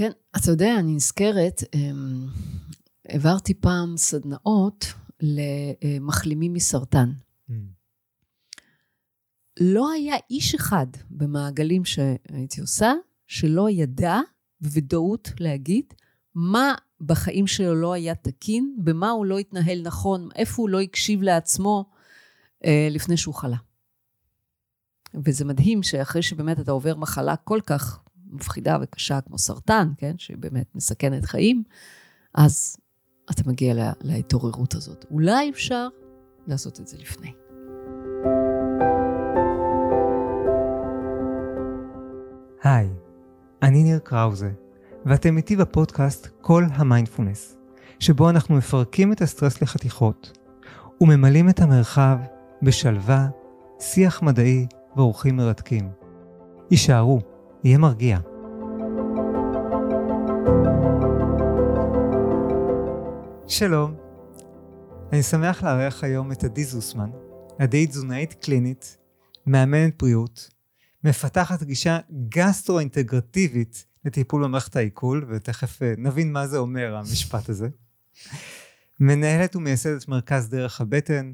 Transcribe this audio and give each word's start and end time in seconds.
כן, 0.00 0.10
אתה 0.36 0.50
יודע, 0.50 0.78
אני 0.78 0.94
נזכרת, 0.94 1.62
אמ, 1.74 2.26
העברתי 3.08 3.54
פעם 3.54 3.96
סדנאות 3.96 4.86
למחלימים 5.20 6.52
מסרטן. 6.52 7.12
לא 9.60 9.92
היה 9.92 10.14
איש 10.30 10.54
אחד 10.54 10.86
במעגלים 11.10 11.84
שהייתי 11.84 12.60
עושה, 12.60 12.92
שלא 13.26 13.70
ידע 13.70 14.18
בוודאות 14.60 15.30
להגיד 15.40 15.84
מה 16.34 16.74
בחיים 17.00 17.46
שלו 17.46 17.74
לא 17.74 17.92
היה 17.92 18.14
תקין, 18.14 18.76
במה 18.78 19.10
הוא 19.10 19.26
לא 19.26 19.38
התנהל 19.38 19.82
נכון, 19.82 20.28
איפה 20.34 20.62
הוא 20.62 20.68
לא 20.68 20.80
הקשיב 20.80 21.22
לעצמו 21.22 21.90
אה, 22.64 22.88
לפני 22.90 23.16
שהוא 23.16 23.34
חלה. 23.34 23.58
וזה 25.24 25.44
מדהים 25.44 25.82
שאחרי 25.82 26.22
שבאמת 26.22 26.60
אתה 26.60 26.72
עובר 26.72 26.96
מחלה 26.96 27.36
כל 27.36 27.60
כך 27.66 28.00
מפחידה 28.30 28.78
וקשה 28.82 29.20
כמו 29.20 29.38
סרטן, 29.38 29.88
כן, 29.96 30.14
שבאמת 30.18 30.66
מסכנת 30.74 31.24
חיים, 31.24 31.62
אז 32.34 32.76
אתה 33.30 33.42
מגיע 33.46 33.74
לה, 33.74 33.92
להתעוררות 34.02 34.74
הזאת. 34.74 35.04
אולי 35.10 35.50
אפשר 35.50 35.88
לעשות 36.46 36.80
את 36.80 36.86
זה 36.86 36.96
לפני. 36.98 37.32
היי, 42.62 42.88
אני 43.62 43.82
ניר 43.82 43.98
קראוזה, 43.98 44.50
ואתם 45.06 45.36
איתי 45.36 45.56
בפודקאסט 45.56 46.28
כל 46.40 46.64
המיינדפולנס, 46.72 47.56
שבו 47.98 48.30
אנחנו 48.30 48.56
מפרקים 48.56 49.12
את 49.12 49.20
הסטרס 49.20 49.62
לחתיכות, 49.62 50.38
וממלאים 51.00 51.48
את 51.48 51.60
המרחב 51.60 52.18
בשלווה, 52.62 53.28
שיח 53.80 54.22
מדעי 54.22 54.66
ואורחים 54.96 55.36
מרתקים. 55.36 55.90
הישארו, 56.70 57.20
יהיה 57.64 57.78
מרגיע. 57.78 58.18
שלום, 63.48 63.94
אני 65.12 65.22
שמח 65.22 65.62
לארח 65.62 66.04
היום 66.04 66.32
את 66.32 66.44
עדי 66.44 66.64
זוסמן, 66.64 67.10
עדי 67.58 67.86
תזונאית 67.86 68.34
קלינית, 68.34 68.96
מאמנת 69.46 69.98
בריאות, 69.98 70.50
מפתחת 71.04 71.62
גישה 71.62 71.98
גסטרו-אינטגרטיבית 72.28 73.86
לטיפול 74.04 74.44
במערכת 74.44 74.76
העיכול, 74.76 75.26
ותכף 75.28 75.82
אה, 75.82 75.94
נבין 75.98 76.32
מה 76.32 76.46
זה 76.46 76.58
אומר 76.58 76.96
המשפט 76.96 77.48
הזה. 77.48 77.68
מנהלת 79.00 79.56
ומייסדת 79.56 80.08
מרכז 80.08 80.48
דרך 80.48 80.80
הבטן, 80.80 81.32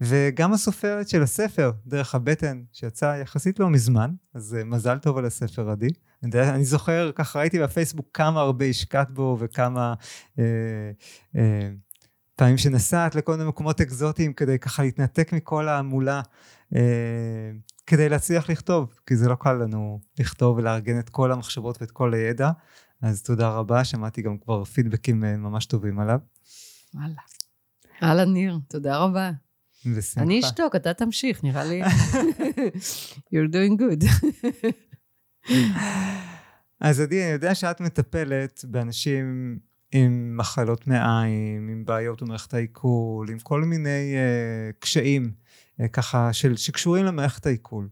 וגם 0.00 0.52
הסופרת 0.52 1.08
של 1.08 1.22
הספר, 1.22 1.72
דרך 1.86 2.14
הבטן, 2.14 2.62
שיצא 2.72 3.16
יחסית 3.22 3.58
לא 3.58 3.70
מזמן, 3.70 4.10
אז 4.34 4.56
uh, 4.60 4.64
מזל 4.64 4.98
טוב 4.98 5.18
על 5.18 5.24
הספר, 5.24 5.70
עדי. 5.70 5.88
אני, 6.24 6.64
זוכר, 6.64 7.10
ככה 7.14 7.38
ראיתי 7.38 7.60
בפייסבוק 7.60 8.08
כמה 8.14 8.40
הרבה 8.40 8.64
השקעת 8.64 9.10
בו 9.10 9.36
וכמה 9.40 9.94
uh, 10.36 10.40
uh, 11.34 11.38
פעמים 12.36 12.58
שנסעת 12.58 13.14
לכל 13.14 13.36
מיני 13.36 13.48
מקומות 13.48 13.80
אקזוטיים 13.80 14.32
כדי 14.32 14.58
ככה 14.58 14.82
להתנתק 14.82 15.32
מכל 15.32 15.68
ההמולה, 15.68 16.22
uh, 16.72 16.76
כדי 17.86 18.08
להצליח 18.08 18.50
לכתוב, 18.50 18.98
כי 19.06 19.16
זה 19.16 19.28
לא 19.28 19.34
קל 19.34 19.52
לנו 19.52 20.00
לכתוב 20.18 20.56
ולארגן 20.56 20.98
את 20.98 21.08
כל 21.08 21.32
המחשבות 21.32 21.80
ואת 21.80 21.90
כל 21.90 22.14
הידע, 22.14 22.50
אז 23.02 23.22
תודה 23.22 23.48
רבה, 23.48 23.84
שמעתי 23.84 24.22
גם 24.22 24.38
כבר 24.38 24.64
פידבקים 24.64 25.20
ממש 25.20 25.66
טובים 25.66 26.00
עליו. 26.00 26.18
וואלה. 26.94 27.14
אהלן 28.02 28.32
ניר, 28.32 28.58
תודה 28.68 28.98
רבה. 28.98 29.43
בשמחה. 29.86 30.26
אני 30.26 30.40
אשתוק, 30.40 30.76
אתה 30.76 30.94
תמשיך, 30.94 31.44
נראה 31.44 31.64
לי... 31.64 31.82
You're 33.32 33.50
doing 33.52 33.78
good. 33.80 34.28
אז 36.80 37.00
עדי, 37.00 37.22
אני 37.24 37.32
יודע 37.32 37.54
שאת 37.54 37.80
מטפלת 37.80 38.64
באנשים 38.68 39.58
עם 39.92 40.36
מחלות 40.36 40.86
מעיים, 40.86 41.68
עם 41.68 41.84
בעיות 41.84 42.22
במערכת 42.22 42.54
העיכול, 42.54 43.30
עם 43.30 43.38
כל 43.38 43.64
מיני 43.64 44.14
uh, 44.14 44.76
קשיים 44.78 45.32
uh, 45.80 45.88
ככה 45.88 46.32
של, 46.32 46.56
שקשורים 46.56 47.04
למערכת 47.04 47.46
העיכול. 47.46 47.88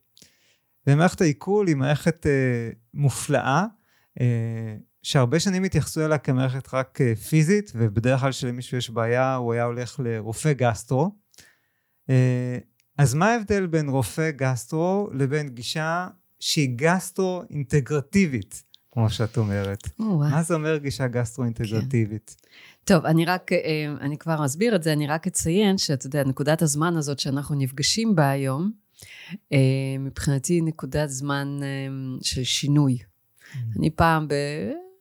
ומערכת 0.87 1.21
העיכול 1.21 1.67
היא 1.67 1.77
מערכת 1.77 2.27
uh, 2.27 2.75
מופלאה, 2.95 3.65
uh, 4.19 4.23
שהרבה 5.03 5.41
שנים 5.41 5.65
התייחסו 5.65 6.05
אליה 6.05 6.19
כמערכת 6.19 6.75
רק 6.75 6.99
uh, 7.01 7.19
פיזית, 7.19 7.73
ובדרך 7.75 8.21
כלל 8.21 8.31
כשלמישהו 8.31 8.79
יש 8.79 8.91
בעיה 8.91 9.35
הוא 9.35 9.53
היה 9.53 9.65
הולך 9.65 10.01
לרופא 10.05 10.53
גסטרו, 10.53 11.22
אז 12.99 13.15
מה 13.15 13.33
ההבדל 13.33 13.67
בין 13.67 13.89
רופא 13.89 14.31
גסטרו 14.31 15.09
לבין 15.13 15.49
גישה 15.49 16.09
שהיא 16.41 16.69
גסטרו 16.77 17.43
אינטגרטיבית, 17.51 18.63
כמו 18.93 19.11
שאת 19.11 19.37
אומרת? 19.37 19.89
מה 19.99 20.43
זה 20.43 20.55
אומר 20.55 20.77
גישה 20.77 21.07
גסטרו 21.07 21.45
אינטגרטיבית? 21.45 22.37
כן. 22.39 22.49
טוב, 22.85 23.07
אני 23.07 23.25
רק, 23.25 23.53
אה, 23.53 23.59
אני 24.01 24.19
כבר 24.19 24.45
אסביר 24.45 24.77
את 24.77 24.83
זה, 24.83 24.93
אני 24.93 25.07
רק 25.07 25.27
אציין 25.27 25.79
שאתה 25.79 26.07
יודע, 26.07 26.25
נקודת 26.25 26.63
הזמן 26.63 26.97
הזאת 26.97 27.19
שאנחנו 27.19 27.55
נפגשים 27.55 28.15
בה 28.15 28.31
היום, 28.31 28.73
אה, 29.53 29.59
מבחינתי 29.99 30.61
נקודת 30.61 31.09
זמן 31.09 31.61
של 32.23 32.45
שינוי. 32.45 32.99
Mm. 32.99 33.57
אני 33.79 33.91
פעם 33.91 34.29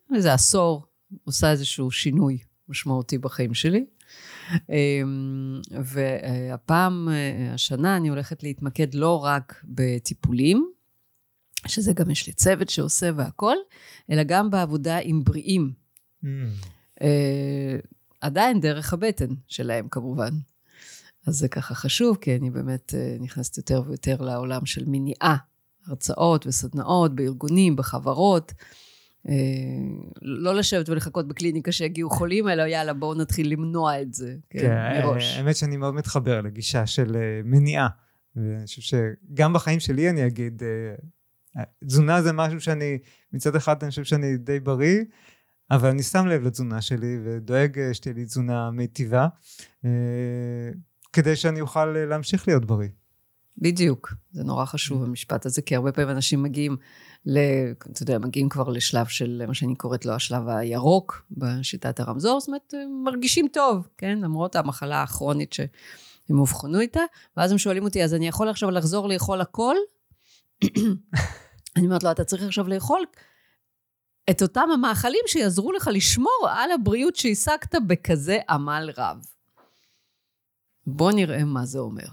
באיזה 0.09 0.33
עשור 0.33 0.85
עושה 1.23 1.51
איזשהו 1.51 1.91
שינוי 1.91 2.37
משמעותי 2.69 3.17
בחיים 3.17 3.53
שלי. 3.53 3.85
אמ, 4.69 5.61
והפעם, 5.83 7.09
אה, 7.11 7.53
השנה, 7.53 7.97
אני 7.97 8.09
הולכת 8.09 8.43
להתמקד 8.43 8.93
לא 8.93 9.23
רק 9.23 9.63
בטיפולים, 9.63 10.71
שזה 11.67 11.93
גם 11.93 12.11
יש 12.11 12.27
לי 12.27 12.33
צוות 12.33 12.69
שעושה 12.69 13.09
והכול, 13.15 13.57
אלא 14.11 14.23
גם 14.23 14.49
בעבודה 14.49 14.97
עם 14.97 15.23
בריאים. 15.23 15.71
Mm. 16.23 16.27
אה, 17.01 17.77
עדיין 18.21 18.61
דרך 18.61 18.93
הבטן 18.93 19.33
שלהם, 19.47 19.87
כמובן. 19.89 20.31
אז 21.27 21.35
זה 21.35 21.47
ככה 21.47 21.75
חשוב, 21.75 22.17
כי 22.21 22.35
אני 22.35 22.49
באמת 22.49 22.93
אה, 22.97 23.17
נכנסת 23.19 23.57
יותר 23.57 23.83
ויותר 23.87 24.21
לעולם 24.21 24.65
של 24.65 24.83
מניעה, 24.87 25.37
הרצאות 25.87 26.47
וסדנאות 26.47 27.15
בארגונים, 27.15 27.75
בחברות. 27.75 28.53
אה, 29.29 29.35
לא 30.21 30.55
לשבת 30.55 30.89
ולחכות 30.89 31.27
בקליניקה 31.27 31.71
שיגיעו 31.71 32.09
חולים, 32.09 32.49
אלא 32.49 32.63
יאללה, 32.63 32.93
בואו 32.93 33.13
נתחיל 33.13 33.51
למנוע 33.51 34.01
את 34.01 34.13
זה 34.13 34.35
כן, 34.49 34.59
כן, 34.59 35.01
מראש. 35.01 35.37
האמת 35.37 35.55
שאני 35.55 35.77
מאוד 35.77 35.93
מתחבר 35.93 36.41
לגישה 36.41 36.85
של 36.85 37.15
אה, 37.15 37.41
מניעה. 37.43 37.87
ואני 38.35 38.65
חושב 38.65 38.81
שגם 38.81 39.53
בחיים 39.53 39.79
שלי 39.79 40.09
אני 40.09 40.27
אגיד, 40.27 40.63
אה, 40.63 41.63
תזונה 41.85 42.21
זה 42.21 42.33
משהו 42.33 42.61
שאני, 42.61 42.97
מצד 43.33 43.55
אחד 43.55 43.83
אני 43.83 43.89
חושב 43.89 44.03
שאני 44.03 44.37
די 44.37 44.59
בריא, 44.59 45.03
אבל 45.71 45.89
אני 45.89 46.03
שם 46.03 46.27
לב 46.27 46.43
לתזונה 46.43 46.81
שלי 46.81 47.19
ודואג 47.23 47.79
שתהיה 47.93 48.15
לי 48.15 48.25
תזונה 48.25 48.71
מיטיבה, 48.71 49.27
כדי 51.13 51.35
שאני 51.35 51.61
אוכל 51.61 51.85
להמשיך 51.85 52.47
להיות 52.47 52.65
בריא. 52.65 52.89
בדיוק, 53.57 54.13
זה 54.31 54.43
נורא 54.43 54.65
חשוב 54.65 55.03
המשפט 55.03 55.45
הזה, 55.45 55.61
כי 55.61 55.75
הרבה 55.75 55.91
פעמים 55.91 56.09
אנשים 56.09 56.43
מגיעים 56.43 56.77
ל... 57.25 57.39
אתה 57.91 58.03
יודע, 58.03 58.19
מגיעים 58.19 58.49
כבר 58.49 58.69
לשלב 58.69 59.07
של 59.07 59.43
מה 59.47 59.53
שאני 59.53 59.75
קוראת 59.75 60.05
לו 60.05 60.13
השלב 60.13 60.47
הירוק 60.47 61.25
בשיטת 61.31 61.99
הרמזור, 61.99 62.39
זאת 62.39 62.47
אומרת, 62.47 62.73
הם 62.73 63.03
מרגישים 63.03 63.47
טוב, 63.47 63.87
כן? 63.97 64.19
למרות 64.19 64.55
המחלה 64.55 65.03
הכרונית 65.03 65.53
שהם 65.53 66.39
אובחנו 66.39 66.79
איתה, 66.79 67.01
ואז 67.37 67.51
הם 67.51 67.57
שואלים 67.57 67.83
אותי, 67.83 68.03
אז 68.03 68.13
אני 68.13 68.27
יכול 68.27 68.49
עכשיו 68.49 68.71
לחזור 68.71 69.07
לאכול 69.07 69.41
הכל? 69.41 69.75
אני 71.75 71.85
אומרת 71.85 72.03
לו, 72.03 72.11
אתה 72.11 72.23
צריך 72.23 72.43
עכשיו 72.43 72.67
לאכול 72.67 73.05
את 74.29 74.41
אותם 74.41 74.67
המאכלים 74.73 75.21
שיעזרו 75.27 75.71
לך 75.71 75.89
לשמור 75.93 76.47
על 76.49 76.71
הבריאות 76.71 77.15
שהשגת 77.15 77.75
בכזה 77.87 78.39
עמל 78.49 78.89
רב. 78.97 79.17
בוא 80.87 81.11
נראה 81.11 81.43
מה 81.43 81.65
זה 81.65 81.79
אומר. 81.79 82.07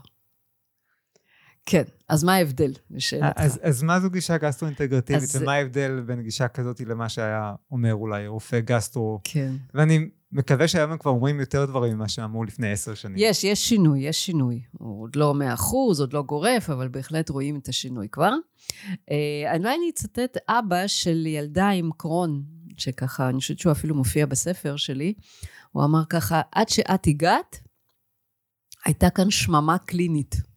כן, 1.71 1.83
אז 2.09 2.25
מה 2.25 2.35
ההבדל? 2.35 2.73
אז, 3.21 3.61
אז 3.63 3.83
מה 3.83 4.01
זו 4.01 4.11
גישה 4.11 4.37
גסטרו-אינטגרטיבית, 4.39 5.23
אז... 5.23 5.37
ומה 5.43 5.53
ההבדל 5.53 6.01
בין 6.07 6.23
גישה 6.23 6.49
כזאת 6.49 6.81
למה 6.81 7.09
שהיה 7.09 7.55
אומר 7.71 7.95
אולי 7.95 8.27
רופא 8.27 8.61
גסטרו? 8.61 9.21
כן. 9.25 9.53
ואני 9.75 10.09
מקווה 10.33 10.69
שהיום 10.69 10.91
הם 10.91 10.99
כבר 10.99 11.11
אומרים 11.11 11.41
יותר 11.41 11.65
דברים 11.65 11.95
ממה 11.95 12.09
שאמרו 12.09 12.45
לפני 12.45 12.73
עשר 12.73 12.95
שנים. 12.95 13.17
יש, 13.19 13.45
יש 13.45 13.69
שינוי, 13.69 14.01
יש 14.01 14.27
שינוי. 14.27 14.63
הוא 14.73 15.03
עוד 15.03 15.17
לא 15.17 15.35
מאה 15.35 15.55
אחוז, 15.55 16.01
עוד 16.01 16.13
לא 16.13 16.23
גורף, 16.23 16.71
אבל 16.71 16.89
בהחלט 16.89 17.29
רואים 17.29 17.59
את 17.59 17.69
השינוי 17.69 18.09
כבר. 18.09 18.33
אה, 19.11 19.57
אולי 19.57 19.75
אני 19.75 19.91
אצטט 19.91 20.37
אבא 20.49 20.87
של 20.87 21.27
ילדה 21.27 21.69
עם 21.69 21.91
קרון, 21.97 22.43
שככה, 22.77 23.29
אני 23.29 23.39
חושבת 23.39 23.59
שהוא 23.59 23.73
אפילו 23.73 23.95
מופיע 23.95 24.27
בספר 24.27 24.77
שלי. 24.77 25.15
הוא 25.73 25.85
אמר 25.85 26.03
ככה, 26.09 26.41
עד 26.53 26.69
שאת 26.69 27.07
הגעת, 27.07 27.61
הייתה 28.85 29.11
כאן 29.11 29.31
שממה 29.31 29.79
קלינית. 29.79 30.48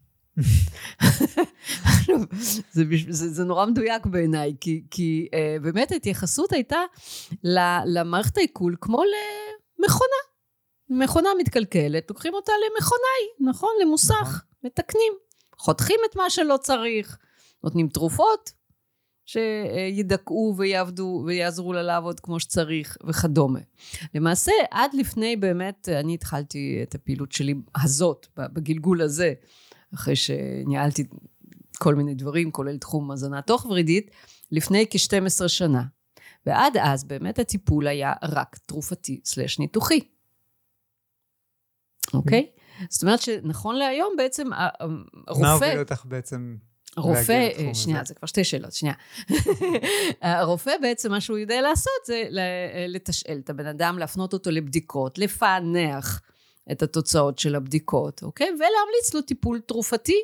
זה, 2.71 2.83
זה, 3.09 3.29
זה 3.29 3.43
נורא 3.43 3.65
מדויק 3.65 4.05
בעיניי, 4.05 4.53
כי, 4.61 4.83
כי 4.91 5.27
uh, 5.31 5.63
באמת 5.63 5.91
ההתייחסות 5.91 6.53
הייתה 6.53 6.79
למערכת 7.85 8.37
העיכול 8.37 8.75
כמו 8.81 9.03
למכונה. 9.03 10.21
מכונה 10.89 11.29
מתקלקלת, 11.39 12.09
לוקחים 12.09 12.33
אותה 12.33 12.51
למכונאי, 12.65 13.49
נכון? 13.49 13.69
למוסך, 13.81 14.13
נכון. 14.21 14.39
מתקנים. 14.63 15.13
חותכים 15.57 15.99
את 16.09 16.15
מה 16.15 16.29
שלא 16.29 16.57
צריך, 16.57 17.17
נותנים 17.63 17.87
תרופות, 17.87 18.51
שידכאו 19.25 20.55
ויעבדו 20.57 21.23
ויעזרו 21.25 21.73
לה 21.73 21.83
לעבוד 21.83 22.19
כמו 22.19 22.39
שצריך 22.39 22.97
וכדומה. 23.07 23.59
למעשה, 24.13 24.51
עד 24.71 24.93
לפני 24.93 25.35
באמת, 25.35 25.89
אני 25.89 26.13
התחלתי 26.13 26.79
את 26.83 26.95
הפעילות 26.95 27.31
שלי 27.31 27.53
הזאת, 27.83 28.27
בגלגול 28.37 29.01
הזה, 29.01 29.33
אחרי 29.93 30.15
שניהלתי 30.15 31.03
כל 31.77 31.95
מיני 31.95 32.13
דברים, 32.13 32.51
כולל 32.51 32.77
תחום 32.77 33.11
הזנה 33.11 33.41
תוך-ורידית, 33.41 34.11
לפני 34.51 34.85
כ-12 34.89 35.47
שנה. 35.47 35.83
ועד 36.45 36.77
אז 36.77 37.03
באמת 37.03 37.39
הטיפול 37.39 37.87
היה 37.87 38.13
רק 38.23 38.57
תרופתי 38.65 39.21
סלש 39.25 39.59
ניתוחי. 39.59 39.99
אוקיי? 42.13 42.49
זאת 42.89 43.03
אומרת 43.03 43.21
שנכון 43.21 43.75
להיום 43.75 44.13
בעצם 44.17 44.49
הרופא... 45.27 45.41
מה 45.41 45.53
הוביל 45.53 45.79
אותך 45.79 46.05
בעצם 46.05 46.55
הרופא, 46.97 47.49
שנייה, 47.73 48.03
זה 48.03 48.13
כבר 48.13 48.25
שתי 48.25 48.43
שאלות, 48.43 48.73
שנייה. 48.73 48.95
הרופא 50.21 50.71
בעצם, 50.81 51.11
מה 51.11 51.21
שהוא 51.21 51.37
יודע 51.37 51.61
לעשות 51.61 52.05
זה 52.05 52.23
לתשאל 52.87 53.41
את 53.43 53.49
הבן 53.49 53.65
אדם, 53.65 53.97
להפנות 53.99 54.33
אותו 54.33 54.51
לבדיקות, 54.51 55.17
לפענח 55.17 56.21
את 56.71 56.83
התוצאות 56.83 57.39
של 57.39 57.55
הבדיקות, 57.55 58.23
אוקיי? 58.23 58.47
ולהמליץ 58.47 59.13
לו 59.13 59.21
טיפול 59.21 59.59
תרופתי, 59.59 60.21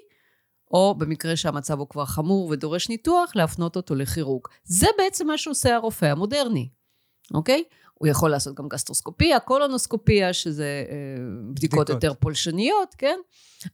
או 0.71 0.95
במקרה 0.97 1.35
שהמצב 1.35 1.79
הוא 1.79 1.87
כבר 1.89 2.05
חמור 2.05 2.49
ודורש 2.51 2.89
ניתוח, 2.89 3.31
להפנות 3.35 3.75
אותו 3.75 3.95
לכירורג. 3.95 4.41
זה 4.63 4.87
בעצם 4.97 5.27
מה 5.27 5.37
שעושה 5.37 5.75
הרופא 5.75 6.05
המודרני, 6.05 6.69
אוקיי? 7.33 7.63
הוא 7.93 8.07
יכול 8.07 8.29
לעשות 8.31 8.55
גם 8.55 8.67
גסטרוסקופיה, 8.67 9.39
קולונוסקופיה, 9.39 10.33
שזה 10.33 10.83
אה, 10.89 10.95
בדיקות, 11.23 11.55
בדיקות 11.55 11.89
יותר 11.89 12.13
פולשניות, 12.13 12.95
כן? 12.97 13.19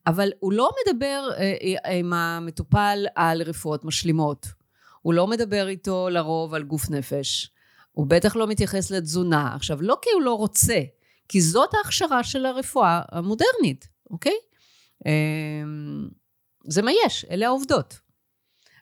אבל 0.08 0.30
הוא 0.40 0.54
לא 0.54 0.70
מדבר 0.86 1.30
אה, 1.38 1.54
אה, 1.86 1.98
עם 1.98 2.14
המטופל 2.14 3.06
על 3.16 3.42
רפואות 3.42 3.86
משלימות. 3.86 4.48
הוא 5.02 5.14
לא 5.14 5.28
מדבר 5.28 5.68
איתו 5.68 6.10
לרוב 6.10 6.54
על 6.54 6.64
גוף 6.64 6.90
נפש. 6.90 7.52
הוא 7.92 8.08
בטח 8.08 8.36
לא 8.36 8.48
מתייחס 8.48 8.92
לתזונה. 8.92 9.56
עכשיו, 9.56 9.82
לא 9.82 9.98
כי 10.02 10.10
הוא 10.14 10.22
לא 10.22 10.34
רוצה, 10.34 10.80
כי 11.28 11.42
זאת 11.42 11.70
ההכשרה 11.74 12.24
של 12.24 12.46
הרפואה 12.46 13.02
המודרנית, 13.12 13.88
אוקיי? 14.10 14.38
זה 16.68 16.82
מה 16.82 16.92
יש, 17.06 17.26
אלה 17.32 17.48
העובדות. 17.48 18.00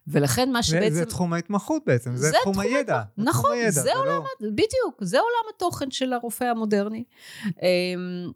ולכן 0.08 0.52
מה 0.52 0.64
שבעצם... 0.64 0.94
זה 0.94 1.06
תחום 1.06 1.34
ההתמחות 1.34 1.84
בעצם, 1.86 2.16
זה, 2.16 2.28
זה 2.28 2.38
תחום, 2.42 2.54
תחום 2.54 2.64
הידע. 2.64 3.02
נכון, 3.18 3.42
תחום 3.42 3.52
הידע, 3.52 3.72
זה, 3.72 3.82
זה 3.82 3.94
עולם, 3.94 4.24
לא... 4.42 4.50
בדיוק, 4.52 5.02
זה 5.02 5.20
עולם 5.20 5.56
התוכן 5.56 5.92
של 5.92 6.14
הרופא 6.14 6.44
המודרני. 6.44 7.04
אמ, 7.46 8.32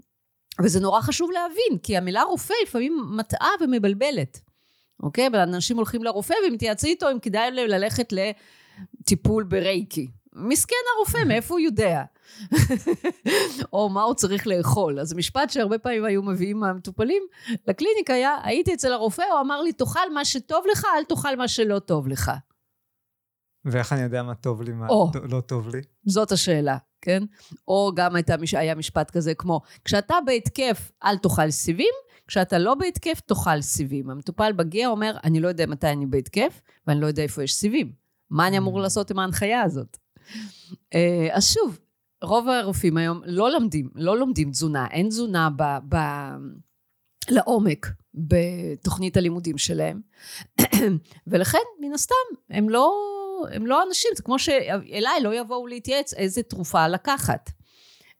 וזה 0.64 0.80
נורא 0.80 1.02
חשוב 1.02 1.32
להבין, 1.32 1.80
כי 1.84 1.98
המילה 1.98 2.24
רופא 2.24 2.54
לפעמים 2.64 2.98
מטעה 3.18 3.50
ומבלבלת. 3.62 4.40
אוקיי? 5.04 5.28
אבל 5.28 5.40
אנשים 5.40 5.78
הולכים 5.78 6.04
לרופא 6.04 6.34
ומתייעצים 6.48 6.90
איתו 6.90 7.12
אם 7.12 7.20
כדאי 7.20 7.52
להם 7.52 7.68
ללכת 7.68 8.14
לטיפול 8.14 9.44
ברייקי. 9.44 10.08
מסכן 10.36 10.76
הרופא, 10.96 11.28
מאיפה 11.28 11.54
הוא 11.54 11.60
יודע? 11.60 12.04
או 13.74 13.90
מה 13.90 14.04
הוא 14.04 14.14
צריך 14.14 14.48
לאכול. 14.48 15.00
אז 15.00 15.14
משפט 15.14 15.50
שהרבה 15.50 15.78
פעמים 15.78 16.06
היו 16.06 16.24
מביאים 16.24 16.60
מהמטופלים 16.60 17.24
לקליניקה 17.68 18.14
היה, 18.14 18.38
הייתי 18.44 18.74
אצל 18.74 18.94
הרופא, 18.94 19.24
הוא 19.32 19.40
אמר 19.42 19.62
לי, 19.62 19.74
תאכל 19.74 20.14
מה 20.14 20.26
שטוב 20.26 20.66
לך, 20.72 20.86
אל 20.98 21.04
תאכל 21.04 21.36
מה 21.36 21.48
שלא 21.48 21.80
טוב 21.80 22.08
לך. 22.08 22.32
ואיך 23.66 23.94
אני 23.94 24.02
יודע 24.02 24.24
מה 24.24 24.36
טוב 24.36 24.62
לי, 24.62 24.74
מה 24.74 24.88
או, 24.88 25.12
לא 25.30 25.42
טוב 25.42 25.76
לי? 25.76 25.82
זאת 26.06 26.32
השאלה, 26.32 26.78
כן? 27.02 27.24
או 27.68 27.92
גם 27.96 28.16
הייתה, 28.16 28.36
היה 28.54 28.76
משפט 28.76 29.12
כזה 29.12 29.34
כמו, 29.34 29.62
כשאתה 29.86 30.16
בהתקף, 30.26 30.92
אל 31.04 31.18
תאכל 31.18 31.52
סיבים, 31.52 31.94
כשאתה 32.28 32.58
לא 32.58 32.76
בהתקף, 32.76 33.20
תאכל 33.20 33.62
סיבים. 33.62 34.10
המטופל 34.10 34.54
מגיע, 34.58 34.88
אומר, 34.88 35.18
אני 35.24 35.40
לא 35.40 35.48
יודע 35.48 35.66
מתי 35.66 35.88
אני 35.88 36.06
בהתקף, 36.06 36.62
ואני 36.88 37.02
לא 37.02 37.08
יודע 37.08 37.24
איפה 37.24 37.44
יש 37.44 37.54
סיבים. 37.54 37.92
מה 38.30 38.48
אני 38.48 38.58
אמור 38.58 38.80
mm. 38.80 38.82
לעשות 38.82 39.12
עם 39.12 39.20
ההנחיה 39.20 39.62
הזאת? 39.62 39.98
אה, 40.94 41.28
אז 41.32 41.54
שוב, 41.54 41.80
רוב 42.24 42.50
הרופאים 42.50 42.98
היום 42.98 43.22
לא 43.26 43.52
לומדים, 43.52 43.90
לא 43.96 44.18
לומדים 44.18 44.52
תזונה, 44.52 44.88
אין 44.92 45.10
תזונה 45.10 45.50
ב, 45.56 45.64
ב, 45.90 45.98
לעומק 47.30 47.88
בתוכנית 48.14 49.18
הלימודים 49.18 49.58
שלהם, 49.58 50.02
ולכן, 51.28 51.58
מן 51.80 51.94
הסתם, 51.94 52.14
הם 52.50 52.70
לא, 52.70 52.94
הם 53.52 53.68
לא 53.68 53.84
אנשים, 53.88 54.12
זה 54.16 54.24
כמו 54.24 54.40
שאליי 54.40 55.22
לא 55.22 55.34
יבואו 55.36 55.68
להתייעץ 55.68 56.14
איזה 56.14 56.44
תרופה 56.44 56.88
לקחת. 56.88 57.50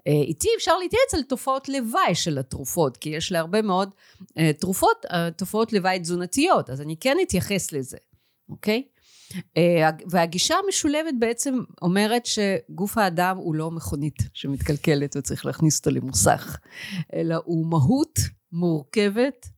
אה, 0.08 0.14
איתי 0.14 0.48
אפשר 0.58 0.78
להתייעץ 0.78 1.14
על 1.14 1.24
תופעות 1.24 1.70
לוואי 1.70 2.16
של 2.16 2.38
התרופות, 2.38 2.98
כי 2.98 3.10
יש 3.10 3.32
להרבה 3.32 3.62
מאוד 3.62 3.90
uh, 4.22 4.42
תרופות, 4.60 5.06
תופעות 5.38 5.74
לוואי 5.74 6.00
תזונתיות, 6.00 6.70
אז 6.70 6.82
אני 6.82 6.98
כן 6.98 7.18
אתייחס 7.22 7.72
לזה, 7.72 7.98
אוקיי? 8.50 8.84
אה, 9.58 9.90
והגישה 10.10 10.56
המשולבת 10.66 11.14
בעצם 11.20 11.60
אומרת 11.82 12.26
שגוף 12.26 12.98
האדם 12.98 13.38
הוא 13.38 13.56
לא 13.56 13.72
מכונית 13.72 14.18
שמתקלקלת 14.34 15.16
וצריך 15.16 15.46
להכניס 15.46 15.78
אותה 15.78 15.90
למוסך, 15.90 16.58
אלא 17.14 17.36
הוא 17.46 17.68
מהות 17.68 18.20
מורכבת 18.52 19.50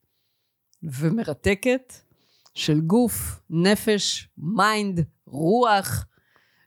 ומרתקת 0.84 1.94
של 2.54 2.82
גוף, 2.82 3.40
נפש, 3.50 4.30
mind, 4.38 5.06
רוח, 5.26 6.06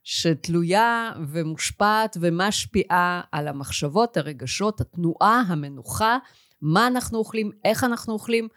שתלויה 0.04 1.12
ומושפעת 1.28 2.16
ומשפיעה 2.20 3.20
על 3.32 3.48
המחשבות, 3.48 4.16
הרגשות, 4.16 4.80
התנועה, 4.80 5.42
המנוחה, 5.46 6.18
מה 6.62 6.86
אנחנו 6.86 7.18
אוכלים, 7.18 7.50
איך 7.64 7.84
אנחנו 7.84 8.12
אוכלים, 8.12 8.48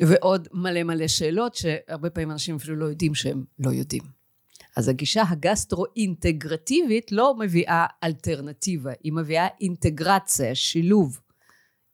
ועוד 0.00 0.48
מלא 0.52 0.82
מלא 0.82 1.08
שאלות 1.08 1.54
שהרבה 1.54 2.10
פעמים 2.10 2.30
אנשים 2.30 2.56
אפילו 2.56 2.76
לא 2.76 2.84
יודעים 2.84 3.14
שהם 3.14 3.44
לא 3.58 3.70
יודעים. 3.70 4.02
אז 4.76 4.88
הגישה 4.88 5.22
הגסטרו-אינטגרטיבית 5.28 7.12
לא 7.12 7.34
מביאה 7.38 7.86
אלטרנטיבה, 8.04 8.92
היא 9.02 9.12
מביאה 9.12 9.46
אינטגרציה, 9.60 10.54
שילוב 10.54 11.20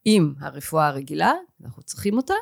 עם 0.05 0.35
הרפואה 0.39 0.87
הרגילה, 0.87 1.33
אנחנו 1.65 1.83
צריכים 1.83 2.17
אותה, 2.17 2.35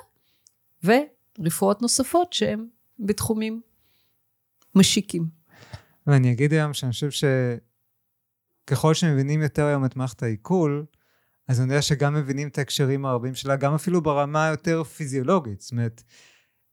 ורפואות 0.84 1.82
נוספות 1.82 2.32
שהן 2.32 2.66
בתחומים 2.98 3.60
משיקים. 4.74 5.26
ואני 6.06 6.32
אגיד 6.32 6.52
היום 6.52 6.74
שאני 6.74 6.92
חושב 6.92 7.10
שככל 8.70 8.94
שמבינים 8.94 9.42
יותר 9.42 9.64
היום 9.64 9.84
את 9.84 9.96
מערכת 9.96 10.22
העיכול, 10.22 10.86
אז 11.48 11.60
אני 11.60 11.72
יודע 11.72 11.82
שגם 11.82 12.14
מבינים 12.14 12.48
את 12.48 12.58
ההקשרים 12.58 13.06
הרבים 13.06 13.34
שלה, 13.34 13.56
גם 13.56 13.74
אפילו 13.74 14.00
ברמה 14.02 14.46
היותר 14.46 14.84
פיזיולוגית. 14.84 15.60
זאת 15.60 15.72
אומרת, 15.72 16.02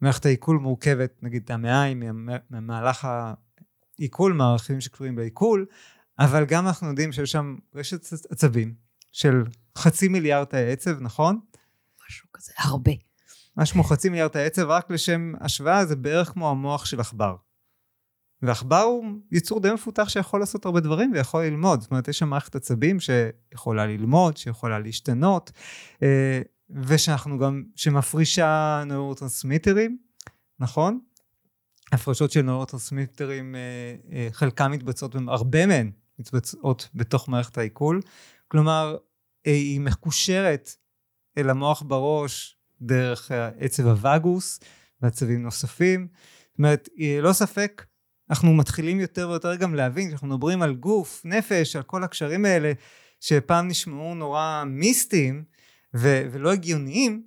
מערכת 0.02 0.26
העיכול 0.26 0.58
מורכבת, 0.58 1.18
נגיד, 1.22 1.52
המעיים, 1.52 2.04
ממהלך 2.50 3.08
העיכול, 4.00 4.34
מערכים 4.34 4.82
שקשורים 4.82 5.16
בעיכול, 5.16 5.66
אבל 6.20 6.46
גם 6.46 6.68
אנחנו 6.68 6.88
יודעים 6.88 7.12
שיש 7.12 7.32
שם 7.32 7.56
רשת 7.76 8.14
עצבים 8.30 8.74
של 9.12 9.44
חצי 9.78 10.08
מיליארד 10.08 10.46
תאי 10.46 10.72
עצב, 10.72 11.00
נכון? 11.00 11.40
משהו 12.08 12.28
כזה, 12.34 12.52
הרבה. 12.58 12.92
משהו 13.58 13.74
כמו 13.74 13.84
חצי 13.84 14.10
מיליארד 14.10 14.32
תאי 14.32 14.46
עצב, 14.46 14.62
רק 14.62 14.92
לשם 14.92 15.34
השוואה, 15.42 15.86
זה 15.86 15.96
בערך 15.96 16.30
כמו 16.30 16.50
המוח 16.50 16.86
של 16.86 17.00
עכבר. 17.00 17.36
ועכבר 18.44 18.82
הוא 18.82 19.06
יצור 19.32 19.60
די 19.60 19.74
מפותח 19.74 20.10
שיכול 20.10 20.40
לעשות 20.40 20.66
הרבה 20.66 20.80
דברים 20.80 21.12
ויכול 21.14 21.44
ללמוד. 21.44 21.82
זאת 21.82 21.92
אומרת, 21.92 22.08
יש 22.08 22.20
שם 22.20 22.30
מערכת 22.30 22.56
עצבים 22.56 22.98
שיכולה 23.00 23.86
ללמוד, 23.86 24.38
שיכולה 24.38 24.80
להשתנות, 24.80 25.52
אה, 26.04 26.42
ושאנחנו 26.70 27.40
גם, 27.40 27.64
שמפרישה 27.76 28.84
נוירוטרנסמיטרים, 28.86 29.98
נכון? 30.60 31.00
הפרשות 31.92 32.32
של 32.32 32.42
נוירוטרנסמיטרים, 32.42 33.56
אה, 33.56 33.96
אה, 34.12 34.28
חלקם 34.32 34.72
מתבצעות, 34.72 35.16
הרבה 35.28 35.66
מהן 35.66 35.92
מתבצעות 36.20 36.90
בתוך 36.96 37.30
מערכת 37.30 37.58
העיכול. 37.58 38.02
כלומר, 38.48 38.98
היא 39.46 39.82
מקושרת 39.82 40.76
אל 41.38 41.50
המוח 41.50 41.84
בראש 41.88 42.58
דרך 42.82 43.32
עצב 43.60 43.88
הווגוס 43.88 44.60
ועצבים 45.02 45.44
נוספים. 45.44 46.08
זאת 46.52 46.58
אומרת, 46.58 46.90
לא 47.22 47.34
ספק 47.34 47.86
אנחנו 48.30 48.54
מתחילים 48.54 49.00
יותר 49.00 49.30
ויותר 49.30 49.56
גם 49.56 49.76
להבין, 49.76 50.08
כשאנחנו 50.08 50.28
מדברים 50.28 50.62
על 50.62 50.76
גוף, 50.76 51.22
נפש, 51.26 51.76
על 51.76 51.84
כל 51.84 52.04
הקשרים 52.04 52.46
האלה, 52.46 52.72
שפעם 53.20 53.68
נשמעו 53.68 54.16
נורא 54.16 54.64
מיסטיים 54.68 55.44
ו- 55.96 56.28
ולא 56.32 56.54
הגיוניים, 56.54 57.24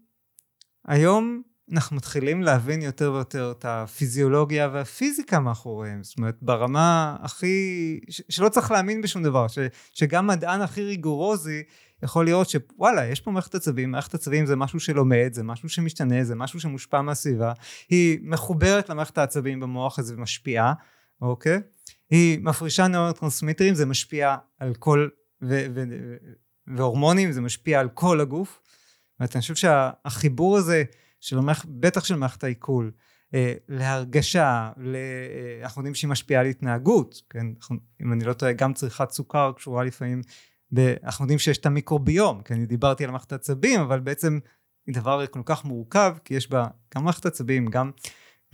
היום 0.86 1.42
אנחנו 1.72 1.96
מתחילים 1.96 2.42
להבין 2.42 2.82
יותר 2.82 3.12
ויותר 3.12 3.54
את 3.58 3.64
הפיזיולוגיה 3.68 4.68
והפיזיקה 4.72 5.40
מאחוריהם, 5.40 6.04
זאת 6.04 6.18
אומרת 6.18 6.36
ברמה 6.42 7.16
הכי, 7.20 8.00
ש- 8.10 8.22
שלא 8.28 8.48
צריך 8.48 8.70
להאמין 8.70 9.02
בשום 9.02 9.22
דבר, 9.22 9.48
ש- 9.48 9.58
שגם 9.92 10.26
מדען 10.26 10.60
הכי 10.60 10.82
ריגורוזי 10.82 11.62
יכול 12.02 12.26
לראות 12.26 12.48
שוואלה, 12.48 13.06
יש 13.06 13.20
פה 13.20 13.30
מערכת 13.30 13.54
עצבים, 13.54 13.90
מערכת 13.90 14.14
עצבים 14.14 14.46
זה 14.46 14.56
משהו 14.56 14.80
שלומד, 14.80 15.28
זה 15.32 15.42
משהו 15.42 15.68
שמשתנה, 15.68 16.24
זה 16.24 16.34
משהו 16.34 16.60
שמושפע 16.60 17.02
מהסביבה, 17.02 17.52
היא 17.88 18.18
מחוברת 18.22 18.88
למערכת 18.88 19.18
העצבים 19.18 19.60
במוח 19.60 19.98
הזה 19.98 20.14
ומשפיעה, 20.14 20.72
אוקיי? 21.22 21.60
היא 22.10 22.38
מפרישה 22.42 22.88
נוירוטרנסמיטרים, 22.88 23.74
זה 23.74 23.86
משפיע 23.86 24.36
על 24.58 24.74
כל, 24.74 25.08
ו, 25.42 25.66
ו, 25.74 25.84
ו, 25.90 26.16
והורמונים, 26.76 27.32
זה 27.32 27.40
משפיע 27.40 27.80
על 27.80 27.88
כל 27.88 28.20
הגוף. 28.20 28.60
ואני 29.20 29.40
חושב 29.40 29.54
שהחיבור 29.54 30.56
הזה, 30.56 30.84
של 31.20 31.38
המערכת, 31.38 31.68
בטח 31.68 32.04
של 32.04 32.16
מערכת 32.16 32.44
העיכול, 32.44 32.92
אה, 33.34 33.54
להרגשה, 33.68 34.70
ל... 34.76 34.96
אה, 34.96 35.62
אנחנו 35.62 35.80
יודעים 35.80 35.94
שהיא 35.94 36.10
משפיעה 36.10 36.40
על 36.40 36.46
התנהגות, 36.46 37.22
כן? 37.30 37.46
אנחנו, 37.56 37.76
אם 38.02 38.12
אני 38.12 38.24
לא 38.24 38.32
טועה, 38.32 38.52
גם 38.52 38.74
צריכת 38.74 39.10
סוכר 39.10 39.52
קשורה 39.56 39.84
לפעמים. 39.84 40.22
אנחנו 41.04 41.24
יודעים 41.24 41.38
שיש 41.38 41.58
את 41.58 41.66
המיקרוביום, 41.66 42.42
כן? 42.42 42.54
אני 42.54 42.66
דיברתי 42.66 43.04
על 43.04 43.10
מערכת 43.10 43.32
העצבים, 43.32 43.80
אבל 43.80 44.00
בעצם 44.00 44.38
היא 44.86 44.94
דבר 44.94 45.26
כל 45.26 45.42
כך 45.44 45.64
מורכב, 45.64 46.16
כי 46.24 46.34
יש 46.34 46.50
בה 46.50 46.66
גם 46.94 47.04
מערכת 47.04 47.26
עצבים, 47.26 47.66
גם, 47.66 47.90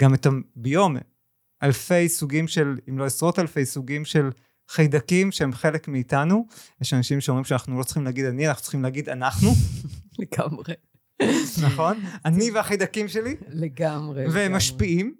גם 0.01 0.15
את 0.15 0.27
הביום, 0.27 0.97
אלפי 1.63 2.09
סוגים 2.09 2.49
של, 2.49 2.79
אם 2.89 2.99
לא 2.99 3.05
עשרות 3.05 3.39
אלפי 3.39 3.67
סוגים 3.67 4.05
של 4.05 4.31
חיידקים 4.69 5.33
שהם 5.33 5.53
חלק 5.53 5.89
מאיתנו. 5.89 6.47
יש 6.81 6.95
אנשים 6.95 7.21
שאומרים 7.21 7.45
שאנחנו 7.45 7.79
לא 7.79 7.85
צריכים 7.85 8.05
להגיד 8.05 8.25
אני, 8.25 8.49
אנחנו 8.49 8.63
צריכים 8.63 8.83
להגיד 8.83 9.09
אנחנו. 9.09 9.51
לגמרי. 10.19 10.75
נכון? 11.63 12.01
אני 12.25 12.51
והחיידקים 12.51 13.09
שלי. 13.09 13.37
לגמרי. 13.49 14.27
והם 14.29 14.53
משפיעים, 14.53 15.15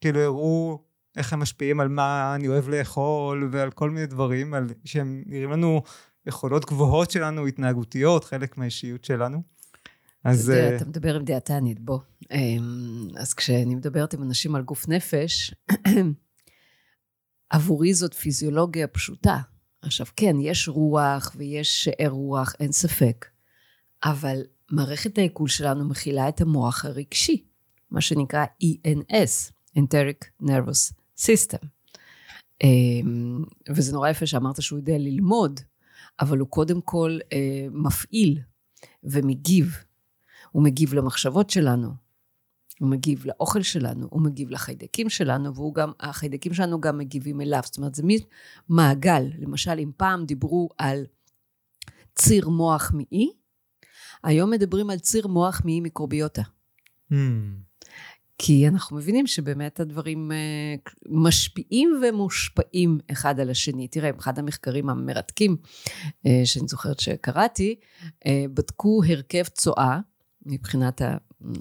כאילו 0.00 0.20
הראו 0.20 0.82
איך 1.16 1.32
הם 1.32 1.40
משפיעים 1.40 1.80
על 1.80 1.88
מה 1.88 2.34
אני 2.34 2.48
אוהב 2.48 2.68
לאכול 2.68 3.48
ועל 3.52 3.70
כל 3.70 3.90
מיני 3.90 4.06
דברים, 4.06 4.54
על 4.54 4.66
שהם 4.84 5.22
נראים 5.26 5.50
לנו 5.50 5.82
יכולות 6.26 6.64
גבוהות 6.64 7.10
שלנו, 7.10 7.46
התנהגותיות, 7.46 8.24
חלק 8.24 8.58
מהאישיות 8.58 9.04
שלנו. 9.04 9.42
אז... 10.24 10.50
אתה, 10.50 10.58
יודע, 10.58 10.70
אה, 10.70 10.76
אתה 10.76 10.84
מדבר 10.84 11.16
עם 11.16 11.24
דיאטנית, 11.24 11.80
בוא. 11.80 11.98
אמ, 12.30 13.08
אז 13.16 13.34
כשאני 13.34 13.74
מדברת 13.74 14.14
עם 14.14 14.22
אנשים 14.22 14.54
על 14.54 14.62
גוף 14.62 14.88
נפש, 14.88 15.54
עבורי 17.50 17.94
זאת 17.94 18.14
פיזיולוגיה 18.14 18.86
פשוטה. 18.86 19.38
עכשיו, 19.82 20.06
כן, 20.16 20.36
יש 20.40 20.68
רוח 20.68 21.32
ויש 21.36 21.84
שאר 21.84 22.08
רוח, 22.08 22.54
אין 22.60 22.72
ספק. 22.72 23.26
אבל 24.04 24.40
מערכת 24.70 25.18
העיכול 25.18 25.48
שלנו 25.48 25.88
מכילה 25.88 26.28
את 26.28 26.40
המוח 26.40 26.84
הרגשי, 26.84 27.44
מה 27.90 28.00
שנקרא 28.00 28.44
ENS, 28.62 29.52
Enteric 29.78 30.42
Nervous 30.42 30.92
System. 31.18 31.66
אמ, 32.64 33.44
וזה 33.68 33.92
נורא 33.92 34.08
יפה 34.08 34.26
שאמרת 34.26 34.62
שהוא 34.62 34.78
יודע 34.78 34.98
ללמוד, 34.98 35.60
אבל 36.20 36.38
הוא 36.38 36.48
קודם 36.48 36.80
כל 36.80 37.18
אה, 37.32 37.66
מפעיל 37.70 38.40
ומגיב. 39.04 39.76
הוא 40.52 40.62
מגיב 40.62 40.94
למחשבות 40.94 41.50
שלנו, 41.50 41.88
הוא 42.80 42.88
מגיב 42.88 43.26
לאוכל 43.26 43.62
שלנו, 43.62 44.06
הוא 44.10 44.22
מגיב 44.22 44.50
לחיידקים 44.50 45.08
שלנו, 45.08 45.52
והחיידקים 46.00 46.54
שלנו 46.54 46.80
גם 46.80 46.98
מגיבים 46.98 47.40
אליו. 47.40 47.60
זאת 47.64 47.78
אומרת, 47.78 47.94
זה 47.94 48.02
מין 48.02 48.18
מעגל. 48.68 49.30
למשל, 49.38 49.78
אם 49.78 49.90
פעם 49.96 50.24
דיברו 50.24 50.68
על 50.78 51.06
ציר 52.14 52.48
מוח 52.48 52.92
מעי, 52.94 53.32
היום 54.24 54.50
מדברים 54.50 54.90
על 54.90 54.98
ציר 54.98 55.26
מוח 55.26 55.60
מעי 55.64 55.80
מיקרוביוטה. 55.80 56.42
Mm. 57.12 57.14
כי 58.38 58.68
אנחנו 58.68 58.96
מבינים 58.96 59.26
שבאמת 59.26 59.80
הדברים 59.80 60.32
אה, 60.32 60.36
משפיעים 61.08 62.00
ומושפעים 62.02 62.98
אחד 63.12 63.40
על 63.40 63.50
השני. 63.50 63.88
תראה, 63.88 64.10
אחד 64.18 64.38
המחקרים 64.38 64.90
המרתקים 64.90 65.56
אה, 66.26 66.42
שאני 66.44 66.68
זוכרת 66.68 67.00
שקראתי, 67.00 67.74
אה, 68.26 68.44
בדקו 68.54 69.02
הרכב 69.08 69.44
צואה 69.44 69.98
מבחינת. 70.46 71.02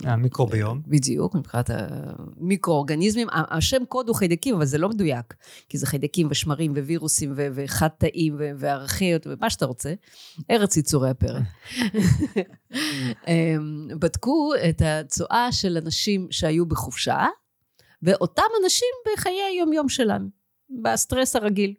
המיקרוביום. 0.04 0.82
בדיוק, 0.88 1.36
מבחינת 1.36 1.70
המיקרואורגניזמים. 1.70 3.28
השם 3.32 3.86
קוד 3.86 4.08
הוא 4.08 4.16
חיידקים, 4.16 4.56
אבל 4.56 4.66
זה 4.66 4.78
לא 4.78 4.90
מדויק, 4.90 5.34
כי 5.70 5.78
זה 5.78 5.88
חיידקים 5.88 6.28
ושמרים 6.32 6.72
ווירוסים 6.72 7.34
וחד 7.36 7.88
תאים 7.88 8.36
וארכיות 8.58 9.28
ומה 9.28 9.50
שאתה 9.50 9.66
רוצה. 9.66 9.94
ארץ 10.52 10.78
יצורי 10.78 11.10
הפרא. 11.10 11.40
אמ, 13.28 13.88
בדקו 14.00 14.52
את 14.70 14.82
הצואה 14.86 15.52
של 15.52 15.78
אנשים 15.78 16.28
שהיו 16.32 16.66
בחופשה, 16.66 17.26
ואותם 18.02 18.44
אנשים 18.64 18.88
בחיי 19.06 19.42
היום-יום 19.42 19.90
שלנו, 19.90 20.28
בסטרס 20.84 21.36
הרגיל. 21.36 21.74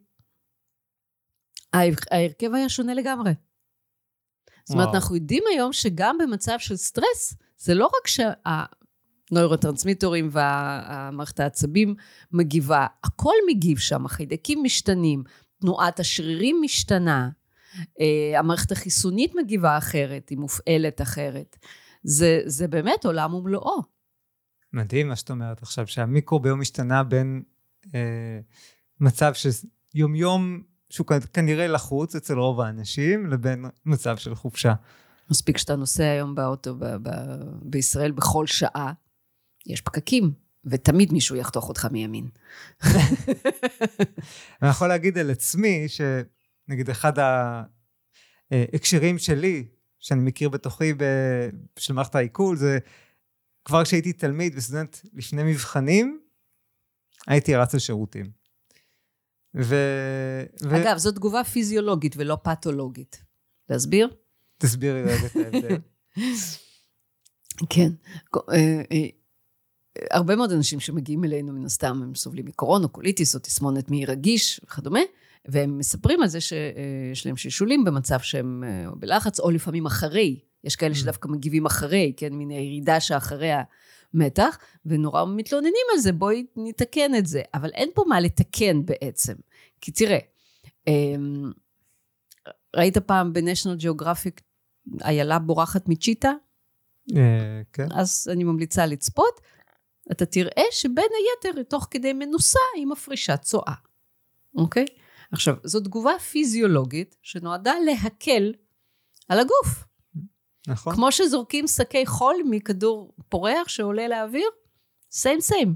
ההרכב 1.72 2.54
היה 2.54 2.68
שונה 2.68 2.94
לגמרי. 2.94 3.32
זאת 4.64 4.74
אומרת, 4.74 4.94
אנחנו 4.94 5.16
יודעים 5.16 5.44
היום 5.52 5.72
שגם 5.72 6.18
במצב 6.18 6.56
של 6.58 6.76
סטרס, 6.76 7.34
זה 7.58 7.75
לא 7.75 7.86
רק 7.86 8.06
שהנוירוטרנסמיטורים 8.06 10.28
והמערכת 10.32 11.40
העצבים 11.40 11.94
מגיבה, 12.32 12.86
הכל 13.04 13.34
מגיב 13.48 13.78
שם, 13.78 14.06
החיידקים 14.06 14.62
משתנים, 14.62 15.22
תנועת 15.60 16.00
השרירים 16.00 16.56
משתנה, 16.62 17.28
אה, 18.00 18.38
המערכת 18.38 18.72
החיסונית 18.72 19.34
מגיבה 19.34 19.78
אחרת, 19.78 20.28
היא 20.28 20.38
מופעלת 20.38 21.02
אחרת. 21.02 21.56
זה, 22.02 22.40
זה 22.44 22.68
באמת 22.68 23.04
עולם 23.04 23.34
ומלואו. 23.34 23.82
מדהים 24.72 25.08
מה 25.08 25.16
שאת 25.16 25.30
אומרת 25.30 25.62
עכשיו, 25.62 25.86
שהמיקרוביום 25.86 26.60
משתנה 26.60 27.02
בין 27.02 27.42
אה, 27.94 28.40
מצב 29.00 29.32
שיומיום 29.34 30.62
שהוא 30.90 31.06
כנראה 31.32 31.66
לחוץ 31.66 32.14
אצל 32.14 32.38
רוב 32.38 32.60
האנשים, 32.60 33.26
לבין 33.26 33.64
מצב 33.86 34.16
של 34.16 34.34
חופשה. 34.34 34.75
מספיק 35.30 35.59
שאתה 35.59 35.76
נוסע 35.76 36.04
היום 36.04 36.35
באוטו 36.35 36.75
ב- 36.75 36.85
ב- 36.85 37.42
בישראל 37.62 38.12
בכל 38.12 38.47
שעה, 38.47 38.92
יש 39.66 39.80
פקקים, 39.80 40.33
ותמיד 40.64 41.12
מישהו 41.12 41.37
יחתוך 41.37 41.68
אותך 41.68 41.85
מימין. 41.85 42.28
אני 44.62 44.71
יכול 44.71 44.88
להגיד 44.88 45.18
על 45.18 45.30
עצמי, 45.30 45.87
שנגיד 45.88 46.90
אחד 46.90 47.12
ההקשרים 48.50 49.18
שלי, 49.18 49.66
שאני 49.99 50.21
מכיר 50.21 50.49
בתוכי 50.49 50.95
ב- 50.95 51.49
של 51.78 51.92
מערכת 51.92 52.14
העיכול, 52.14 52.56
זה 52.56 52.78
כבר 53.64 53.85
כשהייתי 53.85 54.12
תלמיד 54.12 54.52
וסטודנט 54.56 54.97
לפני 55.12 55.42
מבחנים, 55.42 56.21
הייתי 57.26 57.54
רץ 57.54 57.75
לשירותים. 57.75 58.30
ו... 59.54 59.75
ו... 60.62 60.76
אגב, 60.76 60.97
זו 60.97 61.12
תגובה 61.12 61.45
פיזיולוגית 61.45 62.14
ולא 62.16 62.38
פתולוגית. 62.42 63.23
להסביר? 63.68 64.09
תסבירי 64.58 65.02
רגע 65.02 65.26
את 65.26 65.36
ההבדל. 65.36 65.76
כן. 67.70 67.92
אה, 68.36 68.82
אה, 68.92 69.06
הרבה 70.10 70.36
מאוד 70.36 70.52
אנשים 70.52 70.80
שמגיעים 70.80 71.25
אלינו, 71.25 71.52
מן 71.52 71.64
הסתם, 71.64 72.00
הם 72.02 72.14
סובלים 72.14 72.44
מקורונה, 72.44 72.88
קוליטיס 72.88 73.34
או 73.34 73.40
תסמונת 73.40 73.90
מעי 73.90 74.04
רגיש 74.04 74.60
וכדומה, 74.64 75.00
והם 75.48 75.78
מספרים 75.78 76.22
על 76.22 76.28
זה 76.28 76.40
שיש 76.40 77.26
להם 77.26 77.36
שלשולים 77.36 77.84
במצב 77.84 78.20
שהם 78.20 78.64
אה, 78.66 78.90
בלחץ, 78.96 79.40
או 79.40 79.50
לפעמים 79.50 79.86
אחרי. 79.86 80.40
יש 80.64 80.76
כאלה 80.76 80.94
mm. 80.94 80.98
שדווקא 80.98 81.28
מגיבים 81.28 81.66
אחרי, 81.66 82.12
כן, 82.16 82.32
מן 82.32 82.50
הירידה 82.50 83.00
שאחרי 83.00 83.50
המתח, 84.14 84.58
ונורא 84.86 85.25
מתלוננים 85.25 85.86
על 85.94 86.00
זה, 86.00 86.12
בואי 86.12 86.46
נתקן 86.56 87.14
את 87.14 87.26
זה. 87.26 87.42
אבל 87.54 87.70
אין 87.75 87.88
פה 87.94 88.04
מה 88.08 88.20
לתקן 88.20 88.86
בעצם. 88.86 89.34
כי 89.80 89.90
תראה, 89.92 90.18
אמ, 90.86 91.52
ראית 92.76 92.99
פעם 92.99 93.33
ב-National 93.33 93.83
Geographic 93.83 94.40
איילה 95.04 95.38
בורחת 95.38 95.88
מצ'יטה? 95.88 96.33
אה, 97.16 97.62
כן. 97.73 97.87
אז 97.95 98.28
אני 98.33 98.45
ממליצה 98.45 98.87
לצפות. 98.87 99.40
אתה 100.12 100.26
תראה 100.26 100.64
שבין 100.71 101.09
היתר, 101.45 101.62
תוך 101.62 101.88
כדי 101.90 102.12
מנוסה, 102.12 102.59
היא 102.76 102.87
מפרישה 102.87 103.37
צואה, 103.37 103.75
אוקיי? 104.54 104.85
עכשיו, 105.33 105.54
זו 105.64 105.80
תגובה 105.80 106.18
פיזיולוגית 106.18 107.16
שנועדה 107.23 107.73
להקל 107.87 108.52
על 109.28 109.38
הגוף. 109.38 109.85
נכון. 110.66 110.95
כמו 110.95 111.12
שזורקים 111.12 111.66
שקי 111.66 112.06
חול 112.06 112.37
מכדור 112.50 113.14
פורח 113.28 113.68
שעולה 113.68 114.09
לאוויר, 114.09 114.49
סיים 115.11 115.40
סיים, 115.40 115.75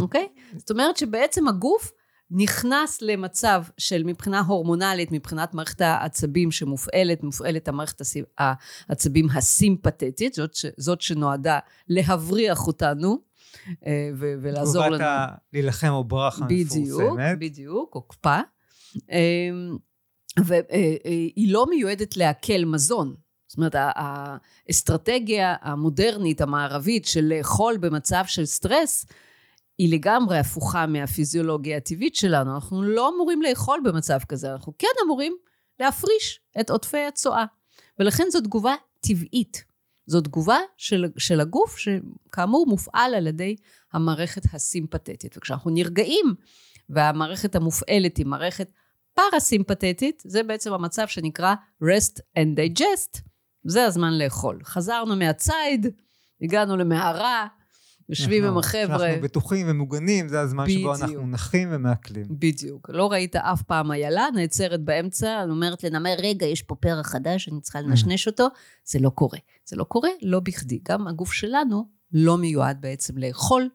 אוקיי? 0.00 0.28
זאת 0.56 0.70
אומרת 0.70 0.96
שבעצם 0.96 1.48
הגוף 1.48 1.92
נכנס 2.30 3.02
למצב 3.02 3.62
של 3.78 4.02
מבחינה 4.04 4.40
הורמונלית, 4.40 5.12
מבחינת 5.12 5.54
מערכת 5.54 5.80
העצבים 5.80 6.50
שמופעלת, 6.50 7.22
מופעלת 7.22 7.68
המערכת 7.68 8.02
העצבים 8.38 9.28
הסימפתטית, 9.34 10.34
זאת, 10.34 10.54
ש, 10.54 10.66
זאת 10.76 11.00
שנועדה 11.00 11.58
להבריח 11.88 12.66
אותנו 12.66 13.18
אה, 13.86 14.10
ו- 14.14 14.34
ולעזור 14.42 14.86
לנו. 14.86 14.96
תגובת 14.96 15.08
להילחם 15.52 15.88
או 15.90 16.04
ברכה 16.04 16.44
מפורסמת. 16.44 16.70
בדיוק, 16.70 17.18
בדיוק, 17.38 17.94
או 17.94 18.02
קפה. 18.02 18.40
אמ, 19.10 19.76
והיא 20.44 21.52
לא 21.52 21.66
מיועדת 21.70 22.16
לעכל 22.16 22.64
מזון. 22.64 23.14
זאת 23.48 23.58
אומרת, 23.58 23.74
האסטרטגיה 23.78 25.54
המודרנית, 25.60 26.40
המערבית, 26.40 27.04
של 27.04 27.32
לאכול 27.36 27.76
במצב 27.76 28.24
של 28.26 28.46
סטרס, 28.46 29.06
היא 29.78 29.92
לגמרי 29.92 30.38
הפוכה 30.38 30.86
מהפיזיולוגיה 30.86 31.76
הטבעית 31.76 32.14
שלנו. 32.14 32.54
אנחנו 32.54 32.82
לא 32.82 33.12
אמורים 33.14 33.42
לאכול 33.42 33.80
במצב 33.84 34.18
כזה, 34.28 34.52
אנחנו 34.52 34.72
כן 34.78 34.88
אמורים 35.04 35.36
להפריש 35.80 36.40
את 36.60 36.70
עודפי 36.70 37.04
הצואה. 37.04 37.44
ולכן 37.98 38.24
זו 38.30 38.40
תגובה 38.40 38.74
טבעית. 39.00 39.64
זו 40.06 40.20
תגובה 40.20 40.58
של, 40.76 41.06
של 41.18 41.40
הגוף, 41.40 41.76
שכאמור 41.78 42.66
מופעל 42.66 43.14
על 43.14 43.26
ידי 43.26 43.56
המערכת 43.92 44.42
הסימפתטית. 44.54 45.36
וכשאנחנו 45.36 45.70
נרגעים, 45.70 46.34
והמערכת 46.88 47.54
המופעלת 47.54 48.16
היא 48.16 48.26
מערכת 48.26 48.70
פרסימפתטית, 49.14 50.22
זה 50.26 50.42
בעצם 50.42 50.72
המצב 50.72 51.08
שנקרא 51.08 51.54
rest 51.84 52.20
and 52.38 52.58
digest. 52.58 53.20
זה 53.64 53.84
הזמן 53.84 54.18
לאכול. 54.18 54.60
חזרנו 54.64 55.16
מהציד, 55.16 55.86
הגענו 56.42 56.76
למערה, 56.76 57.46
יושבים 58.08 58.44
עם 58.44 58.58
החבר'ה. 58.58 59.06
אנחנו 59.06 59.22
בטוחים 59.22 59.66
ומוגנים, 59.70 60.28
זה 60.28 60.40
הזמן 60.40 60.70
שבו 60.70 60.92
בדיוק. 60.92 61.02
אנחנו 61.02 61.26
נחים 61.26 61.68
ומעכלים. 61.72 62.26
בדיוק. 62.30 62.90
לא 62.92 63.12
ראית 63.12 63.36
אף 63.36 63.62
פעם 63.62 63.92
איילה, 63.92 64.26
נעצרת 64.34 64.80
באמצע, 64.80 65.42
אני 65.42 65.50
אומרת 65.50 65.84
לנמר, 65.84 66.14
רגע, 66.18 66.46
יש 66.46 66.62
פה 66.62 66.74
פרח 66.74 67.06
חדש, 67.06 67.48
אני 67.48 67.60
צריכה 67.60 67.80
לנשנש 67.80 68.26
אותו. 68.26 68.48
זה 68.84 68.98
לא 68.98 69.10
קורה. 69.10 69.38
זה 69.64 69.76
לא 69.76 69.84
קורה, 69.84 70.10
לא 70.22 70.40
בכדי. 70.40 70.80
גם 70.88 71.06
הגוף 71.06 71.32
שלנו 71.32 71.88
לא 72.12 72.38
מיועד 72.38 72.80
בעצם 72.80 73.18
לאכול 73.18 73.68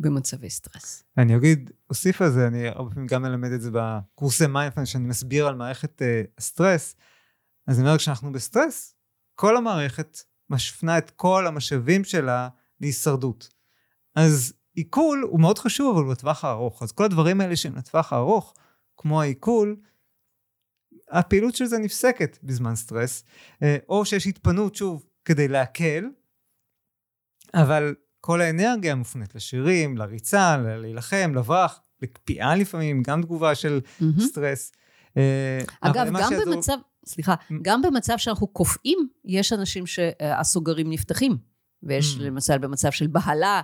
במצבי 0.00 0.50
סטרס. 0.50 1.04
אני 1.18 1.36
אגיד, 1.36 1.70
אוסיף 1.90 2.22
על 2.22 2.30
זה, 2.30 2.46
אני 2.46 2.68
הרבה 2.68 2.90
פעמים 2.90 3.06
גם 3.06 3.22
מלמד 3.22 3.52
את 3.52 3.60
זה 3.60 3.70
בקורסי 3.72 4.46
מיינדפולנס, 4.46 4.88
שאני 4.88 5.04
מסביר 5.04 5.46
על 5.46 5.54
מערכת 5.54 6.02
אה, 6.02 6.22
הסטרס, 6.38 6.96
אז 7.66 7.78
אני 7.78 7.86
אומר, 7.86 7.98
כשאנחנו 7.98 8.32
בסטרס, 8.32 8.94
כל 9.34 9.56
המערכת 9.56 10.18
מפנה 10.50 10.98
את 10.98 11.10
כל 11.10 11.46
המשאבים 11.46 12.04
שלה 12.04 12.48
להישרדות. 12.80 13.55
אז 14.16 14.52
עיכול 14.74 15.26
הוא 15.30 15.40
מאוד 15.40 15.58
חשוב, 15.58 15.98
אבל 15.98 16.10
בטווח 16.14 16.44
הארוך. 16.44 16.82
אז 16.82 16.92
כל 16.92 17.04
הדברים 17.04 17.40
האלה 17.40 17.56
שהם 17.56 17.76
לטווח 17.76 18.12
הארוך, 18.12 18.54
כמו 18.96 19.22
העיכול, 19.22 19.76
הפעילות 21.10 21.54
של 21.56 21.64
זה 21.64 21.78
נפסקת 21.78 22.38
בזמן 22.42 22.74
סטרס, 22.76 23.24
אה, 23.62 23.76
או 23.88 24.04
שיש 24.04 24.26
התפנות, 24.26 24.74
שוב, 24.74 25.06
כדי 25.24 25.48
להקל, 25.48 26.04
אבל 27.54 27.94
כל 28.20 28.40
האנרגיה 28.40 28.94
מופנית 28.94 29.34
לשירים, 29.34 29.96
לריצה, 29.96 30.56
להילחם, 30.56 31.32
לברח, 31.34 31.80
לקפיאה 32.02 32.56
לפעמים, 32.56 33.02
גם 33.02 33.22
תגובה 33.22 33.54
של 33.54 33.80
מהמם. 34.00 34.20
סטרס. 34.20 34.72
אה, 35.16 35.58
אגב, 35.80 36.06
גם 36.06 36.16
שיעזור- 36.28 36.54
במצב, 36.54 36.76
סליחה, 37.06 37.34
גם 37.62 37.82
במצב 37.82 38.14
שאנחנו 38.16 38.46
קופאים, 38.46 38.98
יש 39.24 39.52
אנשים 39.52 39.86
שהסוגרים 39.86 40.90
נפתחים. 40.90 41.36
ויש 41.82 42.16
Mm. 42.16 42.20
למשל 42.22 42.58
במצב 42.58 42.90
של 42.90 43.06
בהלה, 43.06 43.60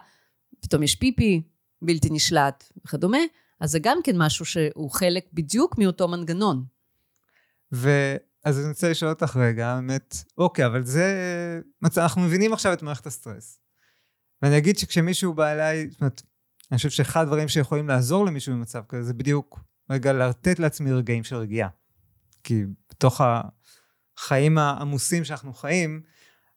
פתאום 0.63 0.83
יש 0.83 0.95
פיפי, 0.95 1.43
בלתי 1.83 2.09
נשלט 2.11 2.65
וכדומה, 2.85 3.19
אז 3.61 3.71
זה 3.71 3.79
גם 3.79 3.99
כן 4.05 4.13
משהו 4.19 4.45
שהוא 4.45 4.91
חלק 4.91 5.25
בדיוק 5.33 5.79
מאותו 5.79 6.09
מנגנון. 6.09 6.65
ואז 7.73 8.59
אני 8.61 8.69
רוצה 8.69 8.91
לשאול 8.91 9.11
אותך 9.11 9.37
רגע, 9.37 9.75
באמת, 9.75 10.17
אוקיי, 10.39 10.67
אבל 10.67 10.85
זה. 10.85 11.61
אנחנו 11.97 12.23
מבינים 12.23 12.53
עכשיו 12.53 12.73
את 12.73 12.83
מערכת 12.83 13.07
הסטרס. 13.07 13.59
ואני 14.43 14.59
אגיד 14.59 14.79
שכשמישהו 14.79 15.35
בא 15.35 15.53
אליי, 15.53 15.91
זאת 15.91 16.01
אומרת, 16.01 16.23
אני 16.71 16.77
חושב 16.77 16.91
שאחד 16.91 17.23
הדברים 17.23 17.49
שיכולים 17.49 17.89
לעזור 17.89 18.27
למישהו 18.27 18.53
במצב 18.53 18.83
כזה, 18.89 19.03
זה 19.03 19.15
בדיוק 19.15 19.61
רגע 19.91 20.13
לתת 20.13 20.59
לעצמי 20.59 20.93
רגעים 20.93 21.25
של 21.25 21.37
רגיעה. 21.37 21.69
כי 22.45 22.65
בתוך 22.91 23.21
החיים 24.19 24.59
העמוסים 24.59 25.25
שאנחנו 25.25 25.53
חיים, 25.53 26.03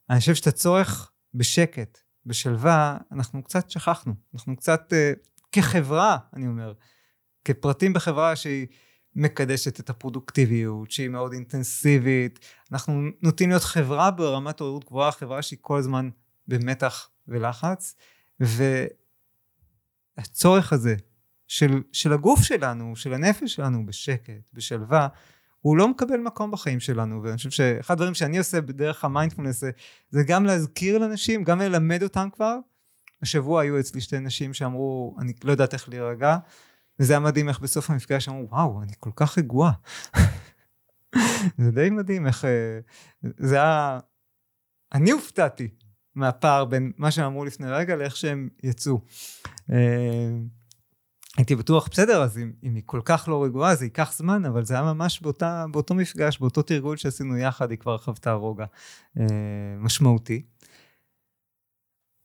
אני 0.09 0.19
חושב 0.19 0.35
שאת 0.35 0.47
הצורך 0.47 1.11
בשקט, 1.33 1.99
בשלווה, 2.25 2.97
אנחנו 3.11 3.43
קצת 3.43 3.69
שכחנו. 3.69 4.13
אנחנו 4.33 4.55
קצת, 4.55 4.93
אה, 4.93 5.13
כחברה, 5.51 6.17
אני 6.33 6.47
אומר, 6.47 6.73
כפרטים 7.45 7.93
בחברה 7.93 8.35
שהיא 8.35 8.67
מקדשת 9.15 9.79
את 9.79 9.89
הפרודוקטיביות, 9.89 10.91
שהיא 10.91 11.09
מאוד 11.09 11.33
אינטנסיבית. 11.33 12.39
אנחנו 12.71 13.01
נוטים 13.21 13.49
להיות 13.49 13.63
חברה 13.63 14.11
ברמת 14.11 14.59
עוררות 14.59 14.85
גבוהה, 14.85 15.11
חברה 15.11 15.41
שהיא 15.41 15.59
כל 15.61 15.77
הזמן 15.77 16.09
במתח 16.47 17.09
ולחץ, 17.27 17.95
והצורך 20.17 20.73
הזה 20.73 20.95
של, 21.47 21.81
של 21.91 22.13
הגוף 22.13 22.41
שלנו, 22.41 22.95
של 22.95 23.13
הנפש 23.13 23.55
שלנו, 23.55 23.85
בשקט, 23.85 24.33
בשלווה, 24.53 25.07
הוא 25.65 25.77
לא 25.77 25.87
מקבל 25.87 26.17
מקום 26.17 26.51
בחיים 26.51 26.79
שלנו, 26.79 27.23
ואני 27.23 27.37
חושב 27.37 27.49
שאחד 27.49 27.93
הדברים 27.93 28.13
שאני 28.13 28.37
עושה 28.37 28.61
בדרך 28.61 29.05
המיינדפולנס 29.05 29.61
זה, 29.61 29.71
זה 30.09 30.23
גם 30.27 30.45
להזכיר 30.45 30.97
לאנשים, 30.97 31.43
גם 31.43 31.59
ללמד 31.59 32.03
אותם 32.03 32.29
כבר. 32.33 32.57
השבוע 33.21 33.61
היו 33.61 33.79
אצלי 33.79 34.01
שתי 34.01 34.19
נשים 34.19 34.53
שאמרו, 34.53 35.15
אני 35.19 35.33
לא 35.43 35.51
יודעת 35.51 35.73
איך 35.73 35.89
להירגע, 35.89 36.37
וזה 36.99 37.13
היה 37.13 37.19
מדהים 37.19 37.49
איך 37.49 37.59
בסוף 37.59 37.89
המפגש 37.89 38.29
אמרו, 38.29 38.49
וואו, 38.49 38.81
אני 38.81 38.91
כל 38.99 39.09
כך 39.15 39.37
רגועה. 39.37 39.71
זה 41.63 41.71
די 41.71 41.89
מדהים 41.89 42.27
איך... 42.27 42.45
אה, 42.45 42.79
זה 43.21 43.55
היה... 43.55 43.99
אני 44.93 45.11
הופתעתי 45.11 45.69
מהפער 46.15 46.65
בין 46.65 46.91
מה 46.97 47.11
שהם 47.11 47.25
אמרו 47.25 47.45
לפני 47.45 47.71
רגע 47.71 47.95
לאיך 47.95 48.15
שהם 48.15 48.49
יצאו. 48.63 48.99
הייתי 51.37 51.55
בטוח, 51.55 51.87
בסדר, 51.91 52.23
אז 52.23 52.37
אם, 52.37 52.51
אם 52.63 52.75
היא 52.75 52.83
כל 52.85 53.01
כך 53.05 53.27
לא 53.27 53.43
רגועה, 53.43 53.75
זה 53.75 53.85
ייקח 53.85 54.13
זמן, 54.17 54.45
אבל 54.45 54.65
זה 54.65 54.73
היה 54.73 54.83
ממש 54.83 55.21
באותה, 55.21 55.65
באותו 55.71 55.93
מפגש, 55.93 56.39
באותו 56.39 56.61
תרגול 56.61 56.97
שעשינו 56.97 57.37
יחד, 57.37 57.71
היא 57.71 57.79
כבר 57.79 57.97
חוותה 57.97 58.33
רוגע 58.33 58.65
אה, 59.19 59.25
משמעותי. 59.77 60.45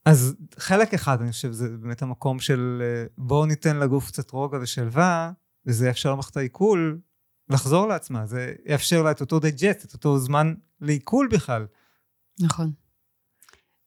אז 0.06 0.36
חלק 0.58 0.94
אחד, 0.94 1.22
אני 1.22 1.32
חושב, 1.32 1.52
זה 1.52 1.68
באמת 1.76 2.02
המקום 2.02 2.40
של 2.40 2.82
אה, 2.82 3.04
בואו 3.18 3.46
ניתן 3.46 3.76
לגוף 3.76 4.06
קצת 4.06 4.30
רוגע 4.30 4.58
ושלווה, 4.62 5.32
וזה 5.66 5.86
יאפשר 5.88 6.10
למערכת 6.10 6.36
העיכול 6.36 7.00
לחזור 7.48 7.88
לעצמה, 7.88 8.26
זה 8.26 8.54
יאפשר 8.66 9.02
לה 9.02 9.10
את 9.10 9.20
אותו 9.20 9.40
דייג'ט, 9.40 9.84
את 9.84 9.92
אותו 9.92 10.18
זמן 10.18 10.54
לעיכול 10.80 11.28
בכלל. 11.32 11.66
נכון. 12.40 12.72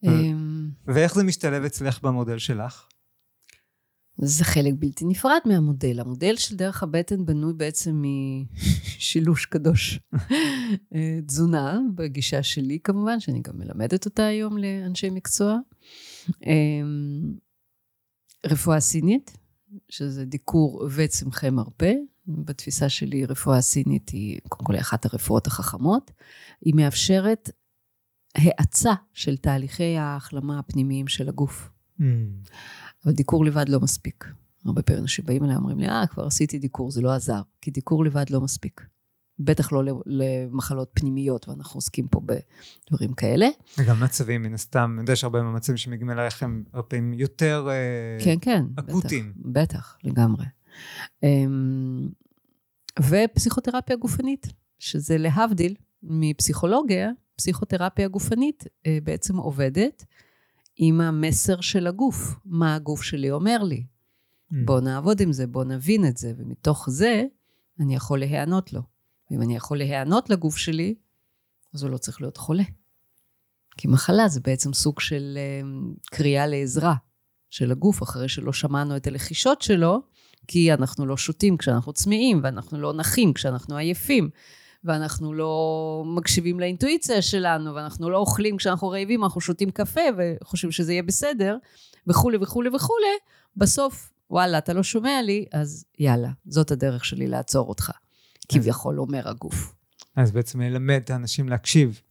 אה. 0.06 0.12
אמ, 0.12 0.70
ואיך 0.86 1.16
זה 1.16 1.24
משתלב 1.24 1.64
אצלך 1.64 2.02
במודל 2.02 2.38
שלך? 2.38 2.88
זה 4.18 4.44
חלק 4.44 4.74
בלתי 4.80 5.06
נפרד 5.06 5.40
מהמודל. 5.46 6.00
המודל 6.00 6.36
של 6.36 6.56
דרך 6.56 6.84
הבטן 6.84 7.26
בנוי 7.26 7.54
בעצם 7.54 8.04
משילוש 8.96 9.46
קדוש. 9.46 10.00
אה, 10.96 11.20
תזונה, 11.28 11.80
בגישה 11.96 12.44
שלי 12.44 12.80
כמובן, 12.84 13.20
שאני 13.20 13.42
גם 13.42 13.58
מלמדת 13.58 14.06
אותה 14.06 14.26
היום 14.26 14.58
לאנשי 14.58 15.10
מקצוע. 15.10 15.58
אמ, 16.46 17.34
רפואה 18.46 18.80
סינית, 18.80 19.38
שזה 19.90 20.26
דיקור 20.26 20.88
וצמחי 20.96 21.50
מרפא. 21.50 21.94
בתפיסה 22.28 22.90
שלי 22.90 23.26
רפואה 23.26 23.62
סינית 23.62 24.10
היא 24.10 24.40
קודם 24.50 24.66
כל 24.66 24.76
אחת 24.76 25.06
הרפואות 25.06 25.48
החכמות. 25.48 26.12
היא 26.62 26.74
מאפשרת 26.76 27.50
האצה 28.36 28.94
של 29.14 29.38
תהליכי 29.38 29.98
ההחלמה 29.98 30.60
הפנימיים 30.60 31.08
של 31.08 31.30
הגוף. 31.30 31.70
אבל 33.06 33.14
דיקור 33.14 33.46
לבד 33.46 33.70
לא 33.70 33.80
מספיק. 33.80 34.26
הרבה 34.66 34.82
פעמים 34.82 35.02
אנשים 35.02 35.26
באים 35.26 35.44
אליי 35.44 35.56
ואומרים 35.56 35.80
לי, 35.80 35.90
אה, 35.90 36.08
כבר 36.08 36.26
עשיתי 36.26 36.60
דיקור, 36.60 36.92
זה 36.92 37.02
לא 37.02 37.12
עזר. 37.14 37.42
כי 37.62 37.72
דיקור 37.72 38.06
לבד 38.06 38.30
לא 38.30 38.42
מספיק. 38.42 38.82
בטח 39.40 39.72
לא 39.72 39.84
למחלות 40.06 40.90
פנימיות, 40.94 41.50
ואנחנו 41.50 41.78
עוסקים 41.78 42.08
פה 42.08 42.22
בדברים 42.22 43.14
כאלה. 43.14 43.48
וגם 43.78 44.04
מצבים, 44.04 44.42
מן 44.42 44.54
הסתם, 44.54 44.92
אני 44.94 45.02
יודע 45.02 45.16
שהרבה 45.16 45.42
מהמצבים 45.42 45.78
שמגיעים 45.78 46.12
אלייך 46.12 46.44
הם 46.44 46.64
הרבה 46.74 46.88
פעמים 46.88 47.14
יותר 47.14 47.68
אה, 47.70 48.24
כן, 48.24 48.36
כן. 48.42 48.66
אקוטיים. 48.80 49.34
בטח, 49.36 49.52
בטח, 49.52 49.98
לגמרי. 50.04 50.46
אמ, 51.24 52.10
ופסיכותרפיה 53.00 53.96
גופנית, 53.96 54.48
שזה 54.80 55.18
להבדיל 55.18 55.76
מפסיכולוגיה, 56.04 57.10
פסיכותרפיה 57.36 58.08
גופנית 58.08 58.64
אה, 58.86 58.98
בעצם 59.04 59.38
עובדת 59.38 60.06
עם 60.76 61.02
המסר 61.02 61.62
של 61.62 61.88
הגוף, 61.88 62.36
מה 62.46 62.76
הגוף 62.76 63.02
שלי 63.02 63.32
אומר 63.32 63.64
לי. 63.64 63.86
Mm. 63.86 64.56
בוא 64.66 64.80
נעבוד 64.80 65.22
עם 65.22 65.34
זה, 65.34 65.48
בוא 65.48 65.64
נבין 65.64 66.08
את 66.08 66.18
זה, 66.18 66.34
ומתוך 66.38 66.90
זה 66.90 67.24
אני 67.80 67.96
יכול 67.96 68.20
להיענות 68.20 68.74
לו. 68.74 68.82
ואם 69.32 69.42
אני 69.42 69.56
יכול 69.56 69.78
להיענות 69.78 70.30
לגוף 70.30 70.58
שלי, 70.58 70.96
אז 71.74 71.84
הוא 71.84 71.92
לא 71.92 71.98
צריך 71.98 72.22
להיות 72.22 72.38
חולה. 72.38 72.64
כי 73.78 73.88
מחלה 73.88 74.28
זה 74.28 74.40
בעצם 74.40 74.74
סוג 74.74 75.00
של 75.00 75.38
אה, 75.38 75.68
קריאה 76.06 76.48
לעזרה 76.48 76.96
של 77.50 77.72
הגוף, 77.72 78.04
אחרי 78.04 78.30
שלא 78.30 78.54
שמענו 78.54 78.96
את 78.96 79.08
הלחישות 79.08 79.62
שלו, 79.62 80.02
כי 80.48 80.74
אנחנו 80.74 81.06
לא 81.06 81.18
שותים 81.18 81.58
כשאנחנו 81.58 81.94
צמאים, 81.94 82.40
ואנחנו 82.44 82.82
לא 82.82 82.94
נחים 82.94 83.34
כשאנחנו 83.34 83.78
עייפים, 83.78 84.30
ואנחנו 84.84 85.34
לא 85.34 86.04
מקשיבים 86.06 86.60
לאינטואיציה 86.60 87.22
שלנו, 87.22 87.76
ואנחנו 87.76 88.10
לא 88.10 88.18
אוכלים 88.18 88.58
כשאנחנו 88.58 88.90
רעבים, 88.90 89.24
אנחנו 89.24 89.42
שותים 89.42 89.72
קפה 89.72 90.02
וחושבים 90.18 90.72
שזה 90.72 90.94
יהיה 90.94 91.04
בסדר, 91.04 91.58
וכולי 92.08 92.38
וכולי 92.42 92.70
וכולי, 92.70 93.16
בסוף, 93.58 94.12
וואלה, 94.30 94.58
אתה 94.58 94.74
לא 94.74 94.84
שומע 94.84 95.22
לי, 95.22 95.46
אז 95.52 95.86
יאללה, 96.00 96.30
זאת 96.46 96.72
הדרך 96.72 97.06
שלי 97.06 97.28
לעצור 97.28 97.70
אותך. 97.70 97.92
כביכול 98.50 99.00
אומר 99.00 99.30
הגוף. 99.30 99.76
אז 100.16 100.32
בעצם 100.32 100.62
ללמד 100.62 101.02
את 101.04 101.10
האנשים 101.10 101.50
להקשיב 101.50 102.02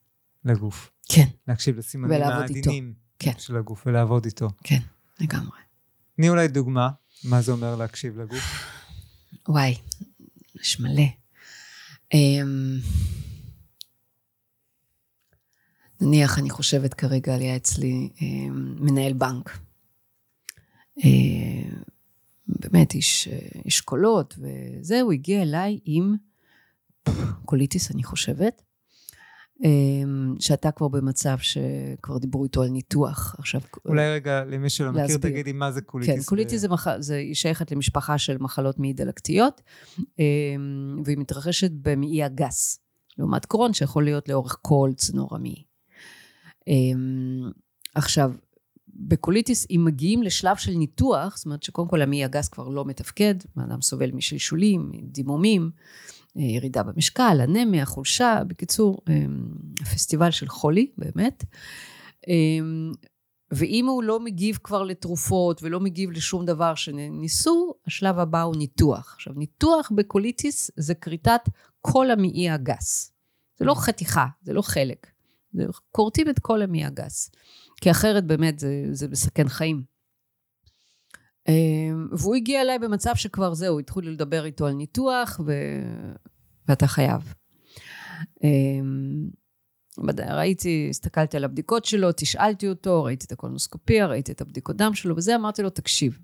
לגוף. 0.44 0.90
כן, 1.08 1.26
להקשיב 1.48 1.78
לסימנים. 1.78 2.22
העדינים 2.22 2.94
כן. 3.18 3.32
של 3.38 3.56
הגוף 3.56 3.87
ולעבוד 3.87 4.24
איתו. 4.24 4.48
כן, 4.64 4.80
לגמרי. 5.20 5.58
תני 6.16 6.28
אולי 6.28 6.48
דוגמה, 6.48 6.88
מה 7.24 7.42
זה 7.42 7.52
אומר 7.52 7.76
להקשיב 7.76 8.18
לגוף? 8.18 8.42
וואי, 9.48 9.74
יש 10.61 10.80
מלא. 10.80 11.21
אמ, 12.12 12.79
נניח, 16.01 16.38
אני 16.38 16.51
חושבת 16.51 16.94
כרגע, 16.94 17.35
היה 17.35 17.57
אצלי 17.57 18.11
אמ, 18.20 18.77
מנהל 18.81 19.12
בנק. 19.12 19.59
אה, 21.05 21.70
באמת, 22.46 22.94
איש 22.94 23.29
איש 23.64 23.81
קולות, 23.81 24.35
וזהו, 24.38 25.12
הגיע 25.12 25.42
אליי 25.42 25.79
עם 25.85 26.16
קוליטיס, 27.44 27.90
אני 27.90 28.05
חושבת. 28.05 28.62
אמ, 29.62 30.35
שאתה 30.38 30.70
כבר 30.70 30.88
במצב 30.88 31.38
שכבר 31.38 32.18
דיברו 32.18 32.44
איתו 32.44 32.62
על 32.62 32.68
ניתוח. 32.68 33.37
עכשיו... 33.38 33.61
אולי 33.85 34.12
רגע, 34.14 34.44
למי 34.44 34.70
שלא 34.70 34.90
מכיר, 34.90 35.03
להסביר. 35.03 35.31
תגידי 35.31 35.53
מה 35.53 35.72
זה 35.72 35.81
קוליטיס. 35.81 36.14
כן, 36.14 36.22
קוליטיס 36.22 36.61
זה, 36.61 36.68
מח... 36.68 36.87
זה 36.98 37.22
שייכת 37.33 37.72
למשפחה 37.72 38.18
של 38.18 38.37
מחלות 38.40 38.79
מעי 38.79 38.92
דלקתיות, 38.92 39.61
אמ, 40.18 41.03
והיא 41.05 41.18
מתרחשת 41.18 41.70
במעי 41.83 42.22
הגס, 42.22 42.79
לעומת 43.18 43.46
קרוהן 43.46 43.72
שיכול 43.72 44.05
להיות 44.05 44.29
לאורך 44.29 44.59
כל 44.62 44.90
צנור 44.96 45.37
המעי. 45.37 45.64
אמ, 46.68 47.51
עכשיו, 47.94 48.33
בקוליטיס, 48.94 49.66
אם 49.70 49.83
מגיעים 49.85 50.22
לשלב 50.22 50.57
של 50.57 50.72
ניתוח, 50.72 51.37
זאת 51.37 51.46
אומרת 51.46 51.62
שקודם 51.62 51.88
כל 51.88 52.03
המעי 52.03 52.25
הגס 52.25 52.48
כבר 52.48 52.68
לא 52.68 52.85
מתפקד, 52.85 53.35
האדם 53.57 53.83
סובל 53.83 54.11
משלשולים, 54.11 54.90
דימומים, 55.03 55.70
ירידה 56.37 56.83
במשקל, 56.83 57.40
אנמיה, 57.45 57.85
חולשה, 57.85 58.42
בקיצור, 58.47 58.99
אמ, 59.09 59.49
פסטיבל 59.95 60.31
של 60.31 60.49
חולי, 60.49 60.90
באמת. 60.99 61.45
אמ, 62.29 62.92
ואם 63.51 63.87
הוא 63.88 64.03
לא 64.03 64.21
מגיב 64.21 64.59
כבר 64.62 64.83
לתרופות 64.83 65.62
ולא 65.62 65.81
מגיב 65.81 66.11
לשום 66.11 66.47
דבר 66.47 66.75
שניסו, 66.75 67.75
השלב 67.87 68.18
הבא 68.18 68.42
הוא 68.42 68.57
ניתוח. 68.57 69.12
עכשיו, 69.14 69.33
ניתוח 69.37 69.92
בקוליטיס 69.95 70.71
זה 70.77 70.95
כריתת 70.95 71.40
כל 71.81 72.11
המעי 72.11 72.51
הגס. 72.51 73.12
זה 73.59 73.64
לא 73.64 73.75
חתיכה, 73.75 74.27
זה 74.42 74.53
לא 74.53 74.62
חלק. 74.62 75.07
כורתים 75.90 76.29
את 76.29 76.38
כל 76.38 76.62
המעי 76.62 76.85
הגס. 76.85 77.31
כי 77.81 77.90
אחרת 77.90 78.27
באמת 78.27 78.59
זה, 78.59 78.85
זה 78.92 79.09
מסכן 79.09 79.49
חיים. 79.49 79.91
אמ, 81.48 82.09
והוא 82.12 82.35
הגיע 82.35 82.61
אליי 82.61 82.78
במצב 82.78 83.14
שכבר 83.14 83.55
זהו, 83.55 83.78
התחילו 83.78 84.12
לדבר 84.12 84.44
איתו 84.44 84.66
על 84.66 84.72
ניתוח, 84.72 85.40
ו... 85.46 85.52
ואתה 86.68 86.87
חייב. 86.87 87.35
אמ, 88.44 89.28
ראיתי, 90.31 90.87
הסתכלתי 90.90 91.37
על 91.37 91.44
הבדיקות 91.44 91.85
שלו, 91.85 92.09
תשאלתי 92.16 92.68
אותו, 92.68 93.05
ראיתי 93.05 93.26
את 93.26 93.33
הקולנוסקופיה, 93.33 94.07
ראיתי 94.07 94.33
את 94.33 94.40
הבדיקות 94.40 94.76
דם 94.76 94.94
שלו, 94.94 95.16
וזה 95.16 95.37
אמרתי 95.37 95.62
לו, 95.62 95.70
תקשיב, 95.70 96.18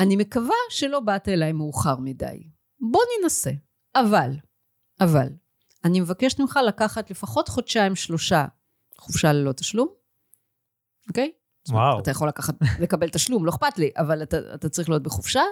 אני 0.00 0.16
מקווה 0.16 0.56
שלא 0.70 1.00
באת 1.00 1.28
אליי 1.28 1.52
מאוחר 1.52 1.96
מדי. 1.96 2.42
בוא 2.80 3.00
ננסה. 3.22 3.50
אבל, 3.94 4.30
אבל, 5.00 5.28
אני 5.84 6.00
מבקשת 6.00 6.40
ממך 6.40 6.58
לקחת 6.66 7.10
לפחות 7.10 7.48
חודשיים, 7.48 7.96
שלושה, 7.96 8.46
חופשה 8.98 9.32
ללא 9.32 9.52
תשלום, 9.52 9.88
אוקיי? 11.08 11.32
וואו. 11.68 12.00
אתה 12.00 12.10
יכול 12.10 12.28
לקחת, 12.28 12.54
לקבל 12.80 13.08
תשלום, 13.08 13.44
לא 13.44 13.50
אכפת 13.50 13.78
לי, 13.78 13.90
אבל 13.96 14.22
אתה, 14.22 14.54
אתה 14.54 14.68
צריך 14.68 14.88
להיות 14.88 15.02
בחופשה. 15.02 15.42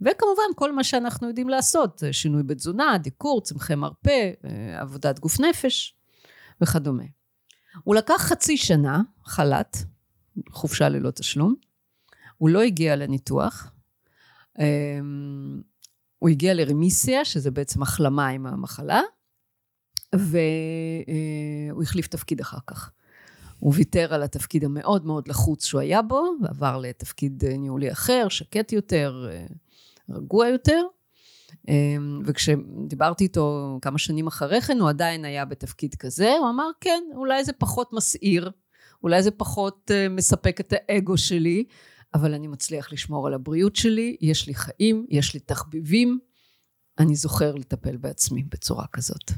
וכמובן, 0.00 0.42
כל 0.56 0.72
מה 0.72 0.84
שאנחנו 0.84 1.28
יודעים 1.28 1.48
לעשות, 1.48 2.02
שינוי 2.12 2.42
בתזונה, 2.42 2.98
דיקור, 2.98 3.40
צמחי 3.40 3.74
מרפא, 3.74 4.30
אה, 4.44 4.80
עבודת 4.80 5.18
גוף 5.18 5.40
נפש 5.40 5.94
וכדומה. 6.60 7.04
הוא 7.84 7.94
לקח 7.94 8.14
חצי 8.18 8.56
שנה, 8.56 9.02
חל"ת, 9.24 9.76
חופשה 10.50 10.88
ללא 10.88 11.10
תשלום. 11.10 11.54
הוא 12.36 12.48
לא 12.48 12.62
הגיע 12.62 12.96
לניתוח. 12.96 13.72
אמ, 14.58 15.62
הוא 16.18 16.28
הגיע 16.28 16.54
לרמיסיה, 16.54 17.24
שזה 17.24 17.50
בעצם 17.50 17.82
החלמה 17.82 18.28
עם 18.28 18.46
המחלה, 18.46 19.00
והוא 20.14 21.82
החליף 21.82 22.06
תפקיד 22.06 22.40
אחר 22.40 22.58
כך. 22.66 22.90
הוא 23.58 23.72
ויתר 23.76 24.14
על 24.14 24.22
התפקיד 24.22 24.64
המאוד 24.64 25.06
מאוד 25.06 25.28
לחוץ 25.28 25.64
שהוא 25.64 25.80
היה 25.80 26.02
בו, 26.02 26.24
ועבר 26.42 26.78
לתפקיד 26.78 27.44
ניהולי 27.44 27.92
אחר, 27.92 28.28
שקט 28.28 28.72
יותר, 28.72 29.28
רגוע 30.10 30.48
יותר. 30.48 30.82
וכשדיברתי 32.24 33.24
איתו 33.24 33.78
כמה 33.82 33.98
שנים 33.98 34.26
אחרי 34.26 34.60
כן, 34.60 34.80
הוא 34.80 34.88
עדיין 34.88 35.24
היה 35.24 35.44
בתפקיד 35.44 35.94
כזה, 35.94 36.32
הוא 36.38 36.48
אמר, 36.50 36.70
כן, 36.80 37.02
אולי 37.14 37.44
זה 37.44 37.52
פחות 37.52 37.92
מסעיר, 37.92 38.50
אולי 39.02 39.22
זה 39.22 39.30
פחות 39.30 39.90
מספק 40.10 40.60
את 40.60 40.72
האגו 40.76 41.16
שלי, 41.18 41.64
אבל 42.14 42.34
אני 42.34 42.46
מצליח 42.46 42.92
לשמור 42.92 43.26
על 43.26 43.34
הבריאות 43.34 43.76
שלי, 43.76 44.16
יש 44.20 44.46
לי 44.46 44.54
חיים, 44.54 45.06
יש 45.10 45.34
לי 45.34 45.40
תחביבים, 45.40 46.18
אני 46.98 47.14
זוכר 47.14 47.54
לטפל 47.54 47.96
בעצמי 47.96 48.42
בצורה 48.42 48.86
כזאת. 48.92 49.30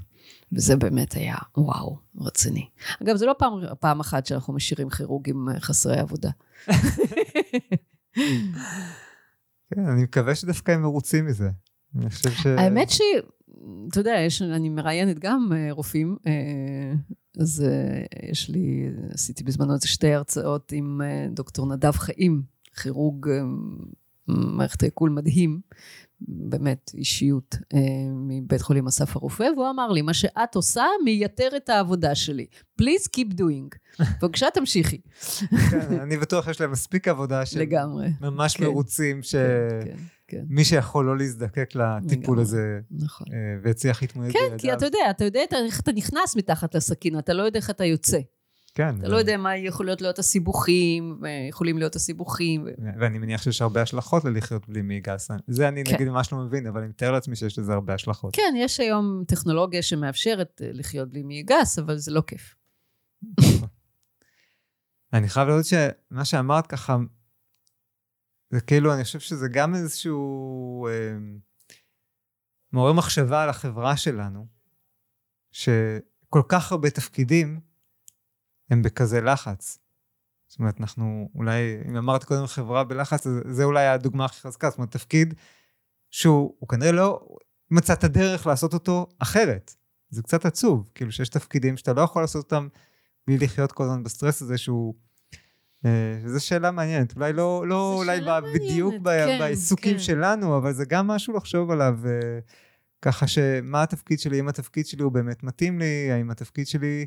וזה 0.52 0.76
באמת 0.76 1.12
היה 1.12 1.36
וואו, 1.56 1.98
רציני. 2.16 2.68
אגב, 3.02 3.16
זה 3.16 3.26
לא 3.26 3.34
פעם, 3.38 3.52
פעם 3.80 4.00
אחת 4.00 4.26
שאנחנו 4.26 4.52
משאירים 4.52 4.90
כירורגים 4.90 5.46
חסרי 5.58 5.98
עבודה. 5.98 6.30
כן, 9.74 9.86
אני 9.86 10.02
מקווה 10.02 10.34
שדווקא 10.34 10.72
הם 10.72 10.82
מרוצים 10.82 11.26
מזה. 11.26 11.50
אני 11.96 12.10
חושב 12.10 12.30
ש... 12.30 12.46
האמת 12.46 12.90
ש... 12.90 13.00
אתה 13.88 14.00
יודע, 14.00 14.16
יש, 14.26 14.42
אני 14.42 14.68
מראיינת 14.68 15.18
גם 15.18 15.52
רופאים, 15.70 16.16
אז 17.40 17.64
יש 18.30 18.50
לי, 18.50 18.90
עשיתי 19.12 19.44
בזמנו 19.44 19.74
איזה 19.74 19.88
שתי 19.88 20.14
הרצאות 20.14 20.72
עם 20.72 21.00
דוקטור 21.30 21.74
נדב 21.74 21.92
חיים, 21.92 22.42
כירורג 22.82 23.26
מערכת 24.28 24.82
העיכול 24.82 25.10
מדהים, 25.10 25.60
באמת 26.20 26.90
אישיות 26.94 27.56
אה, 27.74 27.78
מבית 28.14 28.62
חולים 28.62 28.86
אסף 28.86 29.16
הרופא, 29.16 29.46
והוא 29.56 29.70
אמר 29.70 29.92
לי, 29.92 30.02
מה 30.02 30.14
שאת 30.14 30.54
עושה 30.54 30.84
מייתר 31.04 31.48
את 31.56 31.68
העבודה 31.68 32.14
שלי. 32.14 32.46
Please 32.82 33.08
keep 33.16 33.34
doing. 33.34 33.78
בבקשה 34.22 34.46
תמשיכי. 34.54 35.00
כן, 35.70 36.00
אני 36.02 36.16
בטוח 36.16 36.44
שיש 36.44 36.60
להם 36.60 36.72
מספיק 36.72 37.08
עבודה 37.08 37.46
שהם 37.46 37.62
לגמרי. 37.62 38.08
ממש 38.20 38.56
כן, 38.56 38.64
מרוצים, 38.64 39.22
שמי 39.22 39.40
כן, 39.84 39.96
כן, 40.28 40.44
כן. 40.56 40.64
שיכול 40.64 41.06
לא 41.06 41.18
להזדקק 41.18 41.70
לטיפול 41.74 42.20
לגמרי. 42.20 42.42
הזה, 42.42 42.80
נכון. 42.90 43.26
אה, 43.32 43.38
והצליח 43.62 44.02
להתמודד 44.02 44.32
כן, 44.32 44.58
כי 44.58 44.72
אתה 44.72 44.86
יודע, 44.86 45.10
אתה 45.10 45.24
יודע 45.24 45.40
איך 45.52 45.80
אתה 45.80 45.92
נכנס 45.92 46.36
מתחת 46.36 46.74
לסכין, 46.74 47.18
אתה 47.18 47.32
לא 47.32 47.42
יודע 47.42 47.58
איך 47.58 47.70
אתה 47.70 47.84
יוצא. 47.84 48.18
כן. 48.74 48.98
אתה 49.00 49.08
לא 49.08 49.16
יודע 49.16 49.36
מה 49.36 49.56
יכולות 49.56 50.00
להיות 50.00 50.18
הסיבוכים, 50.18 51.20
יכולים 51.48 51.78
להיות 51.78 51.96
הסיבוכים. 51.96 52.64
ו- 52.64 53.00
ואני 53.00 53.18
מניח 53.18 53.42
שיש 53.42 53.62
הרבה 53.62 53.82
השלכות 53.82 54.24
ללחיות 54.24 54.68
בלי 54.68 54.82
מעי 54.82 55.00
גס. 55.00 55.30
זה 55.46 55.68
אני 55.68 55.84
כן. 55.84 55.94
נגיד 55.94 56.08
ממש 56.08 56.32
לא 56.32 56.38
מבין, 56.38 56.66
אבל 56.66 56.80
אני 56.80 56.88
מתאר 56.88 57.12
לעצמי 57.12 57.36
שיש 57.36 57.58
לזה 57.58 57.72
הרבה 57.72 57.94
השלכות. 57.94 58.36
כן, 58.36 58.54
יש 58.56 58.80
היום 58.80 59.24
טכנולוגיה 59.26 59.82
שמאפשרת 59.82 60.62
אה, 60.64 60.70
לחיות 60.72 61.10
בלי 61.10 61.22
מעי 61.22 61.42
גס, 61.42 61.78
אבל 61.78 61.96
זה 61.96 62.10
לא 62.10 62.22
כיף. 62.26 62.54
אני 65.12 65.28
חייב 65.28 65.48
להודות 65.48 65.66
שמה 65.66 66.24
שאמרת 66.24 66.66
ככה, 66.66 66.96
זה 68.50 68.60
כאילו, 68.60 68.94
אני 68.94 69.04
חושב 69.04 69.20
שזה 69.20 69.48
גם 69.48 69.74
איזשהו 69.74 70.86
אה, 70.88 71.16
מעורר 72.72 72.92
מחשבה 72.92 73.42
על 73.42 73.48
החברה 73.48 73.96
שלנו, 73.96 74.46
שכל 75.50 76.42
כך 76.48 76.72
הרבה 76.72 76.90
תפקידים 76.90 77.67
הם 78.70 78.82
בכזה 78.82 79.20
לחץ. 79.20 79.78
זאת 80.48 80.58
אומרת, 80.58 80.80
אנחנו 80.80 81.30
אולי, 81.34 81.78
אם 81.88 81.96
אמרת 81.96 82.24
קודם 82.24 82.46
חברה 82.46 82.84
בלחץ, 82.84 83.26
אז 83.26 83.32
זה 83.46 83.64
אולי 83.64 83.86
הדוגמה 83.86 84.24
הכי 84.24 84.40
חזקה. 84.40 84.70
זאת 84.70 84.78
אומרת, 84.78 84.90
תפקיד 84.90 85.34
שהוא 86.10 86.54
הוא 86.58 86.68
כנראה 86.68 86.92
לא 86.92 87.28
מצא 87.70 87.92
את 87.92 88.04
הדרך 88.04 88.46
לעשות 88.46 88.74
אותו 88.74 89.06
אחרת. 89.18 89.74
זה 90.10 90.22
קצת 90.22 90.46
עצוב, 90.46 90.90
כאילו 90.94 91.12
שיש 91.12 91.28
תפקידים 91.28 91.76
שאתה 91.76 91.92
לא 91.92 92.00
יכול 92.00 92.22
לעשות 92.22 92.44
אותם 92.44 92.68
בלי 93.26 93.38
לחיות 93.38 93.72
כל 93.72 93.84
הזמן 93.84 94.02
בסטרס 94.02 94.42
הזה 94.42 94.58
שהוא... 94.58 94.94
אה, 95.86 96.20
זו 96.26 96.46
שאלה 96.46 96.70
מעניינת, 96.70 97.16
אולי 97.16 97.32
לא, 97.32 97.68
לא 97.68 97.94
אולי 97.94 98.20
ב, 98.20 98.40
בדיוק 98.54 98.94
ב, 99.02 99.08
כן, 99.08 99.38
בעיסוקים 99.38 99.92
כן. 99.92 99.98
שלנו, 99.98 100.56
אבל 100.56 100.72
זה 100.72 100.84
גם 100.84 101.06
משהו 101.06 101.36
לחשוב 101.36 101.70
עליו, 101.70 101.98
אה, 102.06 102.38
ככה 103.02 103.26
שמה 103.26 103.82
התפקיד 103.82 104.20
שלי, 104.20 104.40
אם 104.40 104.48
התפקיד 104.48 104.86
שלי 104.86 105.02
הוא 105.02 105.12
באמת 105.12 105.42
מתאים 105.42 105.78
לי, 105.78 106.10
האם 106.12 106.30
התפקיד 106.30 106.66
שלי 106.66 107.06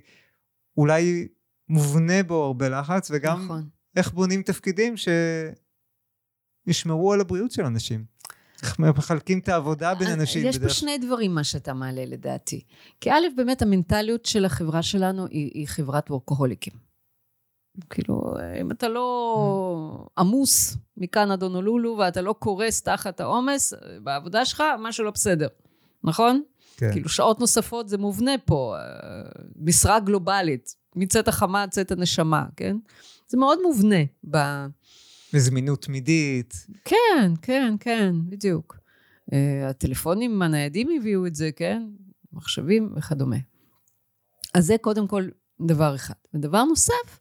אולי 0.78 1.28
מובנה 1.70 2.24
בו 2.24 2.44
הרבה 2.44 2.70
לחץ, 2.70 3.12
וגם 3.14 3.44
נכון. 3.46 3.70
איך 3.96 4.12
בונים 4.12 4.44
תפקידים 4.44 4.96
שישמרו 6.68 7.14
על 7.14 7.22
הבריאות 7.22 7.52
של 7.52 7.66
אנשים. 7.66 8.06
איך 8.64 8.80
מחלקים 8.80 9.40
את 9.40 9.50
העבודה 9.50 9.96
בין 9.96 10.08
אנשים. 10.08 10.44
אה, 10.44 10.50
יש 10.50 10.56
פה 10.58 10.64
בדרך- 10.64 10.74
שני 10.76 10.98
דברים 10.98 11.36
מה 11.36 11.44
שאתה 11.44 11.74
מעלה 11.74 12.06
לדעתי. 12.06 12.62
כי 13.02 13.12
א', 13.12 13.22
באמת 13.38 13.62
המנטליות 13.62 14.26
של 14.26 14.46
החברה 14.46 14.84
שלנו 14.84 15.26
היא, 15.28 15.52
היא 15.54 15.68
חברת 15.68 16.12
וורקוהוליקים. 16.12 16.74
כאילו, 17.90 18.34
אם 18.62 18.72
אתה 18.72 18.88
לא 18.90 20.08
עמוס 20.18 20.78
מכאן 20.98 21.32
עד 21.32 21.44
הונולולו 21.44 21.98
ואתה 22.00 22.22
לא 22.22 22.34
קורס 22.40 22.82
תחת 22.82 23.20
העומס, 23.20 23.74
בעבודה 24.04 24.46
שלך 24.46 24.64
משהו 24.80 25.04
לא 25.06 25.12
בסדר, 25.12 25.48
נכון? 26.04 26.42
כן. 26.78 26.92
כאילו 26.92 27.10
שעות 27.10 27.40
נוספות 27.40 27.90
זה 27.90 27.98
מובנה 27.98 28.32
פה, 28.46 28.76
אה, 28.78 28.82
משרה 29.56 30.00
גלובלית, 30.00 30.76
מצאת 30.96 31.28
החמה 31.28 31.64
עד 31.64 31.70
צאת 31.70 31.92
הנשמה, 31.92 32.46
כן? 32.56 32.78
זה 33.28 33.38
מאוד 33.38 33.60
מובנה 33.64 34.04
ב... 34.32 34.38
וזמינות 35.34 35.82
תמידית. 35.82 36.54
כן, 36.86 37.34
כן, 37.42 37.76
כן, 37.80 38.16
בדיוק. 38.30 38.78
Uh, 39.32 39.34
הטלפונים 39.70 40.42
הניידים 40.42 40.90
הביאו 41.00 41.28
את 41.28 41.36
זה, 41.36 41.50
כן? 41.56 41.84
מחשבים 42.34 42.94
וכדומה. 42.96 43.38
אז 44.54 44.66
זה 44.66 44.76
קודם 44.82 45.08
כל 45.08 45.28
דבר 45.62 45.96
אחד. 45.96 46.14
ודבר 46.34 46.64
נוסף, 46.64 47.20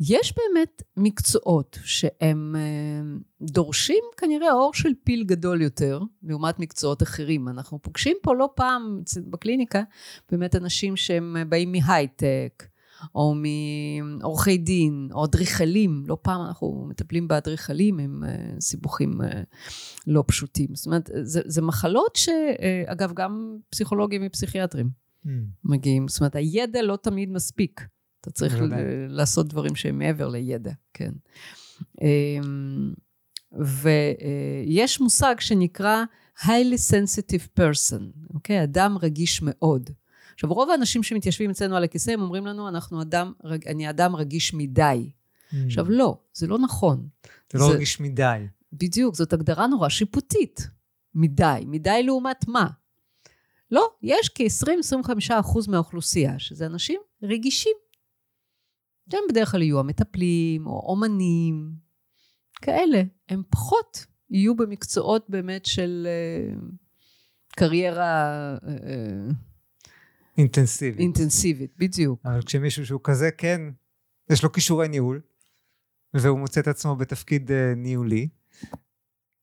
יש 0.00 0.34
באמת 0.36 0.82
מקצועות 0.96 1.78
שהם 1.84 2.56
אה, 2.56 3.18
דורשים 3.40 4.04
כנראה 4.16 4.52
אור 4.52 4.74
של 4.74 4.88
פיל 5.04 5.24
גדול 5.24 5.62
יותר, 5.62 6.00
לעומת 6.22 6.58
מקצועות 6.58 7.02
אחרים. 7.02 7.48
אנחנו 7.48 7.82
פוגשים 7.82 8.16
פה 8.22 8.34
לא 8.34 8.48
פעם 8.56 9.02
בקליניקה, 9.30 9.82
באמת 10.30 10.56
אנשים 10.56 10.96
שהם 10.96 11.36
באים 11.48 11.72
מהייטק, 11.72 12.64
או 13.14 13.34
מעורכי 13.34 14.58
דין, 14.58 15.08
או 15.12 15.24
אדריכלים, 15.24 16.04
לא 16.06 16.18
פעם 16.22 16.40
אנחנו 16.46 16.86
מטפלים 16.88 17.28
באדריכלים 17.28 17.98
עם 17.98 18.24
אה, 18.24 18.60
סיבוכים 18.60 19.22
אה, 19.22 19.42
לא 20.06 20.24
פשוטים. 20.26 20.74
זאת 20.74 20.86
אומרת, 20.86 21.10
זה, 21.22 21.40
זה 21.44 21.62
מחלות 21.62 22.16
שאגב, 22.16 23.12
גם 23.14 23.56
פסיכולוגים 23.70 24.22
ופסיכיאטרים 24.26 24.90
mm. 25.26 25.28
מגיעים. 25.64 26.08
זאת 26.08 26.20
אומרת, 26.20 26.36
הידע 26.36 26.82
לא 26.82 26.98
תמיד 27.02 27.30
מספיק. 27.30 27.80
אתה 28.20 28.30
צריך 28.30 28.60
ל- 28.60 29.06
לעשות 29.08 29.48
דברים 29.48 29.74
שהם 29.74 29.98
מעבר 29.98 30.28
לידע, 30.28 30.72
כן. 30.94 31.12
אמ, 32.02 32.92
ויש 33.52 35.00
מושג 35.00 35.34
שנקרא 35.40 36.04
highly 36.38 36.78
sensitive 36.90 37.60
person, 37.60 38.02
אוקיי? 38.34 38.62
אדם 38.62 38.98
רגיש 39.02 39.42
מאוד. 39.42 39.90
עכשיו, 40.34 40.52
רוב 40.52 40.70
האנשים 40.70 41.02
שמתיישבים 41.02 41.50
אצלנו 41.50 41.76
על 41.76 41.84
הכיסא, 41.84 42.10
הם 42.10 42.22
אומרים 42.22 42.46
לנו, 42.46 42.68
אנחנו 42.68 43.02
אדם, 43.02 43.32
אני 43.66 43.90
אדם 43.90 44.16
רגיש 44.16 44.54
מדי. 44.54 45.10
Mm. 45.10 45.56
עכשיו, 45.66 45.90
לא, 45.90 46.18
זה 46.34 46.46
לא 46.46 46.58
נכון. 46.58 47.08
זה 47.52 47.58
לא 47.58 47.70
רגיש 47.70 48.00
מדי. 48.00 48.46
בדיוק, 48.72 49.14
זאת 49.14 49.32
הגדרה 49.32 49.66
נורא 49.66 49.88
שיפוטית. 49.88 50.68
מדי. 51.14 51.64
מדי 51.66 52.02
לעומת 52.02 52.48
מה? 52.48 52.66
לא, 53.70 53.90
יש 54.02 54.30
כ-20-25 54.34 55.10
אחוז 55.40 55.68
מהאוכלוסייה, 55.68 56.38
שזה 56.38 56.66
אנשים 56.66 57.00
רגישים. 57.22 57.76
שהם 59.12 59.20
בדרך 59.28 59.50
כלל 59.50 59.62
יהיו 59.62 59.80
המטפלים, 59.80 60.66
או 60.66 60.86
אומנים, 60.86 61.72
כאלה. 62.62 63.02
הם 63.28 63.42
פחות 63.50 64.06
יהיו 64.30 64.56
במקצועות 64.56 65.26
באמת 65.28 65.66
של 65.66 66.06
uh, 66.08 66.60
קריירה... 67.56 68.56
Uh, 68.62 69.51
אינטנסיבית. 70.38 71.00
אינטנסיבית, 71.00 71.72
בדיוק. 71.76 72.20
אבל 72.24 72.42
כשמישהו 72.42 72.86
שהוא 72.86 73.00
כזה, 73.04 73.30
כן, 73.30 73.60
יש 74.30 74.42
לו 74.42 74.52
כישורי 74.52 74.88
ניהול, 74.88 75.20
והוא 76.14 76.38
מוצא 76.38 76.60
את 76.60 76.68
עצמו 76.68 76.96
בתפקיד 76.96 77.50
uh, 77.50 77.54
ניהולי. 77.76 78.28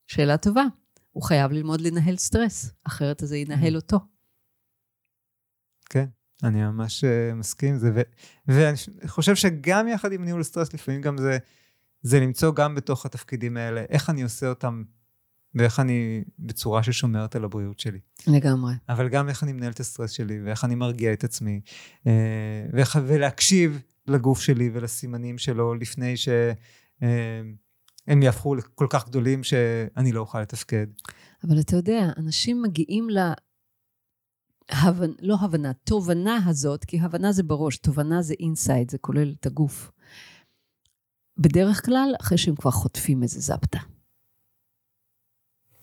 שאלה 0.08 0.38
טובה. 0.38 0.63
הוא 1.12 1.23
חייב 1.23 1.52
ללמוד 1.52 1.82
לנהל 1.82 2.17
סטרס, 2.17 2.71
אחרת 2.84 3.21
זה 3.25 3.38
ינהל 3.38 3.75
אותו. 3.75 3.99
כן, 5.89 6.06
אני 6.43 6.62
ממש 6.62 7.04
uh, 7.04 7.36
מסכים 7.36 7.73
עם 7.73 7.80
זה, 7.80 7.91
ו- 7.95 8.02
ואני 8.47 8.78
חושב 9.08 9.36
שגם 9.36 9.88
יחד 9.88 10.12
עם 10.12 10.25
ניהול 10.25 10.43
סטרס, 10.43 10.73
לפעמים 10.73 11.02
גם 11.02 11.17
זה, 11.17 11.38
זה 12.02 12.19
למצוא 12.19 12.54
גם 12.56 12.75
בתוך 12.75 13.06
התפקידים 13.06 13.58
האלה, 13.58 13.86
איך 13.89 14.10
אני 14.10 14.23
עושה 14.23 14.49
אותם 14.49 14.84
ואיך 15.55 15.79
אני 15.79 16.23
בצורה 16.39 16.83
ששומרת 16.83 17.35
על 17.35 17.43
הבריאות 17.43 17.79
שלי. 17.79 17.99
לגמרי. 18.27 18.73
אבל 18.89 19.09
גם 19.09 19.29
איך 19.29 19.43
אני 19.43 19.53
מנהל 19.53 19.71
את 19.71 19.79
הסטרס 19.79 20.12
שלי, 20.12 20.41
ואיך 20.45 20.65
אני 20.65 20.75
מרגיע 20.75 21.13
את 21.13 21.23
עצמי, 21.23 21.62
אה, 22.07 22.65
ואיך, 22.73 22.99
ולהקשיב 23.07 23.81
לגוף 24.07 24.41
שלי 24.41 24.69
ולסימנים 24.73 25.38
שלו 25.38 25.75
לפני 25.75 26.17
שהם 26.17 26.63
אה, 28.09 28.23
יהפכו 28.23 28.55
לכל 28.55 28.88
כך 28.89 29.07
גדולים 29.07 29.43
שאני 29.43 30.12
לא 30.12 30.19
אוכל 30.19 30.41
לתפקד. 30.41 30.88
אבל 31.43 31.59
אתה 31.59 31.75
יודע, 31.75 32.09
אנשים 32.17 32.62
מגיעים 32.62 33.09
ל... 33.09 33.17
הבנ... 34.71 35.12
לא 35.21 35.38
הבנה, 35.41 35.73
תובנה 35.73 36.39
הזאת, 36.45 36.85
כי 36.85 36.99
הבנה 36.99 37.31
זה 37.31 37.43
בראש, 37.43 37.77
תובנה 37.77 38.21
זה 38.21 38.33
אינסייד, 38.39 38.91
זה 38.91 38.97
כולל 38.97 39.35
את 39.39 39.45
הגוף. 39.45 39.91
בדרך 41.38 41.85
כלל, 41.85 42.13
אחרי 42.21 42.38
שהם 42.38 42.55
כבר 42.55 42.71
חוטפים 42.71 43.23
איזה 43.23 43.39
זפטה. 43.39 43.79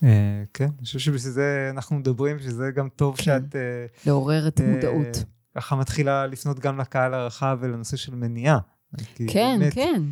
אה, 0.03 0.45
כן, 0.55 0.69
אני 0.79 0.85
חושב 0.85 0.99
שבשביל 0.99 1.33
זה 1.33 1.69
אנחנו 1.71 1.97
מדברים, 1.97 2.39
שזה 2.39 2.71
גם 2.75 2.89
טוב 2.89 3.17
כן. 3.17 3.23
שאת... 3.23 3.57
אה, 3.57 3.87
לעורר 4.07 4.49
את 4.49 4.61
המודעות. 4.61 5.17
אה, 5.17 5.23
ככה 5.57 5.77
מתחילה 5.77 6.27
לפנות 6.27 6.59
גם 6.59 6.81
לקהל 6.81 7.15
הרחב 7.15 7.59
ולנושא 7.61 7.97
של 7.97 8.15
מניעה. 8.15 8.59
כן, 9.29 9.61
כן. 9.71 10.03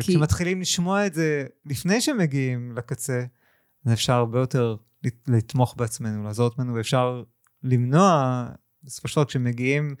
כשמתחילים 0.00 0.60
לשמוע 0.60 1.06
את 1.06 1.14
זה 1.14 1.46
לפני 1.66 2.00
שמגיעים 2.00 2.72
לקצה, 2.76 3.24
אז 3.86 3.92
אפשר 3.92 4.12
הרבה 4.12 4.38
יותר 4.38 4.76
לתמוך 5.28 5.74
בעצמנו, 5.78 6.24
לעזור 6.24 6.46
עצמנו, 6.46 6.74
ואפשר 6.74 7.22
למנוע, 7.62 8.46
בסופו 8.82 9.08
של 9.08 9.14
דבר 9.16 9.24
כשמגיעים 9.24 9.94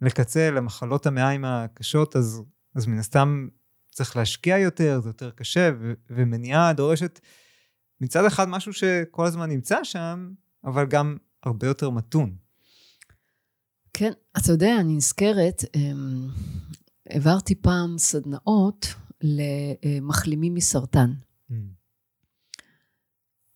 לקצה, 0.00 0.50
למחלות 0.50 1.06
המעיים 1.06 1.44
הקשות, 1.44 2.16
אז, 2.16 2.42
אז 2.74 2.86
מן 2.86 2.98
הסתם 2.98 3.48
צריך 3.92 4.16
להשקיע 4.16 4.58
יותר, 4.58 5.00
זה 5.00 5.08
יותר 5.08 5.30
קשה, 5.30 5.70
ו- 5.80 5.92
ומניעה 6.10 6.72
דורשת 6.72 7.20
מצד 8.00 8.24
אחד 8.24 8.48
משהו 8.48 8.72
שכל 8.72 9.26
הזמן 9.26 9.50
נמצא 9.50 9.84
שם, 9.84 10.30
אבל 10.64 10.86
גם 10.86 11.16
הרבה 11.42 11.66
יותר 11.66 11.90
מתון. 11.90 12.36
כן, 13.92 14.12
אתה 14.38 14.52
יודע, 14.52 14.76
אני 14.80 14.96
נזכרת, 14.96 15.64
אמ, 15.74 16.28
העברתי 17.10 17.54
פעם 17.54 17.98
סדנאות 17.98 18.86
למחלימים 19.22 20.54
מסרטן. 20.54 21.12
Mm. 21.50 21.54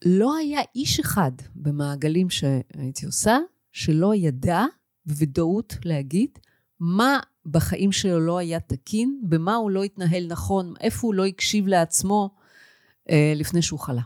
לא 0.04 0.36
היה 0.36 0.60
איש 0.74 1.00
אחד 1.00 1.32
במעגלים 1.54 2.30
שהייתי 2.30 3.06
עושה, 3.06 3.38
שלא 3.72 4.14
ידע 4.14 4.64
בוודאות 5.06 5.74
להגיד 5.84 6.30
מה 6.80 7.18
בחיים 7.46 7.92
שלו 7.92 8.20
לא 8.20 8.38
היה 8.38 8.60
תקין, 8.60 9.20
במה 9.22 9.54
הוא 9.54 9.70
לא 9.70 9.84
התנהל 9.84 10.26
נכון, 10.26 10.74
איפה 10.80 11.06
הוא 11.06 11.14
לא 11.14 11.26
הקשיב 11.26 11.66
לעצמו 11.66 12.30
אה, 13.10 13.32
לפני 13.36 13.62
שהוא 13.62 13.80
חלה. 13.80 14.02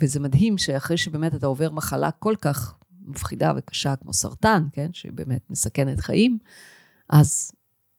וזה 0.00 0.20
מדהים 0.20 0.58
שאחרי 0.58 0.96
שבאמת 0.96 1.34
אתה 1.34 1.46
עובר 1.46 1.70
מחלה 1.70 2.10
כל 2.10 2.34
כך 2.40 2.74
מפחידה 3.00 3.52
וקשה 3.56 3.96
כמו 3.96 4.12
סרטן, 4.12 4.66
כן, 4.72 4.92
שבאמת 4.92 5.50
מסכנת 5.50 6.00
חיים, 6.00 6.38
אז 7.08 7.52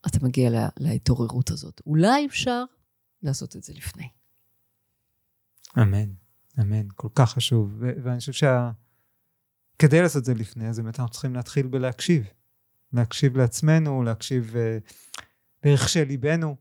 אתה 0.08 0.18
מגיע 0.22 0.50
לה, 0.50 0.70
להתעוררות 0.80 1.52
הזאת. 1.52 1.82
אולי 1.86 2.26
אפשר 2.26 2.64
לעשות 3.24 3.56
את 3.56 3.64
זה 3.64 3.74
לפני. 3.74 4.10
אמן, 5.78 6.10
אמן, 6.62 6.88
כל 6.96 7.08
כך 7.16 7.34
חשוב. 7.34 7.76
ו- 7.80 7.92
ואני 8.04 8.20
חושב 8.20 8.34
שכדי 9.78 10.02
לעשות 10.02 10.20
את 10.20 10.26
זה 10.26 10.34
לפני, 10.34 10.70
אז 10.70 10.80
באמת 10.80 11.00
אנחנו 11.00 11.12
צריכים 11.12 11.36
להתחיל 11.36 11.68
בלהקשיב. 11.68 12.26
להקשיב 12.94 13.38
לעצמנו, 13.38 14.04
להקשיב 14.04 14.54
uh, 14.54 14.92
לרכשי 15.66 16.06
ליבנו. 16.06 16.56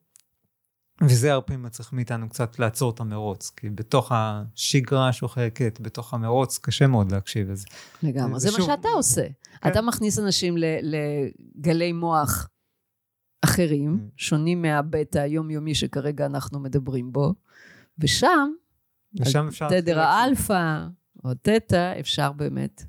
וזה 1.02 1.32
הרבה 1.32 1.46
פעמים 1.46 1.62
מצריך 1.62 1.92
מאיתנו 1.92 2.28
קצת 2.28 2.58
לעצור 2.58 2.90
את 2.90 3.00
המרוץ, 3.00 3.50
כי 3.56 3.70
בתוך 3.70 4.12
השגרה 4.14 5.08
השוחקת, 5.08 5.78
בתוך 5.80 6.14
המרוץ, 6.14 6.58
קשה 6.58 6.86
מאוד 6.86 7.12
להקשיב. 7.12 7.50
אז 7.50 7.64
לגמרי, 8.02 8.40
זה, 8.40 8.50
זה 8.50 8.58
מה 8.58 8.64
שאתה 8.64 8.88
עושה. 8.88 9.26
כן. 9.60 9.70
אתה 9.70 9.82
מכניס 9.82 10.18
אנשים 10.18 10.54
לגלי 10.82 11.92
מוח 11.92 12.48
אחרים, 13.42 13.98
mm. 13.98 14.12
שונים 14.16 14.62
מהבטא 14.62 15.18
היומיומי 15.18 15.74
שכרגע 15.74 16.26
אנחנו 16.26 16.60
מדברים 16.60 17.12
בו, 17.12 17.34
ושם, 17.98 18.50
ושם 19.20 19.46
אפשר... 19.48 19.68
תדר 19.68 20.00
האלפא 20.00 20.86
או 21.24 21.34
תטא, 21.34 22.00
אפשר 22.00 22.32
באמת 22.32 22.84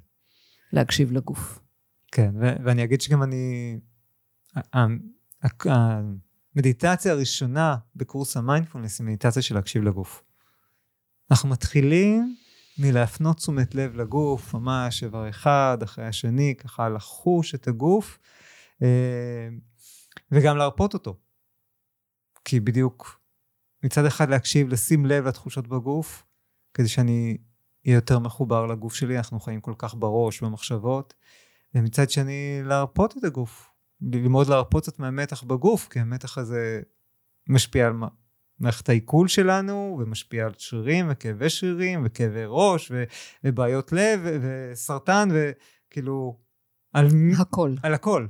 להקשיב 0.74 1.12
לגוף. 1.12 1.60
כן, 2.12 2.32
ואני 2.39 2.84
אגיד 2.84 3.02
שגם 3.02 3.24
אני... 3.24 3.80
המדיטציה 6.56 7.12
הראשונה 7.12 7.76
בקורס 7.96 8.38
המיינדפולנס 8.38 9.00
היא 9.00 9.08
מדיטציה 9.08 9.42
של 9.42 9.56
להקשיב 9.56 9.84
לגוף. 9.84 10.24
אנחנו 11.32 11.50
מתחילים 11.50 12.36
מלהפנות 12.78 13.38
תשומת 13.38 13.76
לב 13.76 13.96
לגוף, 13.96 14.54
ממש 14.54 15.04
איבר 15.04 15.30
אחד 15.30 15.78
אחרי 15.84 16.06
השני, 16.06 16.56
ככה 16.58 16.90
לחוש 16.90 17.56
את 17.56 17.68
הגוף, 17.68 18.20
אה, 18.82 19.50
וגם 20.32 20.58
להרפות 20.58 20.94
אותו. 20.94 21.18
כי 22.46 22.60
בדיוק 22.60 23.22
מצד 23.84 24.06
אחד 24.06 24.30
להקשיב, 24.30 24.70
לשים 24.70 25.06
לב 25.06 25.28
לתחושות 25.28 25.68
בגוף, 25.68 26.24
כדי 26.74 26.88
שאני 26.88 27.38
אהיה 27.88 27.96
יותר 27.96 28.20
מחובר 28.20 28.66
לגוף 28.66 28.94
שלי, 28.94 29.18
אנחנו 29.18 29.40
חיים 29.40 29.62
כל 29.62 29.74
כך 29.78 29.96
בראש, 29.96 30.42
במחשבות, 30.42 31.14
ומצד 31.76 32.10
שני 32.10 32.62
להרפות 32.64 33.18
את 33.18 33.24
הגוף, 33.24 33.70
ללמוד 34.02 34.48
להרפות 34.48 34.84
קצת 34.84 35.00
מהמתח 35.00 35.44
בגוף, 35.44 35.88
כי 35.88 36.00
המתח 36.00 36.38
הזה 36.38 36.82
משפיע 37.48 37.88
על 37.88 37.94
מערכת 38.60 38.90
העיכול 38.90 39.28
שלנו, 39.28 39.98
ומשפיע 40.00 40.46
על 40.46 40.52
שרירים 40.58 41.08
וכאבי 41.12 41.50
שרירים 41.50 42.02
וכאבי 42.06 42.44
ראש 42.48 42.92
ו, 42.92 43.04
ובעיות 43.44 43.92
לב 43.92 44.20
ו, 44.24 44.40
וסרטן 44.72 45.30
וכאילו 45.34 46.40
על 46.94 47.08
הכל. 47.40 47.76
על 47.84 47.94
הכל. 47.94 48.28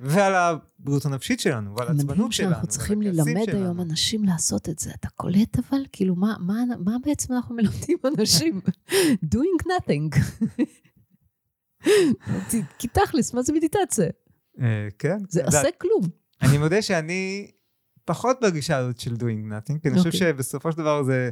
ועל 0.00 0.34
הבריאות 0.34 1.04
הנפשית 1.04 1.40
שלנו, 1.40 1.76
ועל 1.76 1.88
העצבנות 1.88 2.32
שלנו. 2.32 2.50
שאנחנו 2.50 2.68
צריכים 2.68 3.02
ללמד 3.02 3.44
שלנו. 3.46 3.64
היום 3.64 3.80
אנשים 3.80 4.24
לעשות 4.24 4.68
את 4.68 4.78
זה. 4.78 4.90
אתה 4.94 5.08
קולט 5.08 5.58
אבל? 5.58 5.82
כאילו, 5.92 6.16
מה, 6.16 6.36
מה, 6.40 6.54
מה 6.78 6.96
בעצם 7.02 7.34
אנחנו 7.34 7.54
מלמדים 7.54 7.98
אנשים? 8.18 8.60
doing 9.34 9.66
nothing. 9.66 10.18
כי 12.78 12.88
תכלס, 12.88 13.34
מה 13.34 13.42
זה 13.42 13.52
מדיטציה? 13.52 14.06
אה, 14.60 14.88
כן. 14.98 15.18
זה 15.28 15.44
עושה 15.44 15.68
כלום. 15.78 16.02
אני 16.42 16.58
מודה 16.58 16.82
שאני 16.82 17.50
פחות 18.04 18.38
בגישה 18.42 18.76
הזאת 18.76 19.00
של 19.00 19.14
doing 19.14 19.50
nothing, 19.50 19.78
כי 19.82 19.88
אני 19.88 19.98
חושב 19.98 20.06
אוקיי. 20.06 20.20
שבסופו 20.20 20.72
של 20.72 20.78
דבר 20.78 21.02
זה 21.02 21.30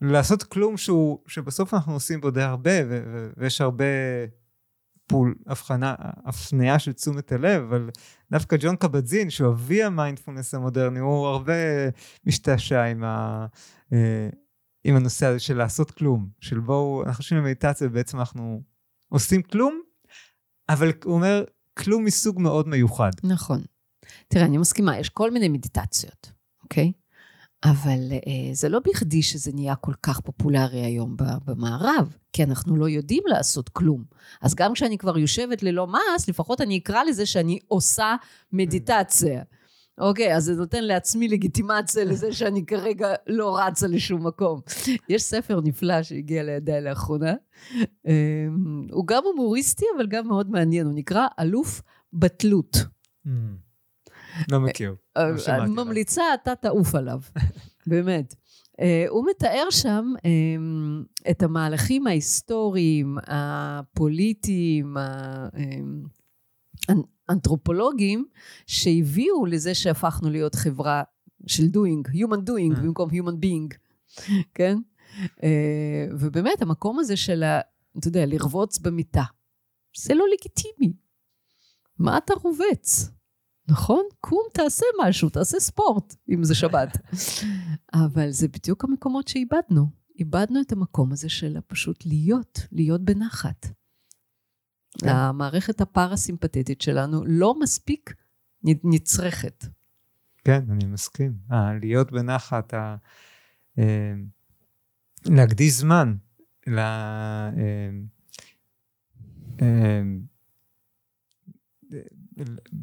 לעשות 0.00 0.42
כלום 0.42 0.76
שהוא, 0.76 1.18
שבסוף 1.26 1.74
אנחנו 1.74 1.92
עושים 1.92 2.20
בו 2.20 2.30
די 2.30 2.42
הרבה, 2.42 2.70
ויש 3.36 3.60
הרבה 3.60 3.84
פול, 5.06 5.34
הבחנה, 5.46 5.94
הפניה 5.98 6.78
של 6.78 6.92
תשומת 6.92 7.32
הלב, 7.32 7.62
אבל 7.62 7.90
דווקא 8.30 8.56
ג'ון 8.60 8.76
קבטזין, 8.76 9.30
שהוא 9.30 9.52
אבי 9.52 9.82
המיינדפולנס 9.82 10.54
המודרני, 10.54 10.98
הוא 10.98 11.26
הרבה 11.26 11.52
משתעשע 12.26 12.84
עם, 12.84 13.04
ה, 13.04 13.46
אה, 13.92 14.28
עם 14.84 14.96
הנושא 14.96 15.26
הזה 15.26 15.38
של 15.38 15.56
לעשות 15.56 15.90
כלום, 15.90 16.28
של 16.40 16.60
בואו, 16.60 17.02
אנחנו 17.02 17.16
חושבים 17.16 17.42
במדיטציה 17.42 17.86
ובעצם 17.86 18.18
אנחנו 18.18 18.62
עושים 19.08 19.42
כלום, 19.42 19.80
אבל 20.68 20.92
הוא 21.04 21.14
אומר, 21.14 21.44
כלום 21.78 22.04
מסוג 22.04 22.40
מאוד 22.40 22.68
מיוחד. 22.68 23.10
נכון. 23.24 23.62
תראה, 24.28 24.44
אני 24.44 24.58
מסכימה, 24.58 24.98
יש 24.98 25.08
כל 25.08 25.30
מיני 25.30 25.48
מדיטציות, 25.48 26.32
אוקיי? 26.62 26.92
אבל 27.64 28.12
אה, 28.12 28.54
זה 28.54 28.68
לא 28.68 28.78
בכדי 28.78 29.22
שזה 29.22 29.50
נהיה 29.54 29.74
כל 29.74 29.92
כך 30.02 30.20
פופולרי 30.20 30.80
היום 30.80 31.16
במערב, 31.44 32.16
כי 32.32 32.44
אנחנו 32.44 32.76
לא 32.76 32.88
יודעים 32.88 33.22
לעשות 33.26 33.68
כלום. 33.68 34.04
אז 34.40 34.54
גם 34.54 34.72
כשאני 34.72 34.98
כבר 34.98 35.18
יושבת 35.18 35.62
ללא 35.62 35.86
מעש, 35.86 36.28
לפחות 36.28 36.60
אני 36.60 36.78
אקרא 36.78 37.04
לזה 37.04 37.26
שאני 37.26 37.58
עושה 37.68 38.16
מדיטציה. 38.52 39.42
אוקיי, 39.98 40.36
אז 40.36 40.44
זה 40.44 40.54
נותן 40.54 40.84
לעצמי 40.84 41.28
לגיטימציה 41.28 42.04
לזה 42.04 42.32
שאני 42.38 42.66
כרגע 42.66 43.14
לא 43.26 43.58
רצה 43.58 43.86
לשום 43.86 44.26
מקום. 44.26 44.60
יש 45.08 45.22
ספר 45.22 45.60
נפלא 45.60 46.02
שהגיע 46.02 46.42
לידיי 46.42 46.80
לאחרונה. 46.80 47.34
אה, 48.06 48.46
הוא 48.92 49.06
גם 49.06 49.22
הומוריסטי, 49.24 49.84
אבל 49.96 50.06
גם 50.06 50.28
מאוד 50.28 50.50
מעניין. 50.50 50.86
הוא 50.86 50.94
נקרא 50.94 51.26
אלוף 51.40 51.82
בתלות. 52.12 52.76
לא 54.50 54.60
מכיר. 54.60 54.94
אה, 55.16 55.30
לא 55.30 55.38
שמעתי 55.38 55.62
אני. 55.62 55.70
ממליצה, 55.70 56.22
אתה 56.34 56.54
תעוף 56.54 56.94
עליו, 56.94 57.20
באמת. 57.86 58.34
אה, 58.80 59.04
הוא 59.08 59.26
מתאר 59.30 59.70
שם 59.70 60.12
אה, 60.24 60.30
את 61.30 61.42
המהלכים 61.42 62.06
ההיסטוריים, 62.06 63.18
הפוליטיים, 63.26 64.96
האנתרופולוגיים, 67.28 68.26
שהביאו 68.66 69.46
לזה 69.46 69.74
שהפכנו 69.74 70.30
להיות 70.30 70.54
חברה 70.54 71.02
של 71.46 71.62
doing, 71.64 72.08
human 72.10 72.48
doing 72.48 72.76
אה. 72.76 72.82
במקום 72.82 73.10
human 73.10 73.34
being, 73.44 73.76
כן? 74.54 74.78
אה, 75.42 76.06
ובאמת, 76.20 76.62
המקום 76.62 76.98
הזה 76.98 77.16
של, 77.16 77.42
ה- 77.42 77.60
אתה 77.98 78.08
יודע, 78.08 78.26
לרבוץ 78.26 78.78
במיטה, 78.78 79.24
זה 79.98 80.14
לא 80.14 80.24
לגיטימי. 80.32 80.92
מה 81.98 82.18
אתה 82.18 82.34
רובץ? 82.42 83.10
נכון? 83.68 84.02
קום, 84.20 84.42
תעשה 84.54 84.86
משהו, 85.02 85.28
תעשה 85.30 85.60
ספורט, 85.60 86.14
אם 86.28 86.44
זה 86.44 86.54
שבת. 86.54 86.98
אבל 88.04 88.30
זה 88.30 88.48
בדיוק 88.48 88.84
המקומות 88.84 89.28
שאיבדנו. 89.28 89.86
איבדנו 90.18 90.60
את 90.60 90.72
המקום 90.72 91.12
הזה 91.12 91.28
של 91.28 91.56
פשוט 91.66 92.06
להיות, 92.06 92.58
להיות 92.72 93.04
בנחת. 93.04 93.66
כן. 95.00 95.08
המערכת 95.08 95.80
הפרסימפטית 95.80 96.80
שלנו 96.80 97.24
לא 97.26 97.54
מספיק 97.60 98.14
נצרכת. 98.64 99.64
כן, 100.44 100.64
אני 100.70 100.84
מסכים. 100.84 101.32
אה, 101.52 101.74
להיות 101.80 102.12
בנחת, 102.12 102.74
ה... 102.74 102.96
אה, 103.78 104.12
להקדיש 105.26 105.72
זמן 105.72 106.16
ל... 106.66 106.78
אה, 106.78 107.50
אה, 109.62 110.02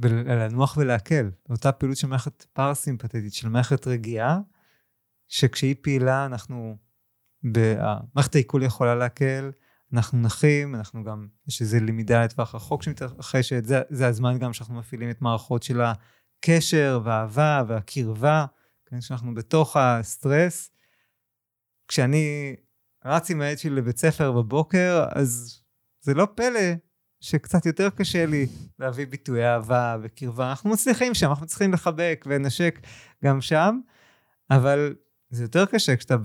ולנוח 0.02 0.78
ולהקל. 0.78 1.32
אותה 1.50 1.72
פעילות 1.72 1.98
של 1.98 2.08
מערכת 2.08 2.44
פרסימפטית, 2.54 3.34
של 3.34 3.50
מערכת 3.50 3.88
רגיעה, 3.88 4.40
שכשהיא 5.28 5.76
פעילה 5.82 6.26
אנחנו, 6.26 6.78
ב- 7.52 7.76
מערכת 8.16 8.36
העיכול 8.36 8.64
יכולה 8.64 8.96
להקל, 8.96 9.52
אנחנו 9.94 10.22
נחים, 10.22 10.76
אנחנו 10.76 11.04
גם, 11.04 11.28
יש 11.48 11.62
איזו 11.62 11.78
למידה 11.80 12.24
לטווח 12.24 12.56
רחוק 12.56 12.84
שמתרחשת, 12.84 13.66
זה, 13.66 13.82
זה 13.90 14.08
הזמן 14.08 14.40
גם 14.40 14.54
שאנחנו 14.54 14.76
מפעילים 14.76 15.10
את 15.10 15.22
מערכות 15.22 15.64
של 15.64 15.82
הקשר 15.82 17.00
והאהבה 17.04 17.64
והקרבה, 17.68 18.46
כן, 18.86 19.02
שאנחנו 19.02 19.34
בתוך 19.34 19.78
הסטרס. 19.78 20.72
כשאני 21.88 22.56
רץ 23.06 23.32
עם 23.32 23.42
הילד 23.42 23.58
שלי 23.58 23.76
לבית 23.76 23.98
ספר 23.98 24.32
בבוקר, 24.32 25.06
אז 25.12 25.62
זה 26.02 26.14
לא 26.14 26.28
פלא 26.36 26.74
שקצת 27.20 27.66
יותר 27.66 27.90
קשה 27.90 28.26
לי 28.26 28.48
להביא 28.80 29.08
ביטויי 29.08 29.54
אהבה 29.54 29.98
וקרבה. 30.02 30.50
אנחנו 30.50 30.70
מצליחים 30.70 31.14
שם, 31.14 31.30
אנחנו 31.30 31.46
צריכים 31.46 31.74
לחבק 31.74 32.26
ולנשק 32.28 32.80
גם 33.24 33.42
שם, 33.42 33.80
אבל 34.52 34.96
זה 35.30 35.44
יותר 35.44 35.66
קשה 35.66 35.96
כשאתה 35.96 36.18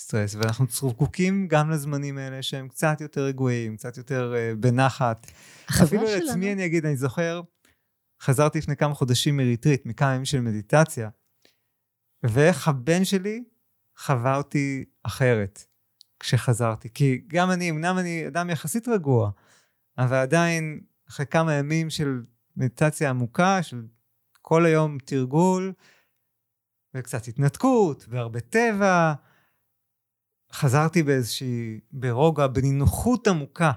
בסטרס, 0.00 0.34
ואנחנו 0.34 0.66
זקוקים 0.70 1.48
גם 1.48 1.70
לזמנים 1.70 2.18
האלה 2.18 2.42
שהם 2.42 2.68
קצת 2.68 3.00
יותר 3.00 3.20
רגועים, 3.20 3.76
קצת 3.76 3.96
יותר 3.96 4.34
uh, 4.34 4.56
בנחת. 4.56 5.26
אפילו 5.70 6.06
שלנו... 6.06 6.26
לעצמי 6.26 6.52
אני 6.52 6.66
אגיד, 6.66 6.86
אני 6.86 6.96
זוכר, 6.96 7.40
חזרתי 8.22 8.58
לפני 8.58 8.76
כמה 8.76 8.94
חודשים 8.94 9.36
מריטריט, 9.36 9.86
מכמה 9.86 10.12
ימים 10.12 10.24
של 10.24 10.40
מדיטציה, 10.40 11.08
ואיך 12.22 12.68
הבן 12.68 13.04
שלי 13.04 13.44
חווה 13.98 14.36
אותי 14.36 14.84
אחרת 15.02 15.64
כשחזרתי. 16.20 16.88
כי 16.94 17.24
גם 17.26 17.50
אני, 17.50 17.70
אמנם 17.70 17.98
אני 17.98 18.26
אדם 18.26 18.50
יחסית 18.50 18.88
רגוע, 18.88 19.30
אבל 19.98 20.16
עדיין 20.16 20.80
אחרי 21.08 21.26
כמה 21.26 21.54
ימים 21.54 21.90
של 21.90 22.22
מדיטציה 22.56 23.10
עמוקה, 23.10 23.62
של 23.62 23.86
כל 24.42 24.66
היום 24.66 24.98
תרגול, 24.98 25.72
וקצת 26.94 27.28
התנתקות, 27.28 28.06
והרבה 28.08 28.40
טבע, 28.40 29.14
חזרתי 30.52 31.02
באיזושהי, 31.02 31.80
ברוגע, 31.92 32.46
בנינוחות 32.46 33.26
עמוקה. 33.26 33.72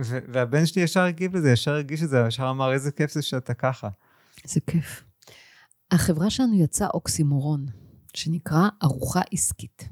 ו- 0.00 0.18
והבן 0.32 0.66
שלי 0.66 0.82
ישר 0.82 1.00
הגיב 1.00 1.36
לזה, 1.36 1.50
ישר 1.50 1.70
הרגיש 1.70 2.02
את 2.02 2.08
זה, 2.08 2.24
ישר 2.28 2.50
אמר, 2.50 2.72
איזה 2.72 2.92
כיף 2.92 3.12
זה 3.12 3.22
שאתה 3.22 3.54
ככה. 3.54 3.88
איזה 4.44 4.60
כיף. 4.60 5.04
החברה 5.90 6.30
שלנו 6.30 6.54
יצאה 6.54 6.88
אוקסימורון, 6.94 7.66
שנקרא 8.14 8.68
ארוחה 8.82 9.20
עסקית. 9.32 9.88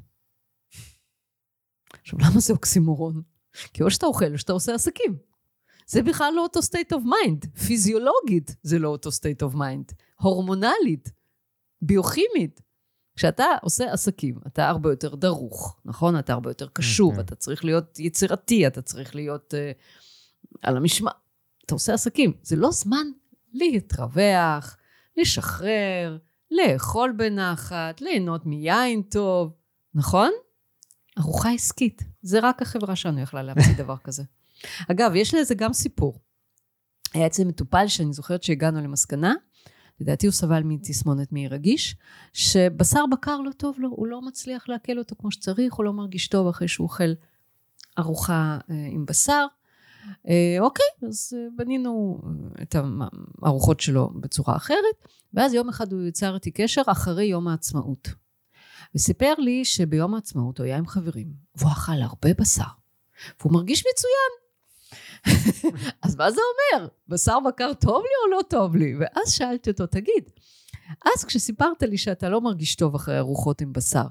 עכשיו, 2.00 2.18
למה 2.18 2.40
זה 2.40 2.52
אוקסימורון? 2.52 3.22
כי 3.72 3.82
או 3.82 3.90
שאתה 3.90 4.06
אוכל 4.06 4.32
או 4.32 4.38
שאתה 4.38 4.52
עושה 4.52 4.74
עסקים. 4.74 5.16
זה 5.86 6.02
בכלל 6.02 6.32
לא 6.36 6.42
אותו 6.42 6.60
state 6.60 6.96
of 6.96 7.02
mind. 7.04 7.60
פיזיולוגית 7.66 8.56
זה 8.62 8.78
לא 8.78 8.88
אותו 8.88 9.10
state 9.10 9.48
of 9.48 9.54
mind. 9.54 9.94
הורמונלית, 10.20 11.12
ביוכימית. 11.82 12.60
כשאתה 13.16 13.44
עושה 13.62 13.92
עסקים, 13.92 14.38
אתה 14.46 14.68
הרבה 14.68 14.90
יותר 14.90 15.14
דרוך, 15.14 15.76
נכון? 15.84 16.18
אתה 16.18 16.32
הרבה 16.32 16.50
יותר 16.50 16.68
קשוב, 16.72 17.18
Mhm. 17.18 17.20
אתה 17.20 17.34
צריך 17.34 17.64
להיות 17.64 17.98
יצירתי, 17.98 18.66
אתה 18.66 18.82
צריך 18.82 19.14
להיות 19.14 19.54
uh, 19.54 20.58
על 20.62 20.76
המשמע. 20.76 21.10
אתה 21.66 21.74
עושה 21.74 21.94
עסקים. 21.94 22.32
זה 22.42 22.56
לא 22.56 22.70
זמן 22.70 23.06
להתרווח, 23.52 24.76
לשחרר, 25.16 26.18
לאכול 26.50 27.12
בנחת, 27.16 28.00
ליהנות 28.00 28.46
מיין 28.46 29.02
טוב, 29.02 29.52
נכון? 29.94 30.30
ארוחה 31.18 31.50
עסקית. 31.52 32.02
זה 32.22 32.38
רק 32.42 32.62
החברה 32.62 32.96
שלנו 32.96 33.20
יכלה 33.20 33.42
להמציא 33.42 33.74
דבר 33.78 33.96
כזה. 34.04 34.22
אגב, 34.90 35.12
יש 35.14 35.34
לזה 35.34 35.54
גם 35.54 35.72
סיפור. 35.72 36.18
היה 37.14 37.26
אצל 37.26 37.44
מטופל 37.44 37.88
שאני 37.88 38.12
זוכרת 38.12 38.42
שהגענו 38.42 38.80
למסקנה, 38.80 39.34
לדעתי 40.02 40.26
הוא 40.26 40.32
סבל 40.32 40.62
מתסמונת 40.62 41.32
מעי 41.32 41.48
רגיש, 41.48 41.96
שבשר 42.32 43.06
בקר 43.06 43.40
לא 43.40 43.50
טוב 43.50 43.76
לו, 43.78 43.88
הוא 43.88 44.06
לא 44.06 44.22
מצליח 44.22 44.68
לעכל 44.68 44.98
אותו 44.98 45.14
כמו 45.18 45.30
שצריך, 45.30 45.74
הוא 45.74 45.84
לא 45.84 45.92
מרגיש 45.92 46.28
טוב 46.28 46.48
אחרי 46.48 46.68
שהוא 46.68 46.84
אוכל 46.84 47.12
ארוחה 47.98 48.58
אה, 48.70 48.86
עם 48.90 49.06
בשר. 49.06 49.46
אה, 50.28 50.56
אוקיי, 50.60 50.86
אז 51.08 51.34
אה, 51.36 51.46
בנינו 51.56 52.20
אה, 52.24 52.62
את 52.62 52.76
הארוחות 53.42 53.80
שלו 53.80 54.10
בצורה 54.14 54.56
אחרת, 54.56 55.08
ואז 55.34 55.54
יום 55.54 55.68
אחד 55.68 55.92
הוא 55.92 56.02
יצר 56.02 56.34
איתי 56.34 56.50
קשר 56.50 56.82
אחרי 56.86 57.24
יום 57.24 57.48
העצמאות. 57.48 58.08
וסיפר 58.94 59.34
לי 59.38 59.64
שביום 59.64 60.14
העצמאות 60.14 60.58
הוא 60.58 60.64
היה 60.64 60.78
עם 60.78 60.86
חברים, 60.86 61.32
והוא 61.56 61.72
אכל 61.72 62.02
הרבה 62.02 62.28
בשר, 62.40 62.62
והוא 63.40 63.52
מרגיש 63.52 63.84
מצוין. 63.92 64.41
אז 66.02 66.16
מה 66.16 66.30
זה 66.30 66.40
אומר? 66.74 66.88
בשר 67.08 67.40
בקר 67.40 67.72
טוב 67.74 68.02
לי 68.02 68.10
או 68.24 68.38
לא 68.38 68.42
טוב 68.42 68.76
לי? 68.76 68.94
ואז 69.00 69.32
שאלתי 69.32 69.70
אותו, 69.70 69.86
תגיד, 69.86 70.30
אז 71.04 71.24
כשסיפרת 71.24 71.82
לי 71.82 71.98
שאתה 71.98 72.28
לא 72.28 72.40
מרגיש 72.40 72.76
טוב 72.76 72.94
אחרי 72.94 73.18
ארוחות 73.18 73.60
עם 73.60 73.72
בשר, 73.72 74.06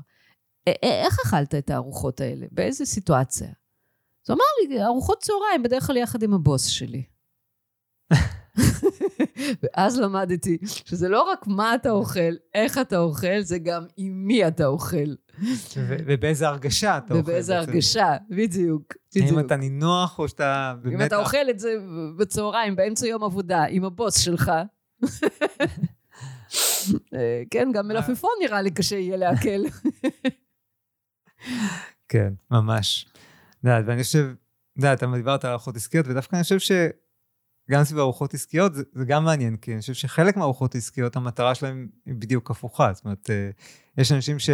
איך 0.67 1.17
אכלת 1.25 1.55
את 1.55 1.69
הארוחות 1.69 2.21
האלה? 2.21 2.45
באיזה 2.51 2.85
סיטואציה? 2.85 3.47
אז 3.47 4.29
הוא 4.29 4.35
אמר 4.35 4.43
לי, 4.69 4.83
ארוחות 4.85 5.19
צהריים, 5.21 5.63
בדרך 5.63 5.87
כלל 5.87 5.97
יחד 5.97 6.23
עם 6.23 6.33
הבוס 6.33 6.65
שלי. 6.65 7.03
ואז 9.63 9.99
למדתי 9.99 10.57
שזה 10.63 11.09
לא 11.09 11.23
רק 11.23 11.47
מה 11.47 11.75
אתה 11.75 11.91
אוכל, 11.91 12.33
איך 12.53 12.77
אתה 12.77 12.97
אוכל, 12.97 13.41
זה 13.41 13.57
גם 13.57 13.85
עם 13.97 14.27
מי 14.27 14.47
אתה 14.47 14.65
אוכל. 14.65 15.15
ובאיזה 15.77 16.47
הרגשה 16.47 16.97
אתה 16.97 17.13
אוכל. 17.13 17.19
ובאיזה. 17.19 17.57
הרגשה, 17.57 18.17
בדיוק. 18.29 18.93
האם. 19.15 19.39
אתה 19.39 19.55
נינוח 19.55 20.19
או 20.19 20.27
שאתה 20.27 20.73
אם 20.77 20.89
באמת... 20.89 21.07
אתה 21.07 21.17
אוכל 21.17 21.49
את 21.49 21.59
זה 21.59 21.75
בצהריים, 22.17 22.75
באמצע 22.75 23.07
יום 23.07 23.23
עבודה, 23.23 23.63
עם 23.63 23.83
הבוס 23.83 24.17
שלך, 24.17 24.51
אה, 27.13 27.43
כן, 27.51 27.69
גם 27.73 27.87
מלפפון 27.87 28.31
נראה 28.43 28.61
לי 28.61 28.71
קשה 28.71 28.95
יהיה 28.95 29.17
לעכל. 29.17 29.63
כן, 32.09 32.33
ממש. 32.51 33.05
יודעת, 33.63 33.83
ואני 33.87 34.03
חושב, 34.03 34.33
יודעת, 34.77 34.97
אתה 34.97 35.07
דיברת 35.15 35.45
על 35.45 35.51
ארוחות 35.51 35.75
עסקיות, 35.75 36.07
ודווקא 36.07 36.35
אני 36.35 36.43
חושב 36.43 36.59
שגם 36.59 37.83
סביב 37.83 37.99
ארוחות 37.99 38.33
עסקיות 38.33 38.73
זה, 38.73 38.83
זה 38.93 39.05
גם 39.05 39.23
מעניין, 39.23 39.57
כי 39.57 39.73
אני 39.73 39.81
חושב 39.81 39.93
שחלק 39.93 40.37
מהארוחות 40.37 40.75
עסקיות, 40.75 41.15
המטרה 41.15 41.55
שלהם 41.55 41.87
היא 42.05 42.15
בדיוק 42.15 42.51
הפוכה. 42.51 42.93
זאת 42.93 43.05
אומרת, 43.05 43.29
אה, 43.29 43.49
יש 43.97 44.11
אנשים 44.11 44.39
ש... 44.39 44.49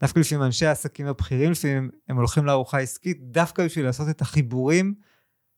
דווקא 0.00 0.20
לפעמים 0.20 0.44
אנשי 0.44 0.66
העסקים 0.66 1.06
הבכירים, 1.06 1.50
לפעמים 1.50 1.90
הם 2.08 2.16
הולכים 2.16 2.46
לארוחה 2.46 2.78
עסקית 2.78 3.18
דווקא 3.20 3.64
בשביל 3.64 3.84
לעשות 3.84 4.08
את 4.08 4.20
החיבורים 4.20 4.94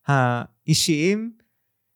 האישיים. 0.07 1.33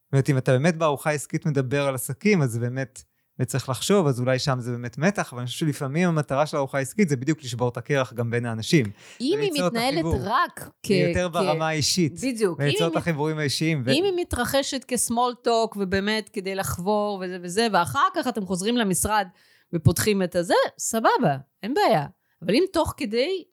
זאת 0.04 0.12
אומרת, 0.12 0.30
אם 0.30 0.38
אתה 0.38 0.52
באמת 0.52 0.76
בארוחה 0.76 1.10
עסקית 1.10 1.46
מדבר 1.46 1.86
על 1.86 1.94
עסקים, 1.94 2.42
אז 2.42 2.50
זה 2.50 2.60
באמת 2.60 3.02
וצריך 3.38 3.68
לחשוב, 3.68 4.06
אז 4.06 4.20
אולי 4.20 4.38
שם 4.38 4.56
זה 4.60 4.72
באמת 4.72 4.98
מתח, 4.98 5.32
אבל 5.32 5.40
אני 5.40 5.46
חושב 5.46 5.58
שלפעמים 5.58 6.08
המטרה 6.08 6.46
של 6.46 6.56
ארוחה 6.56 6.78
עסקית 6.78 7.08
זה 7.08 7.16
בדיוק 7.16 7.42
לשבור 7.42 7.68
את 7.68 7.76
הקרח 7.76 8.12
גם 8.12 8.30
בין 8.30 8.46
האנשים. 8.46 8.86
אם 9.20 9.38
היא 9.40 9.64
מתנהלת 9.64 10.04
רק 10.20 10.70
כ... 10.82 10.90
יותר 10.90 11.28
ברמה 11.28 11.68
האישית. 11.68 12.20
בדיוק. 12.20 12.58
וליצור 12.58 12.88
את 12.88 12.96
החיבורים 12.96 13.38
האישיים. 13.38 13.84
אם 13.88 14.04
היא 14.04 14.12
מתרחשת 14.16 14.84
כסמול 14.88 15.34
טוק, 15.42 15.76
ובאמת 15.80 16.28
כדי 16.28 16.54
לחבור 16.54 17.22
וזה 17.24 17.38
וזה, 17.42 17.66
ואחר 17.72 18.08
כך 18.14 18.28
אתם 18.28 18.46
חוזרים 18.46 18.76
למשרד 18.76 19.26
ופותחים 19.74 20.22
את 20.22 20.34
הזה, 20.34 20.54
סבבה, 20.78 21.36
אין 21.62 21.74
בעיה. 21.74 22.06
אבל 22.42 22.54
אם 22.54 22.64
תוך 22.72 22.94
כדי, 22.96 23.44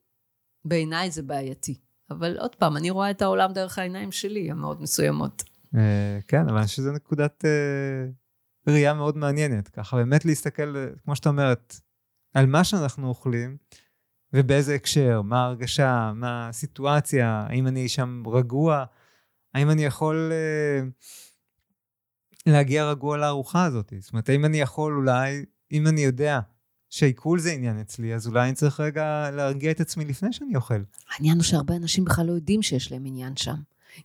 בעיניי 0.66 1.12
זה 1.12 1.24
בעייתי. 1.24 1.80
אבל 2.10 2.38
עוד 2.40 2.56
פעם, 2.56 2.78
אני 2.78 2.90
רואה 2.90 3.12
את 3.12 3.22
העולם 3.22 3.54
דרך 3.54 3.80
העיניים 3.80 4.12
שלי, 4.12 4.52
המאוד 4.52 4.82
מסוימות. 4.82 5.44
אה, 5.76 6.20
כן, 6.28 6.50
אבל 6.50 6.58
אני 6.58 6.66
חושב 6.66 6.76
שזו 6.76 6.92
נקודת... 6.92 7.46
אה, 7.46 8.12
ראייה 8.68 8.94
מאוד 8.94 9.18
מעניינת, 9.18 9.68
ככה 9.68 9.98
באמת 9.98 10.26
להסתכל, 10.26 10.76
כמו 11.04 11.16
שאתה 11.16 11.30
אומרת, 11.30 11.76
על 12.34 12.46
מה 12.46 12.64
שאנחנו 12.64 13.08
אוכלים, 13.08 13.58
ובאיזה 14.34 14.76
הקשר, 14.76 15.22
מה 15.22 15.44
ההרגשה, 15.44 16.12
מה 16.16 16.50
הסיטואציה, 16.50 17.46
האם 17.50 17.68
אני 17.68 17.90
שם 17.90 18.24
רגוע, 18.28 18.86
האם 19.54 19.70
אני 19.70 19.86
יכול 19.86 20.32
uh, 20.32 20.86
להגיע 22.46 22.90
רגוע 22.90 23.18
לארוחה 23.18 23.66
הזאת. 23.66 23.94
זאת 24.00 24.14
אומרת, 24.14 24.30
האם 24.30 24.46
אני 24.46 24.58
יכול 24.58 24.96
אולי, 24.96 25.46
אם 25.72 25.88
אני 25.88 26.02
יודע 26.02 26.40
שעיכול 26.94 27.40
זה 27.40 27.52
עניין 27.52 27.80
אצלי, 27.80 28.16
אז 28.16 28.28
אולי 28.28 28.48
אני 28.48 28.54
צריך 28.54 28.80
רגע 28.80 29.30
להרגיע 29.32 29.72
את 29.72 29.82
עצמי 29.82 30.06
לפני 30.06 30.34
שאני 30.34 30.56
אוכל. 30.56 30.82
העניין 31.16 31.36
הוא 31.36 31.44
שהרבה 31.44 31.76
אנשים 31.76 32.06
בכלל 32.06 32.26
לא 32.26 32.32
יודעים 32.32 32.62
שיש 32.62 32.92
להם 32.92 33.06
עניין 33.06 33.36
שם. 33.36 33.56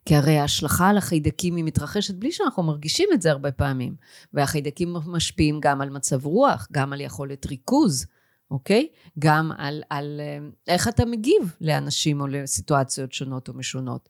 כי 0.04 0.16
הרי 0.16 0.38
ההשלכה 0.38 0.88
על 0.88 0.98
החיידקים 0.98 1.56
היא 1.56 1.64
מתרחשת 1.64 2.14
בלי 2.14 2.32
שאנחנו 2.32 2.62
מרגישים 2.62 3.08
את 3.14 3.22
זה 3.22 3.30
הרבה 3.30 3.52
פעמים. 3.52 3.94
והחיידקים 4.34 4.94
משפיעים 5.06 5.60
גם 5.62 5.80
על 5.80 5.90
מצב 5.90 6.26
רוח, 6.26 6.68
גם 6.72 6.92
על 6.92 7.00
יכולת 7.00 7.46
ריכוז, 7.46 8.06
אוקיי? 8.50 8.88
גם 9.18 9.52
על, 9.58 9.82
על 9.90 10.20
אה, 10.20 10.48
איך 10.68 10.88
אתה 10.88 11.04
מגיב 11.04 11.56
לאנשים 11.60 12.20
או 12.20 12.26
לסיטואציות 12.26 13.12
שונות 13.12 13.48
או 13.48 13.54
משונות. 13.54 14.08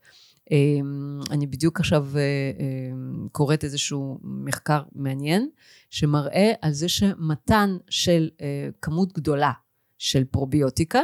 אמ, 0.50 1.20
אני 1.30 1.46
בדיוק 1.46 1.80
עכשיו 1.80 2.06
אה, 2.16 2.20
אה, 2.20 2.92
קוראת 3.32 3.64
איזשהו 3.64 4.18
מחקר 4.22 4.82
מעניין, 4.94 5.50
שמראה 5.90 6.52
על 6.62 6.72
זה 6.72 6.88
שמתן 6.88 7.76
של 7.90 8.28
כמות 8.82 9.12
גדולה 9.12 9.52
של 9.98 10.24
פרוביוטיקה, 10.24 11.00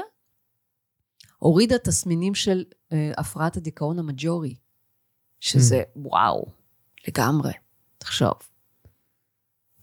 הורידה 1.39 1.79
תסמינים 1.79 2.35
של 2.35 2.65
הפרעת 3.17 3.57
הדיכאון 3.57 3.99
המג'ורי. 3.99 4.55
שזה 5.45 5.83
mm. 5.83 5.85
וואו, 5.97 6.47
לגמרי, 7.09 7.53
תחשוב. 7.99 8.33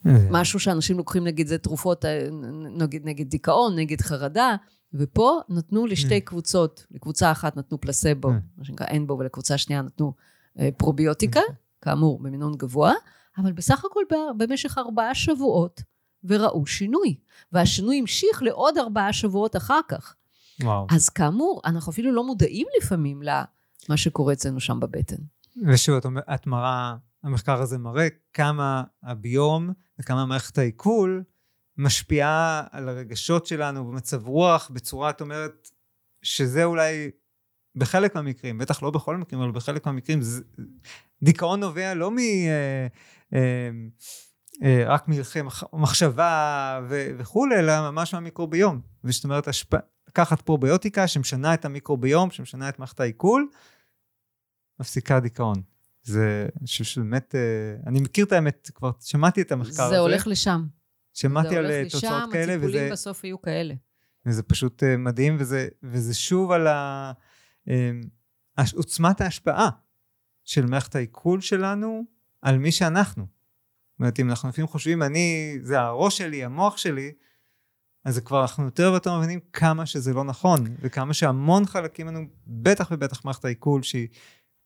אה. 0.05 0.11
משהו 0.31 0.59
שאנשים 0.59 0.97
לוקחים, 0.97 1.23
נגיד, 1.23 1.47
זה 1.47 1.57
תרופות 1.57 2.05
אה, 2.05 2.27
נגד, 2.77 3.05
נגד 3.05 3.29
דיכאון, 3.29 3.79
נגד 3.79 4.01
חרדה, 4.01 4.55
ופה 4.93 5.39
נתנו 5.49 5.85
לשתי 5.85 6.17
mm. 6.17 6.21
קבוצות, 6.21 6.85
לקבוצה 6.91 7.31
אחת 7.31 7.57
נתנו 7.57 7.81
פלסבו, 7.81 8.29
mm. 8.29 8.33
מה 8.57 8.65
שנקרא 8.65 8.87
אין 8.87 9.07
בו, 9.07 9.17
ולקבוצה 9.19 9.57
שנייה 9.57 9.81
נתנו 9.81 10.13
אה, 10.59 10.69
פרוביוטיקה, 10.77 11.41
כאמור, 11.81 12.19
במינון 12.19 12.55
גבוה, 12.55 12.93
אבל 13.37 13.51
בסך 13.51 13.85
הכל 13.85 14.03
במשך 14.37 14.77
ארבעה 14.77 15.15
שבועות, 15.15 15.81
וראו 16.23 16.65
שינוי. 16.65 17.15
והשינוי 17.51 17.99
המשיך 17.99 18.43
לעוד 18.43 18.77
ארבעה 18.77 19.13
שבועות 19.13 19.55
אחר 19.55 19.79
כך. 19.87 20.15
וואו. 20.63 20.87
אז 20.89 21.09
כאמור, 21.09 21.61
אנחנו 21.65 21.91
אפילו 21.91 22.11
לא 22.11 22.23
מודעים 22.23 22.67
לפעמים 22.81 23.21
למה 23.21 23.97
שקורה 23.97 24.33
אצלנו 24.33 24.59
שם 24.59 24.79
בבטן. 24.79 25.15
ושוב, 25.67 25.95
את, 25.95 26.05
את 26.33 26.47
מראה, 26.47 26.95
המחקר 27.23 27.61
הזה 27.61 27.77
מראה 27.77 28.07
כמה 28.33 28.83
הביום 29.03 29.69
וכמה 29.99 30.25
מערכת 30.25 30.57
העיכול 30.57 31.23
משפיעה 31.81 32.63
על 32.71 32.89
הרגשות 32.89 33.45
שלנו 33.45 33.85
במצב 33.85 34.27
רוח 34.27 34.71
בצורה, 34.73 35.09
את 35.09 35.21
אומרת, 35.21 35.69
שזה 36.21 36.63
אולי 36.63 37.11
בחלק 37.75 38.15
מהמקרים, 38.15 38.57
בטח 38.57 38.83
לא 38.83 38.91
בכל 38.91 39.15
המקרים, 39.15 39.41
אבל 39.41 39.51
בחלק 39.51 39.85
מהמקרים, 39.85 40.21
זה, 40.21 40.43
דיכאון 41.23 41.59
נובע 41.59 41.93
לא 41.93 42.11
מ... 42.11 42.17
אה, 42.17 42.87
אה, 43.33 43.69
אה, 44.63 44.83
רק 44.87 45.07
מלכי 45.07 45.39
מחשבה 45.73 46.81
ו- 46.89 47.09
וכולי, 47.17 47.59
אלא 47.59 47.91
ממש 47.91 48.13
מהמיקרוביום. 48.13 48.81
וזאת 49.03 49.23
אומרת, 49.23 49.47
השפ... 49.47 49.73
לקחת 50.07 50.41
פרוביוטיקה 50.41 51.07
שמשנה 51.07 51.53
את 51.53 51.65
המיקרוביום, 51.65 52.31
שמשנה 52.31 52.69
את 52.69 52.79
מערכת 52.79 52.99
העיכול, 52.99 53.47
מפסיקה 54.79 55.19
דיכאון. 55.19 55.61
זה, 56.03 56.47
אני 56.59 56.67
חושב 56.67 56.83
שבאמת, 56.83 57.35
אני 57.87 58.01
מכיר 58.01 58.25
את 58.25 58.31
האמת, 58.31 58.71
כבר 58.75 58.91
שמעתי 58.99 59.41
את 59.41 59.51
המחקר 59.51 59.73
זה 59.73 59.83
הזה. 59.83 59.95
זה 59.95 59.99
הולך 59.99 60.27
לשם. 60.27 60.65
שמעתי 61.13 61.57
על 61.57 61.71
אה, 61.71 61.83
תוצאות 61.83 62.03
לשם, 62.03 62.29
כאלה, 62.31 62.55
וזה... 62.57 62.65
הטיפולים 62.65 62.91
בסוף 62.91 63.23
יהיו 63.23 63.41
כאלה. 63.41 63.73
וזה 64.25 64.43
פשוט 64.43 64.83
אה, 64.83 64.97
מדהים, 64.97 65.37
וזה, 65.39 65.67
וזה 65.83 66.13
שוב 66.13 66.51
על 66.51 66.67
ה... 66.67 67.11
עוצמת 68.75 69.21
ההשפעה 69.21 69.69
של 70.43 70.65
מערכת 70.65 70.95
העיכול 70.95 71.41
שלנו 71.41 72.03
על 72.41 72.57
מי 72.57 72.71
שאנחנו. 72.71 73.23
זאת 73.23 73.99
אומרת, 73.99 74.19
אם 74.19 74.29
אנחנו 74.29 74.49
לפעמים 74.49 74.67
חושבים, 74.67 75.03
אני, 75.03 75.57
זה 75.61 75.81
הראש 75.81 76.17
שלי, 76.17 76.43
המוח 76.43 76.77
שלי, 76.77 77.11
אז 78.05 78.15
זה 78.15 78.21
כבר 78.21 78.41
אנחנו 78.41 78.65
יותר 78.65 78.89
ויותר 78.91 79.17
מבינים 79.17 79.39
כמה 79.53 79.85
שזה 79.85 80.13
לא 80.13 80.23
נכון, 80.23 80.67
וכמה 80.79 81.13
שהמון 81.13 81.65
חלקים 81.65 82.07
לנו, 82.07 82.19
בטח 82.47 82.89
ובטח 82.91 83.25
מערכת 83.25 83.45
העיכול, 83.45 83.83
שהיא 83.83 84.07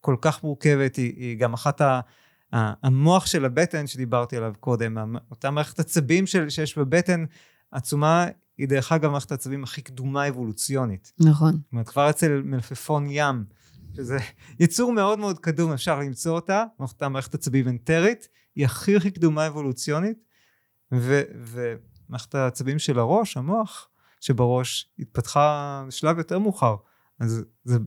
כל 0.01 0.15
כך 0.21 0.43
מורכבת, 0.43 0.95
היא, 0.95 1.13
היא 1.17 1.37
גם 1.37 1.53
אחת 1.53 1.81
ה... 1.81 1.99
המוח 2.53 3.25
של 3.25 3.45
הבטן 3.45 3.87
שדיברתי 3.87 4.37
עליו 4.37 4.53
קודם, 4.59 5.15
אותה 5.31 5.51
מערכת 5.51 5.79
עצבים 5.79 6.27
של, 6.27 6.49
שיש 6.49 6.77
בבטן 6.77 7.25
עצומה, 7.71 8.25
היא 8.57 8.67
דרך 8.67 8.91
אגב 8.91 9.11
מערכת 9.11 9.31
העצבים 9.31 9.63
הכי 9.63 9.81
קדומה 9.81 10.27
אבולוציונית. 10.27 11.13
נכון. 11.19 11.51
זאת 11.51 11.71
אומרת, 11.71 11.89
כבר 11.89 12.09
אצל 12.09 12.41
מלפפון 12.45 13.07
ים, 13.09 13.45
שזה 13.95 14.17
יצור 14.59 14.93
מאוד 14.93 15.19
מאוד 15.19 15.39
קדום, 15.39 15.71
אפשר 15.71 15.99
למצוא 15.99 16.35
אותה, 16.35 16.63
אותה 16.79 17.09
מערכת 17.09 17.33
עצבים 17.33 17.67
אנטרית, 17.67 18.27
היא 18.55 18.65
הכי 18.65 18.95
הכי 18.95 19.11
קדומה 19.11 19.47
אבולוציונית, 19.47 20.17
ומערכת 20.91 22.35
העצבים 22.35 22.79
של 22.79 22.99
הראש, 22.99 23.37
המוח, 23.37 23.89
שבראש 24.19 24.89
התפתחה 24.99 25.83
בשלב 25.87 26.17
יותר 26.17 26.39
מאוחר. 26.39 26.75
אז 27.19 27.43
זה 27.63 27.77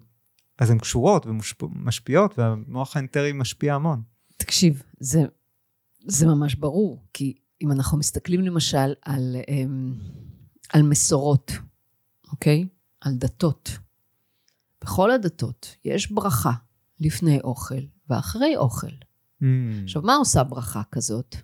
אז 0.58 0.70
הן 0.70 0.78
קשורות 0.78 1.26
ומשפיעות, 1.26 2.38
והמוח 2.38 2.96
האנטרי 2.96 3.32
משפיע 3.32 3.74
המון. 3.74 4.02
תקשיב, 4.48 4.82
זה, 5.00 5.20
זה 5.98 6.26
ממש 6.26 6.54
ברור, 6.54 7.04
כי 7.12 7.38
אם 7.62 7.72
אנחנו 7.72 7.98
מסתכלים 7.98 8.40
למשל 8.40 8.94
על, 9.02 9.36
אמ, 9.48 9.94
על 10.72 10.82
מסורות, 10.82 11.52
אוקיי? 12.30 12.68
על 13.00 13.14
דתות. 13.14 13.70
בכל 14.80 15.10
הדתות 15.10 15.76
יש 15.84 16.12
ברכה 16.12 16.52
לפני 17.00 17.40
אוכל 17.40 17.80
ואחרי 18.08 18.56
אוכל. 18.56 18.86
Mm. 19.42 19.44
עכשיו, 19.84 20.02
מה 20.02 20.14
עושה 20.16 20.44
ברכה 20.44 20.82
כזאת? 20.92 21.36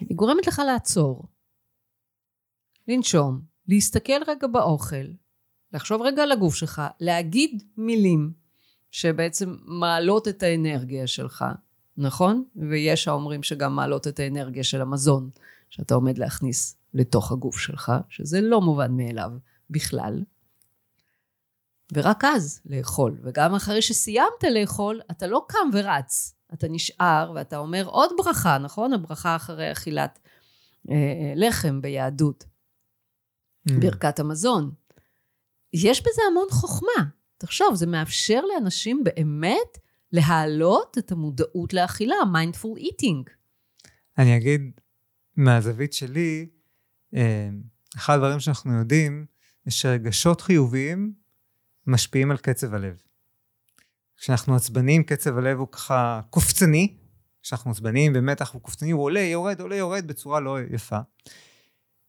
היא 0.00 0.16
גורמת 0.16 0.46
לך 0.46 0.62
לעצור, 0.66 1.24
לנשום, 2.88 3.40
להסתכל 3.68 4.22
רגע 4.26 4.46
באוכל, 4.46 5.06
לחשוב 5.72 6.02
רגע 6.02 6.22
על 6.22 6.32
הגוף 6.32 6.54
שלך, 6.54 6.82
להגיד 7.00 7.62
מילים 7.76 8.32
שבעצם 8.90 9.56
מעלות 9.64 10.28
את 10.28 10.42
האנרגיה 10.42 11.06
שלך, 11.06 11.44
נכון? 11.98 12.44
ויש 12.56 13.08
האומרים 13.08 13.42
שגם 13.42 13.76
מעלות 13.76 14.08
את 14.08 14.20
האנרגיה 14.20 14.64
של 14.64 14.80
המזון 14.80 15.30
שאתה 15.70 15.94
עומד 15.94 16.18
להכניס 16.18 16.76
לתוך 16.94 17.32
הגוף 17.32 17.58
שלך, 17.58 17.92
שזה 18.08 18.40
לא 18.40 18.60
מובן 18.60 18.96
מאליו 18.96 19.30
בכלל. 19.70 20.24
ורק 21.92 22.24
אז 22.24 22.60
לאכול. 22.66 23.18
וגם 23.22 23.54
אחרי 23.54 23.82
שסיימת 23.82 24.44
לאכול, 24.50 25.00
אתה 25.10 25.26
לא 25.26 25.44
קם 25.48 25.68
ורץ. 25.72 26.34
אתה 26.54 26.68
נשאר 26.68 27.32
ואתה 27.34 27.58
אומר 27.58 27.86
עוד 27.86 28.10
ברכה, 28.18 28.58
נכון? 28.58 28.92
הברכה 28.92 29.36
אחרי 29.36 29.72
אכילת 29.72 30.18
אה, 30.90 30.94
אה 30.94 31.32
לחם 31.36 31.80
ביהדות. 31.82 32.44
Mm. 33.68 33.72
ברכת 33.80 34.18
המזון. 34.18 34.70
יש 35.72 36.00
בזה 36.00 36.22
המון 36.30 36.46
חוכמה. 36.50 37.04
תחשוב, 37.38 37.74
זה 37.74 37.86
מאפשר 37.86 38.40
לאנשים 38.40 39.04
באמת 39.04 39.78
להעלות 40.12 40.98
את 40.98 41.12
המודעות 41.12 41.72
לאכילה, 41.72 42.16
mindful 42.34 42.80
eating. 42.80 43.30
אני 44.18 44.36
אגיד, 44.36 44.70
מהזווית 45.36 45.92
שלי, 45.92 46.48
אה, 47.14 47.48
אחד 47.96 48.14
הדברים 48.14 48.40
שאנחנו 48.40 48.78
יודעים, 48.78 49.26
זה 49.64 49.70
שרגשות 49.70 50.40
חיוביים 50.40 51.12
משפיעים 51.86 52.30
על 52.30 52.36
קצב 52.36 52.74
הלב. 52.74 53.02
כשאנחנו 54.16 54.56
עצבנים, 54.56 55.02
קצב 55.02 55.38
הלב 55.38 55.58
הוא 55.58 55.68
ככה 55.72 56.20
קופצני, 56.30 56.96
כשאנחנו 57.42 57.70
עצבנים 57.70 58.12
במתח 58.12 58.50
הוא 58.52 58.62
קופצני, 58.62 58.90
הוא 58.90 59.02
עולה, 59.02 59.20
יורד, 59.20 59.60
עולה, 59.60 59.76
יורד 59.76 60.06
בצורה 60.06 60.40
לא 60.40 60.56
יפה. 60.70 60.98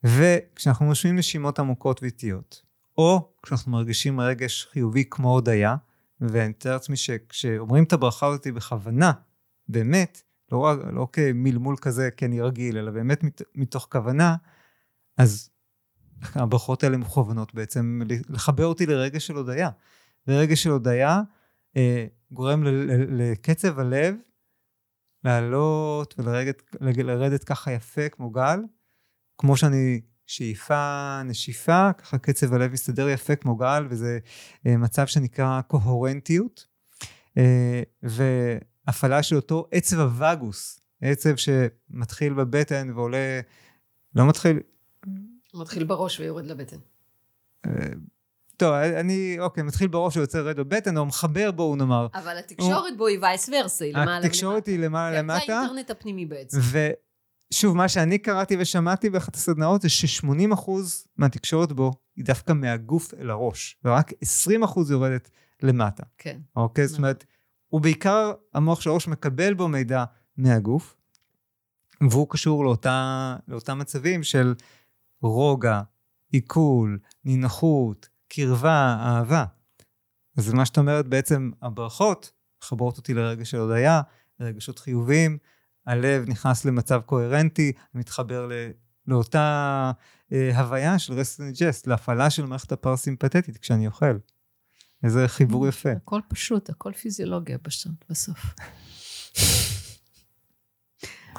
וכשאנחנו 0.04 0.86
נושמים 0.86 1.16
נשימות 1.16 1.60
עמוקות 1.60 2.04
ואיטיות, 2.04 2.62
או 2.98 3.32
כשאנחנו 3.44 3.72
מרגישים 3.72 4.20
רגש 4.20 4.68
חיובי 4.72 5.04
כמו 5.10 5.30
הודיה, 5.34 5.76
ואני 6.22 6.50
מתאר 6.50 6.74
לעצמי 6.74 6.98
שכשאומרים 6.98 7.84
את 7.84 7.94
הברכה 7.94 8.28
הזאת 8.28 8.48
בכוונה, 8.48 9.12
באמת, 9.68 10.22
לא, 10.52 10.92
לא 10.94 11.08
כמלמול 11.14 11.76
כזה 11.82 12.10
כי 12.18 12.26
אני 12.26 12.42
רגיל, 12.42 12.78
אלא 12.78 12.92
באמת 12.92 13.24
מת, 13.24 13.42
מתוך 13.56 13.88
כוונה, 13.92 14.36
אז 15.18 15.50
הברכות 16.22 16.84
האלה 16.84 16.98
מכוונות 16.98 17.54
בעצם 17.54 18.02
לחבר 18.30 18.66
אותי 18.66 18.86
לרגש 18.86 19.28
של 19.28 19.36
הודיה. 19.36 19.70
ורגש 20.28 20.64
של 20.64 20.70
הודיה 20.70 21.22
אה, 21.78 22.06
גורם 22.32 22.64
ל, 22.64 22.68
ל, 22.70 23.22
לקצב 23.22 23.80
הלב 23.80 24.16
לעלות 25.24 26.16
ולרדת 26.82 27.44
ככה 27.44 27.72
יפה 27.72 28.10
כמו 28.10 28.30
גל, 28.30 28.60
כמו 29.38 29.58
שאני 29.58 30.02
שאיפה, 30.28 31.22
נשיפה, 31.26 31.94
ככה 31.94 32.18
קצב 32.18 32.54
הלב 32.54 32.72
מסתדר 32.72 33.10
יפה 33.10 33.36
כמו 33.36 33.56
גל, 33.56 33.88
וזה 33.90 34.20
אה, 34.68 34.78
מצב 34.78 35.08
שנקרא 35.08 35.62
קוהרנטיות. 35.62 36.66
אה, 37.38 37.82
והפעלה 38.04 39.24
של 39.24 39.36
אותו 39.36 39.68
עצב 39.72 40.00
הווגוס, 40.00 40.80
עצב 41.02 41.36
שמתחיל 41.36 42.34
בבטן 42.34 42.92
ועולה, 42.96 43.40
לא 44.16 44.28
מתחיל... 44.28 44.60
מתחיל 45.54 45.84
בראש 45.84 46.20
ויורד 46.20 46.46
לבטן. 46.46 46.78
אה, 47.66 47.72
טוב, 48.58 48.74
אני, 48.74 49.38
אוקיי, 49.40 49.64
מתחיל 49.64 49.88
בראש 49.88 50.18
ויוצא 50.18 50.40
רד 50.40 50.60
בבטן, 50.60 50.98
או 50.98 51.06
מחבר 51.06 51.52
בו, 51.52 51.76
נאמר. 51.76 52.08
אבל 52.14 52.38
התקשורת 52.38 52.90
הוא... 52.90 52.98
בו 52.98 53.08
היא 53.08 53.20
וייס 53.22 53.50
ורסה, 53.50 53.86
היא 53.86 53.94
למעלה 53.94 54.16
למטה. 54.16 54.28
התקשורת 54.28 54.68
היא 54.68 54.80
למעלה 54.80 55.20
למטה. 55.20 55.40
כן, 55.40 55.46
זה 55.48 55.58
האינטרנט 55.58 55.92
הפנימי 55.92 56.26
בעצם. 56.26 56.58
שוב, 57.52 57.78
מה 57.78 57.90
שאני 57.90 58.18
קראתי 58.18 58.58
ושמעתי 58.60 59.10
באחת 59.10 59.36
הסדנאות 59.36 59.82
זה 59.82 59.90
ש-80% 59.90 60.72
מהתקשורת 61.18 61.72
בו 61.72 61.92
היא 62.16 62.26
דווקא 62.26 62.54
מהגוף 62.54 63.14
אל 63.14 63.30
הראש, 63.30 63.78
ורק 63.84 64.12
20% 64.12 64.80
יורדת 64.90 65.30
למטה. 65.64 66.04
כן. 66.18 66.40
אוקיי? 66.56 66.88
זאת 66.88 66.98
אומרת, 66.98 67.26
הוא 67.68 67.82
בעיקר, 67.82 68.32
המוח 68.54 68.82
של 68.82 68.90
הראש 68.90 69.08
מקבל 69.08 69.54
בו 69.54 69.68
מידע 69.68 70.04
מהגוף, 70.38 70.96
והוא 72.10 72.28
קשור 72.30 72.64
לאותה, 72.64 73.36
לאותם 73.48 73.80
מצבים 73.80 74.24
של 74.24 74.56
רוגע, 75.22 75.82
עיכול, 76.32 77.00
נינוחות, 77.26 78.10
קרבה, 78.28 78.98
אהבה. 79.00 79.46
אז 80.38 80.54
מה 80.54 80.66
שאת 80.66 80.78
אומרת, 80.78 81.08
בעצם 81.08 81.52
הברכות 81.62 82.32
מחברות 82.64 82.98
אותי 82.98 83.14
לרגש 83.14 83.52
של 83.52 83.58
הודיה, 83.58 84.02
לרגשות 84.40 84.80
חיוביים, 84.80 85.38
הלב 85.88 86.30
נכנס 86.30 86.66
למצב 86.66 87.02
קוהרנטי, 87.06 87.72
מתחבר 87.94 88.48
ל, 88.48 88.52
לאותה 89.08 89.92
אה, 90.34 90.60
הוויה 90.60 91.00
של 91.00 91.14
רסט 91.14 91.42
ג'סט, 91.42 91.88
להפעלה 91.88 92.30
של 92.30 92.46
מערכת 92.46 92.72
הפרסימפטית 92.72 93.58
כשאני 93.58 93.88
אוכל. 93.88 94.18
איזה 95.04 95.28
חיבור 95.28 95.66
mm, 95.66 95.70
יפה. 95.70 95.92
הכל 95.92 96.22
פשוט, 96.28 96.70
הכל 96.70 96.94
פיזיולוגיה 96.94 97.58
בסוף. 98.10 98.40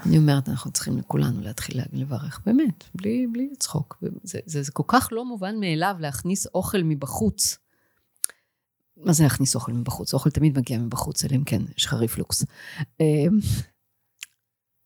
אני 0.06 0.18
אומרת, 0.18 0.48
אנחנו 0.48 0.70
צריכים 0.70 0.98
לכולנו 0.98 1.40
להתחיל 1.40 1.80
לברך, 1.92 2.40
באמת, 2.46 2.84
בלי, 2.94 3.26
בלי 3.32 3.48
צחוק. 3.58 4.02
זה, 4.22 4.38
זה, 4.46 4.62
זה 4.62 4.72
כל 4.72 4.82
כך 4.86 5.08
לא 5.12 5.24
מובן 5.24 5.60
מאליו 5.60 5.96
להכניס 5.98 6.46
אוכל 6.46 6.82
מבחוץ. 6.82 7.58
מה 8.96 9.12
זה 9.12 9.22
להכניס 9.22 9.54
אוכל 9.54 9.72
מבחוץ? 9.72 10.14
אוכל 10.14 10.30
תמיד 10.30 10.58
מגיע 10.58 10.78
מבחוץ, 10.78 11.24
אלא 11.24 11.36
אם 11.36 11.44
כן, 11.44 11.62
יש 11.76 11.84
לך 11.86 11.94
ריפלוקס. 11.94 12.44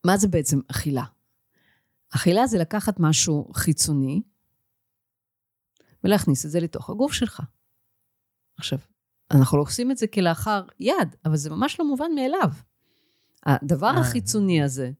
מה 0.03 0.17
זה 0.17 0.27
בעצם 0.27 0.59
אכילה? 0.67 1.03
אכילה 2.15 2.47
זה 2.47 2.57
לקחת 2.57 2.99
משהו 2.99 3.51
חיצוני 3.53 4.21
ולהכניס 6.03 6.45
את 6.45 6.51
זה 6.51 6.59
לתוך 6.59 6.89
הגוף 6.89 7.13
שלך. 7.13 7.41
עכשיו, 8.57 8.79
אנחנו 9.31 9.57
לא 9.57 9.63
עושים 9.63 9.91
את 9.91 9.97
זה 9.97 10.07
כלאחר 10.07 10.63
יד, 10.79 11.15
אבל 11.25 11.35
זה 11.35 11.49
ממש 11.49 11.79
לא 11.79 11.87
מובן 11.87 12.11
מאליו. 12.15 12.49
הדבר 13.45 13.87
אה. 13.87 13.99
החיצוני 13.99 14.63
הזה, 14.63 14.91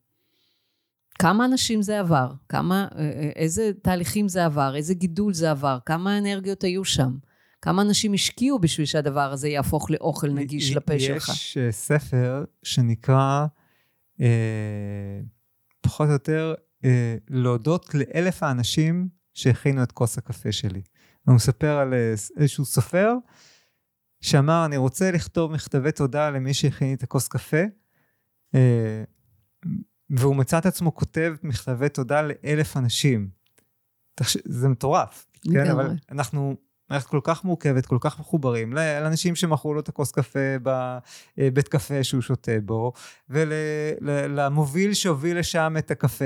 כמה 1.19 1.45
אנשים 1.45 1.81
זה 1.81 1.99
עבר, 1.99 2.33
כמה, 2.49 2.87
אה, 2.95 2.99
אה, 2.99 3.29
איזה 3.35 3.71
תהליכים 3.81 4.27
זה 4.27 4.45
עבר, 4.45 4.75
איזה 4.75 4.93
גידול 4.93 5.33
זה 5.33 5.51
עבר, 5.51 5.77
כמה 5.85 6.17
אנרגיות 6.17 6.63
היו 6.63 6.85
שם, 6.85 7.17
כמה 7.61 7.81
אנשים 7.81 8.13
השקיעו 8.13 8.59
בשביל 8.59 8.85
שהדבר 8.85 9.31
הזה 9.31 9.49
יהפוך 9.49 9.91
לאוכל 9.91 10.29
נגיש 10.29 10.75
לפה 10.75 10.99
שלך. 10.99 11.29
יש 11.29 11.57
ספר 11.71 12.45
שנקרא 12.63 13.45
אה, 14.21 15.19
פחות 15.81 16.07
או 16.07 16.13
יותר 16.13 16.53
אה, 16.85 17.15
להודות 17.29 17.93
לאלף 17.93 18.43
האנשים 18.43 19.09
שהכינו 19.33 19.83
את 19.83 19.91
כוס 19.91 20.17
הקפה 20.17 20.51
שלי. 20.51 20.81
הוא 21.27 21.35
מספר 21.35 21.77
על 21.77 21.93
אה, 21.93 22.13
איזשהו 22.37 22.65
סופר 22.65 23.13
שאמר, 24.21 24.65
אני 24.65 24.77
רוצה 24.77 25.11
לכתוב 25.11 25.51
מכתבי 25.51 25.91
תודה 25.91 26.29
למי 26.29 26.53
שהכין 26.53 26.87
לי 26.87 26.93
את 26.93 27.03
הכוס 27.03 27.27
קפה, 27.27 27.63
אה, 28.55 29.03
והוא 30.09 30.35
מצא 30.35 30.57
את 30.57 30.65
עצמו 30.65 30.95
כותב 30.95 31.35
מכתבי 31.43 31.89
תודה 31.89 32.21
לאלף 32.21 32.77
אנשים. 32.77 33.29
זה 34.45 34.69
מטורף, 34.69 35.25
כן? 35.53 35.71
אבל 35.71 35.95
אנחנו 36.11 36.55
מערכת 36.93 37.07
כל 37.07 37.19
כך 37.23 37.43
מורכבת, 37.43 37.85
כל 37.85 37.97
כך 38.01 38.19
מחוברים, 38.19 38.73
לאנשים 38.73 39.35
שמכרו 39.35 39.73
לו 39.73 39.79
את 39.79 39.89
הכוס 39.89 40.11
קפה 40.11 40.39
בבית 40.63 41.67
קפה 41.67 42.03
שהוא 42.03 42.21
שותה 42.21 42.51
בו, 42.65 42.93
ולמוביל 43.29 44.93
שהוביל 44.93 45.39
לשם 45.39 45.75
את 45.77 45.91
הקפה, 45.91 46.25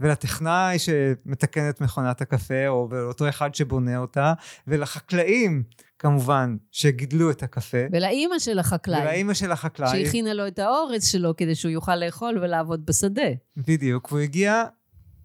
ולטכנאי 0.00 0.78
שמתקן 0.78 1.68
את 1.68 1.80
מכונת 1.80 2.20
הקפה, 2.20 2.68
או 2.68 2.88
לאותו 2.92 3.28
אחד 3.28 3.54
שבונה 3.54 3.98
אותה, 3.98 4.32
ולחקלאים. 4.66 5.62
כמובן, 5.98 6.56
שגידלו 6.70 7.30
את 7.30 7.42
הקפה. 7.42 7.78
ולאימא 7.92 8.38
של 8.38 8.58
החקלאי. 8.58 9.00
ולאימא 9.00 9.34
של 9.34 9.52
החקלאי. 9.52 10.04
שהכינה 10.04 10.34
לו 10.34 10.46
את 10.46 10.58
האורץ 10.58 11.08
שלו 11.08 11.36
כדי 11.36 11.54
שהוא 11.54 11.70
יוכל 11.70 11.96
לאכול 11.96 12.38
ולעבוד 12.42 12.86
בשדה. 12.86 13.28
בדיוק, 13.56 14.12
והוא 14.12 14.22
הגיע 14.22 14.64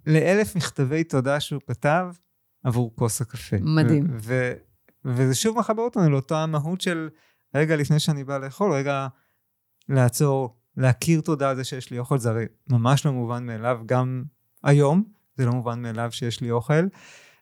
לאלף 0.08 0.56
מכתבי 0.56 1.04
תודה 1.04 1.40
שהוא 1.40 1.62
כתב 1.68 2.08
עבור 2.64 2.96
כוס 2.96 3.22
הקפה. 3.22 3.56
מדהים. 3.60 4.08
ו- 4.10 4.54
וזה 5.06 5.36
שוב 5.36 5.60
מחבר 5.60 5.82
אותנו 5.82 6.10
לאותה 6.10 6.44
המהות 6.44 6.82
של 6.82 7.10
רגע 7.56 7.76
לפני 7.76 8.00
שאני 8.00 8.24
בא 8.24 8.38
לאכול, 8.38 8.74
רגע 8.74 9.08
לעצור, 9.90 10.58
להכיר 10.78 11.22
תודה 11.22 11.50
על 11.50 11.56
זה 11.56 11.64
שיש 11.64 11.92
לי 11.92 12.00
אוכל, 12.00 12.18
זה 12.18 12.30
הרי 12.30 12.46
ממש 12.70 13.06
לא 13.06 13.12
מובן 13.12 13.46
מאליו, 13.46 13.80
גם 13.86 14.24
היום 14.64 15.04
זה 15.38 15.46
לא 15.46 15.52
מובן 15.52 15.82
מאליו 15.82 16.10
שיש 16.12 16.42
לי 16.42 16.52
אוכל. 16.52 16.88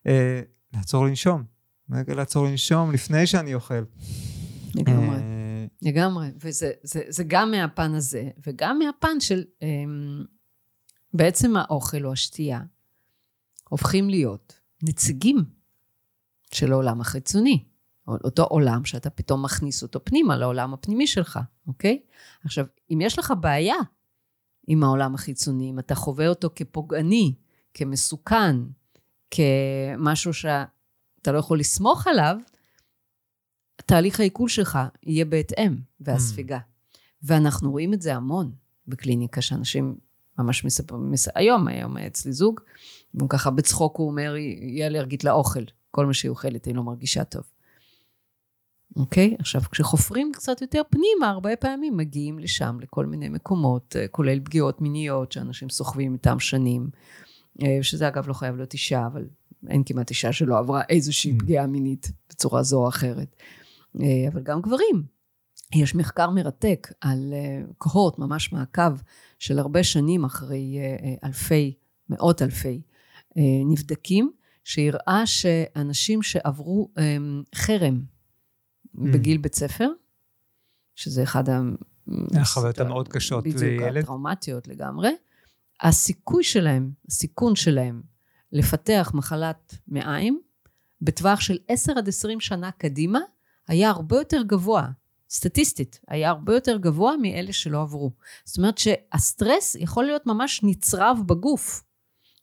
אה, 0.08 0.42
לעצור 0.74 1.06
לנשום, 1.06 1.44
רגע 1.92 2.16
לעצור 2.16 2.46
לנשום 2.46 2.92
לפני 2.92 3.28
שאני 3.28 3.54
אוכל. 3.54 3.84
לגמרי. 4.76 5.16
אה, 5.18 5.66
לגמרי, 5.82 6.28
וזה 6.44 6.72
זה, 6.84 7.02
זה 7.08 7.24
גם 7.28 7.52
מהפן 7.52 7.94
הזה, 7.94 8.30
וגם 8.48 8.80
מהפן 8.80 9.20
של 9.20 9.44
אה, 9.64 9.68
בעצם 11.14 11.58
האוכל 11.58 12.06
או 12.06 12.12
השתייה 12.12 12.62
הופכים 13.70 14.10
להיות 14.10 14.60
נציגים 14.84 15.59
של 16.52 16.72
העולם 16.72 17.02
החיצוני. 17.02 17.64
אותו 18.08 18.44
עולם 18.44 18.86
שאתה 18.86 19.10
פתאום 19.10 19.44
מכניס 19.44 19.84
אותו 19.84 20.00
פנימה 20.04 20.38
לעולם 20.38 20.74
הפנימי 20.74 21.08
שלך, 21.08 21.40
אוקיי? 21.68 22.02
עכשיו, 22.46 22.66
אם 22.92 23.02
יש 23.02 23.20
לך 23.20 23.34
בעיה 23.40 23.76
עם 24.68 24.84
העולם 24.84 25.16
החיצוני, 25.16 25.70
אם 25.70 25.80
אתה 25.80 25.96
חווה 25.96 26.28
אותו 26.28 26.50
כפוגעני, 26.56 27.36
כמסוכן, 27.74 28.56
כמשהו 29.32 30.34
שאתה 30.34 31.32
לא 31.32 31.38
יכול 31.38 31.60
לסמוך 31.60 32.08
עליו, 32.08 32.38
תהליך 33.86 34.20
העיכול 34.20 34.50
שלך 34.50 34.80
יהיה 35.04 35.26
בהתאם, 35.26 35.76
והספיגה. 36.00 36.58
Mm. 36.58 36.98
ואנחנו 37.24 37.72
רואים 37.72 37.94
את 37.94 38.02
זה 38.02 38.16
המון 38.16 38.52
בקליניקה, 38.88 39.42
שאנשים 39.42 39.98
ממש 40.40 40.66
מספרים, 40.66 41.12
מס... 41.12 41.28
היום, 41.36 41.68
היום 41.68 41.98
אצלי 41.98 42.34
זוג, 42.34 42.60
והוא 43.14 43.30
ככה 43.30 43.50
בצחוק 43.50 43.98
הוא 43.98 44.08
אומר, 44.08 44.34
היא 44.34 44.86
אלרגית 44.86 45.24
לאוכל. 45.24 45.64
כל 45.92 46.06
מה 46.06 46.14
שהיא 46.14 46.30
אוכלת, 46.30 46.66
היא 46.66 46.76
לא 46.76 46.84
מרגישה 46.84 47.24
טוב. 47.24 47.44
אוקיי? 48.96 49.36
עכשיו, 49.40 49.62
כשחופרים 49.62 50.32
קצת 50.34 50.62
יותר 50.62 50.82
פנימה, 50.90 51.30
הרבה 51.30 51.56
פעמים 51.56 51.98
מגיעים 51.98 52.40
לשם, 52.40 52.78
לכל 52.82 53.06
מיני 53.06 53.30
מקומות, 53.30 53.96
אה, 54.00 54.08
כולל 54.08 54.40
פגיעות 54.40 54.82
מיניות 54.82 55.32
שאנשים 55.32 55.70
סוחבים 55.70 56.14
איתם 56.14 56.40
שנים, 56.40 56.90
אה, 57.64 57.78
שזה 57.82 58.08
אגב 58.08 58.28
לא 58.28 58.34
חייב 58.34 58.56
להיות 58.56 58.74
אישה, 58.74 59.06
אבל 59.08 59.28
אין 59.68 59.84
כמעט 59.84 60.10
אישה 60.10 60.34
שלא 60.34 60.58
עברה 60.58 60.82
איזושהי 60.90 61.32
mm. 61.32 61.40
פגיעה 61.40 61.68
מינית 61.68 62.12
בצורה 62.30 62.64
זו 62.64 62.78
או 62.84 62.88
אחרת. 62.88 63.36
אה, 64.02 64.28
אבל 64.34 64.42
גם 64.42 64.62
גברים. 64.62 65.04
יש 65.76 65.96
מחקר 65.96 66.30
מרתק 66.30 66.88
על 67.02 67.34
קהורט, 67.78 68.20
ממש 68.20 68.54
מעקב 68.54 68.92
של 69.40 69.60
הרבה 69.60 69.84
שנים 69.84 70.26
אחרי 70.26 70.78
אלפי, 71.24 71.74
מאות 72.10 72.42
אלפי 72.42 72.82
נבדקים, 73.66 74.32
שהראה 74.70 75.26
שאנשים 75.26 76.22
שעברו 76.22 76.90
חרם 77.56 78.02
mm. 78.02 79.00
בגיל 79.14 79.38
בית 79.38 79.56
ספר, 79.56 79.90
שזה 80.96 81.24
אחד 81.24 81.50
ה... 81.50 81.62
החוויות 82.36 82.80
המאוד 82.80 83.08
קשות 83.08 83.46
לילד. 83.46 83.58
בדיוק, 83.58 83.98
הטראומטיות 83.98 84.68
לגמרי. 84.68 85.10
הסיכוי 85.82 86.44
שלהם, 86.44 86.92
הסיכון 87.08 87.56
שלהם 87.56 88.02
לפתח 88.52 89.12
מחלת 89.14 89.76
מעיים, 89.88 90.42
בטווח 91.02 91.40
של 91.40 91.58
10 91.68 91.94
עד 91.98 92.08
20 92.08 92.40
שנה 92.40 92.72
קדימה, 92.72 93.20
היה 93.68 93.90
הרבה 93.90 94.18
יותר 94.18 94.42
גבוה, 94.42 94.88
סטטיסטית, 95.30 96.00
היה 96.08 96.30
הרבה 96.30 96.54
יותר 96.54 96.78
גבוה 96.78 97.18
מאלה 97.22 97.54
שלא 97.54 97.82
עברו. 97.82 98.12
זאת 98.46 98.58
אומרת 98.58 98.78
שהסטרס 98.78 99.76
יכול 99.76 100.06
להיות 100.06 100.26
ממש 100.26 100.62
נצרב 100.64 101.18
בגוף, 101.26 101.84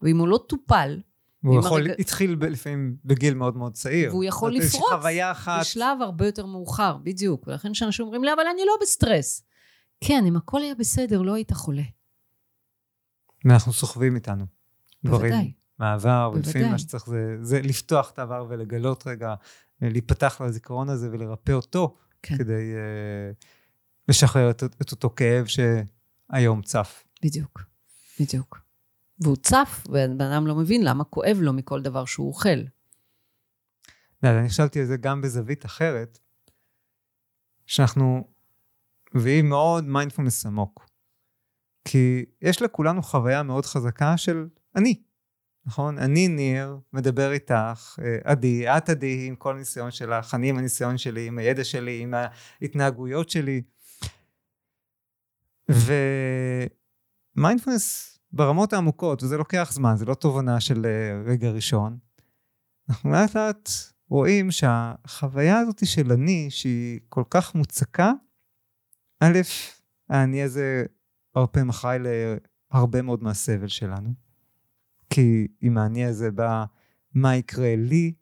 ואם 0.02 0.18
הוא 0.18 0.28
לא 0.28 0.44
טופל, 0.48 1.00
הוא 1.46 1.58
יכול, 1.58 1.90
הרג... 1.90 2.00
התחיל 2.00 2.34
ב, 2.34 2.44
לפעמים 2.44 2.96
בגיל 3.04 3.34
מאוד 3.34 3.56
מאוד 3.56 3.72
צעיר. 3.72 4.10
והוא 4.10 4.24
יכול 4.24 4.52
לפרוץ 4.52 4.92
אחת... 5.32 5.60
בשלב 5.60 6.02
הרבה 6.02 6.26
יותר 6.26 6.46
מאוחר, 6.46 6.96
בדיוק. 6.96 7.46
ולכן 7.46 7.72
כשאנשים 7.72 8.04
אומרים 8.04 8.24
לי, 8.24 8.32
אבל 8.32 8.42
אני 8.54 8.62
לא 8.66 8.72
בסטרס. 8.82 9.42
כן, 10.00 10.24
אם 10.26 10.36
הכל 10.36 10.62
היה 10.62 10.74
בסדר, 10.74 11.22
לא 11.22 11.34
היית 11.34 11.52
חולה. 11.52 11.82
ואנחנו 13.44 13.72
סוחבים 13.72 14.14
איתנו. 14.14 14.46
בוודאי. 15.04 15.28
דברים 15.28 15.52
מהעבר, 15.78 16.30
ולפעמים 16.34 16.70
מה 16.70 16.78
שצריך 16.78 17.06
זה, 17.06 17.36
זה 17.42 17.60
לפתוח 17.60 18.10
את 18.10 18.18
העבר 18.18 18.46
ולגלות 18.48 19.06
רגע, 19.06 19.34
להיפתח 19.82 20.40
לזיכרון 20.40 20.88
הזה 20.88 21.08
ולרפא 21.12 21.52
אותו, 21.52 21.96
כן. 22.22 22.38
כדי 22.38 22.72
uh, 22.74 23.46
לשחרר 24.08 24.50
את, 24.50 24.62
את 24.62 24.92
אותו 24.92 25.10
כאב 25.16 25.46
שהיום 25.46 26.62
צף. 26.62 27.04
בדיוק, 27.22 27.62
בדיוק. 28.20 28.65
והוא 29.20 29.36
צף, 29.36 29.84
ובן 29.88 30.20
אדם 30.20 30.46
לא 30.46 30.54
מבין 30.54 30.84
למה 30.84 31.04
כואב 31.04 31.36
לו 31.40 31.52
מכל 31.52 31.82
דבר 31.82 32.04
שהוא 32.04 32.28
אוכל. 32.28 32.58
אני 34.24 34.48
חשבתי 34.48 34.80
על 34.80 34.86
זה 34.86 34.96
גם 34.96 35.20
בזווית 35.20 35.64
אחרת, 35.64 36.18
שאנחנו 37.66 38.28
מביאים 39.14 39.48
מאוד 39.48 39.84
מיינדפולנס 39.84 40.46
עמוק. 40.46 40.86
כי 41.84 42.24
יש 42.42 42.62
לכולנו 42.62 43.02
חוויה 43.02 43.42
מאוד 43.42 43.66
חזקה 43.66 44.16
של 44.16 44.48
אני, 44.76 45.02
נכון? 45.66 45.98
אני 45.98 46.28
ניר, 46.28 46.78
מדבר 46.92 47.32
איתך, 47.32 47.98
אה, 48.02 48.18
עדי, 48.24 48.68
את 48.68 48.88
עדי 48.88 49.26
עם 49.26 49.36
כל 49.36 49.56
הניסיון 49.56 49.90
שלך, 49.90 50.34
אני 50.34 50.50
עם 50.50 50.58
הניסיון 50.58 50.98
שלי, 50.98 51.26
עם 51.26 51.38
הידע 51.38 51.64
שלי, 51.64 52.02
עם 52.02 52.14
ההתנהגויות 52.14 53.30
שלי. 53.30 53.62
ומיינדפולנס 57.36 58.15
ברמות 58.36 58.72
העמוקות, 58.72 59.22
וזה 59.22 59.36
לוקח 59.36 59.70
זמן, 59.72 59.96
זה 59.96 60.04
לא 60.04 60.14
תובנה 60.14 60.60
של 60.60 60.86
אה, 60.86 61.22
רגע 61.24 61.50
ראשון, 61.50 61.98
אנחנו 62.88 63.10
לאט 63.10 63.36
לאט 63.36 63.70
רואים 64.08 64.50
שהחוויה 64.50 65.58
הזאת 65.58 65.86
של 65.86 66.12
אני, 66.12 66.46
שהיא 66.50 67.00
כל 67.08 67.22
כך 67.30 67.54
מוצקה, 67.54 68.12
א', 69.20 69.38
האני 70.08 70.42
הזה 70.42 70.84
הרבה 71.34 71.46
פעמים 71.46 71.68
אחראי 71.68 71.98
להרבה 72.72 73.02
מאוד 73.02 73.22
מהסבל 73.22 73.68
שלנו. 73.68 74.14
כי 75.10 75.46
עם 75.60 75.78
האני 75.78 76.04
הזה 76.04 76.30
בא 76.30 76.64
מה 77.14 77.36
יקרה 77.36 77.74
לי, 77.76 78.12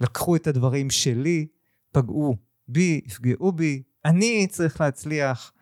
לקחו 0.00 0.36
את 0.36 0.46
הדברים 0.46 0.90
שלי, 0.90 1.46
פגעו 1.92 2.36
בי, 2.68 3.00
יפגעו 3.06 3.52
בי, 3.52 3.82
אני 4.04 4.46
צריך 4.50 4.80
להצליח. 4.80 5.52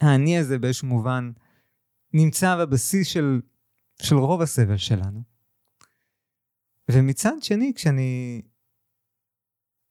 האני 0.00 0.38
הזה 0.38 0.58
באיזשהו 0.58 0.88
מובן 0.88 1.30
נמצא 2.14 2.56
בבסיס 2.56 3.08
של, 3.08 3.40
של 4.02 4.16
רוב 4.16 4.42
הסבל 4.42 4.76
שלנו. 4.76 5.22
ומצד 6.90 7.32
שני, 7.40 7.72
כשאני 7.76 8.42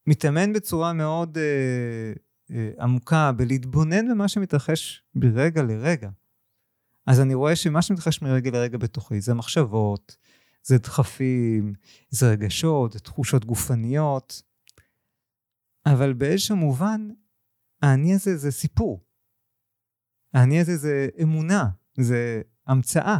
מתאמן 0.08 0.54
בצורה 0.54 0.94
מאוד 0.94 1.38
אה, 1.38 2.14
אה, 2.52 2.72
עמוקה 2.80 3.32
בלהתבונן 3.32 4.10
במה 4.10 4.28
שמתרחש 4.28 5.04
ברגע 5.16 5.64
לרגע, 5.64 6.10
אז 7.06 7.20
אני 7.20 7.34
רואה 7.34 7.56
שמה 7.56 7.82
שמתרחש 7.82 8.22
מרגע 8.22 8.52
לרגע 8.52 8.78
בתוכי 8.78 9.22
זה 9.22 9.34
מחשבות, 9.34 10.18
זה 10.64 10.78
דחפים, 10.78 11.74
זה 12.10 12.30
רגשות, 12.32 12.92
זה 12.92 13.00
תחושות 13.00 13.46
גופניות, 13.46 14.42
אבל 15.86 16.14
באיזשהו 16.14 16.56
מובן, 16.56 17.10
האני 17.82 18.14
הזה 18.14 18.38
זה 18.38 18.52
סיפור. 18.52 19.04
האני 20.34 20.60
הזה 20.60 20.78
זה 20.78 21.08
אמונה, 21.22 21.70
זה 21.98 22.42
המצאה. 22.68 23.18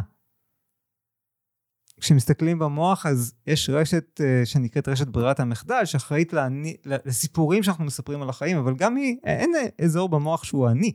כשמסתכלים 2.00 2.58
במוח 2.58 3.06
אז 3.06 3.34
יש 3.46 3.70
רשת 3.70 4.20
uh, 4.20 4.46
שנקראת 4.46 4.88
רשת 4.88 5.06
ברירת 5.06 5.40
המחדל 5.40 5.84
שאחראית 5.84 6.32
לעני, 6.32 6.76
לסיפורים 6.84 7.62
שאנחנו 7.62 7.84
מספרים 7.84 8.22
על 8.22 8.28
החיים 8.28 8.56
אבל 8.56 8.74
גם 8.76 8.96
היא 8.96 9.18
אין 9.24 9.52
אזור 9.84 10.08
במוח 10.08 10.44
שהוא 10.44 10.70
אני. 10.70 10.92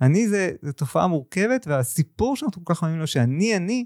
אני 0.00 0.28
זה, 0.28 0.52
זה 0.62 0.72
תופעה 0.72 1.06
מורכבת 1.06 1.66
והסיפור 1.66 2.36
שאנחנו 2.36 2.64
כל 2.64 2.74
כך 2.74 2.82
מאמינים 2.82 3.00
לו 3.00 3.06
שאני 3.06 3.56
אני 3.56 3.84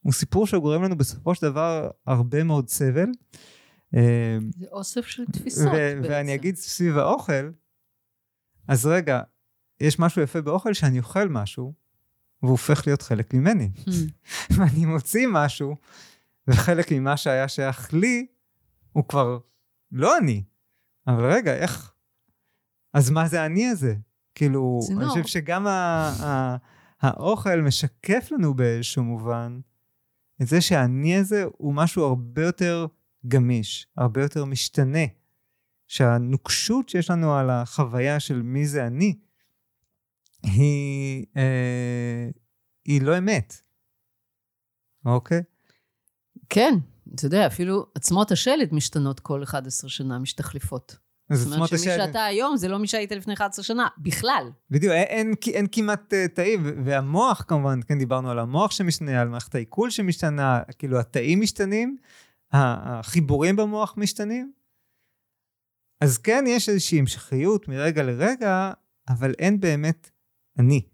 הוא 0.00 0.12
סיפור 0.12 0.46
שגורם 0.46 0.82
לנו 0.82 0.96
בסופו 0.96 1.34
של 1.34 1.50
דבר 1.50 1.90
הרבה 2.06 2.44
מאוד 2.44 2.68
סבל. 2.68 3.08
אה, 3.94 4.38
זה 4.58 4.66
אוסף 4.72 5.06
של 5.06 5.24
תפיסות 5.26 5.72
בעצם. 5.72 6.00
ואני 6.02 6.34
אגיד 6.34 6.56
סביב 6.56 6.98
האוכל 6.98 7.50
אז 8.68 8.86
רגע 8.86 9.20
יש 9.80 9.98
משהו 9.98 10.22
יפה 10.22 10.40
באוכל 10.40 10.74
שאני 10.74 10.98
אוכל 10.98 11.28
משהו 11.28 11.74
והוא 12.44 12.52
הופך 12.52 12.86
להיות 12.86 13.02
חלק 13.02 13.34
ממני. 13.34 13.70
Hmm. 13.76 13.90
ואני 14.56 14.84
מוציא 14.86 15.26
משהו, 15.30 15.76
וחלק 16.48 16.92
ממה 16.92 17.16
שהיה 17.16 17.48
שייך 17.48 17.94
לי, 17.94 18.26
הוא 18.92 19.04
כבר 19.08 19.38
לא 19.92 20.18
אני. 20.18 20.42
אבל 21.06 21.32
רגע, 21.32 21.54
איך... 21.54 21.92
אז 22.92 23.10
מה 23.10 23.28
זה 23.28 23.46
אני 23.46 23.68
הזה? 23.68 23.94
כאילו, 24.34 24.80
צינור. 24.82 25.02
אני 25.02 25.08
חושב 25.10 25.26
שגם 25.26 25.66
ה- 25.66 26.12
ה- 26.22 26.56
האוכל 27.00 27.60
משקף 27.60 28.28
לנו 28.30 28.54
באיזשהו 28.54 29.04
מובן 29.04 29.60
את 30.42 30.46
זה 30.46 30.60
שהאני 30.60 31.16
הזה 31.16 31.44
הוא 31.58 31.74
משהו 31.74 32.04
הרבה 32.04 32.42
יותר 32.44 32.86
גמיש, 33.28 33.86
הרבה 33.96 34.22
יותר 34.22 34.44
משתנה. 34.44 35.04
שהנוקשות 35.86 36.88
שיש 36.88 37.10
לנו 37.10 37.34
על 37.34 37.50
החוויה 37.50 38.20
של 38.20 38.42
מי 38.42 38.66
זה 38.66 38.86
אני, 38.86 39.18
היא, 40.42 41.26
אה, 41.36 41.42
היא 42.84 43.02
לא 43.02 43.18
אמת, 43.18 43.54
אוקיי? 45.06 45.42
כן, 46.48 46.74
אתה 47.14 47.26
יודע, 47.26 47.46
אפילו 47.46 47.86
עצמות 47.94 48.32
השלד 48.32 48.74
משתנות 48.74 49.20
כל 49.20 49.42
11 49.42 49.90
שנה, 49.90 50.18
משתחליפות. 50.18 50.96
זאת 51.32 51.52
אומרת 51.52 51.68
שמי 51.68 51.78
שאתה 51.78 52.24
היום 52.24 52.56
זה 52.56 52.68
לא 52.68 52.78
מי 52.78 52.86
שהיית 52.86 53.12
לפני 53.12 53.34
11 53.34 53.64
שנה, 53.64 53.88
בכלל. 53.98 54.50
בדיוק, 54.70 54.92
אין, 54.92 55.06
אין, 55.08 55.34
אין 55.54 55.66
כמעט 55.72 56.12
uh, 56.12 56.34
תאים, 56.34 56.84
והמוח 56.84 57.44
כמובן, 57.48 57.80
כן 57.86 57.98
דיברנו 57.98 58.30
על 58.30 58.38
המוח 58.38 58.70
שמשתנה, 58.70 59.20
על 59.20 59.28
מערכת 59.28 59.54
העיכול 59.54 59.90
שמשתנה, 59.90 60.62
כאילו 60.78 61.00
התאים 61.00 61.40
משתנים, 61.40 61.96
החיבורים 62.52 63.56
במוח 63.56 63.94
משתנים. 63.96 64.52
אז 66.00 66.18
כן, 66.18 66.44
יש 66.48 66.68
איזושהי 66.68 66.98
המשכיות 66.98 67.68
מרגע 67.68 68.02
לרגע, 68.02 68.72
אבל 69.08 69.34
אין 69.38 69.60
באמת 69.60 70.10
אני. 70.58 70.93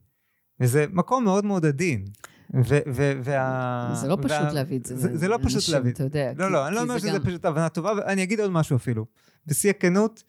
וזה 0.60 0.84
מקום 0.90 1.24
מאוד 1.24 1.44
מאוד 1.44 1.66
עדין. 1.66 2.04
וה... 3.24 3.94
זה 3.94 4.08
לא 4.08 4.16
פשוט 4.16 4.30
וה... 4.30 4.52
להביא 4.52 4.78
את 4.78 4.86
זה. 4.86 4.96
זה, 4.96 5.16
זה 5.16 5.28
לא 5.28 5.38
פשוט 5.42 5.68
להביא. 5.68 5.92
אתה 5.92 6.02
יודע. 6.02 6.32
לא, 6.36 6.46
כי, 6.46 6.52
לא, 6.52 6.66
אני 6.66 6.74
לא 6.74 6.82
אומר 6.82 6.98
שזה 6.98 7.10
גם... 7.10 7.24
פשוט 7.24 7.44
הבנה 7.44 7.68
טובה, 7.68 7.92
ואני 7.96 8.22
אגיד 8.22 8.40
עוד 8.40 8.50
משהו 8.50 8.76
אפילו. 8.76 9.06
בשיא 9.46 9.70
הכנות, 9.70 10.22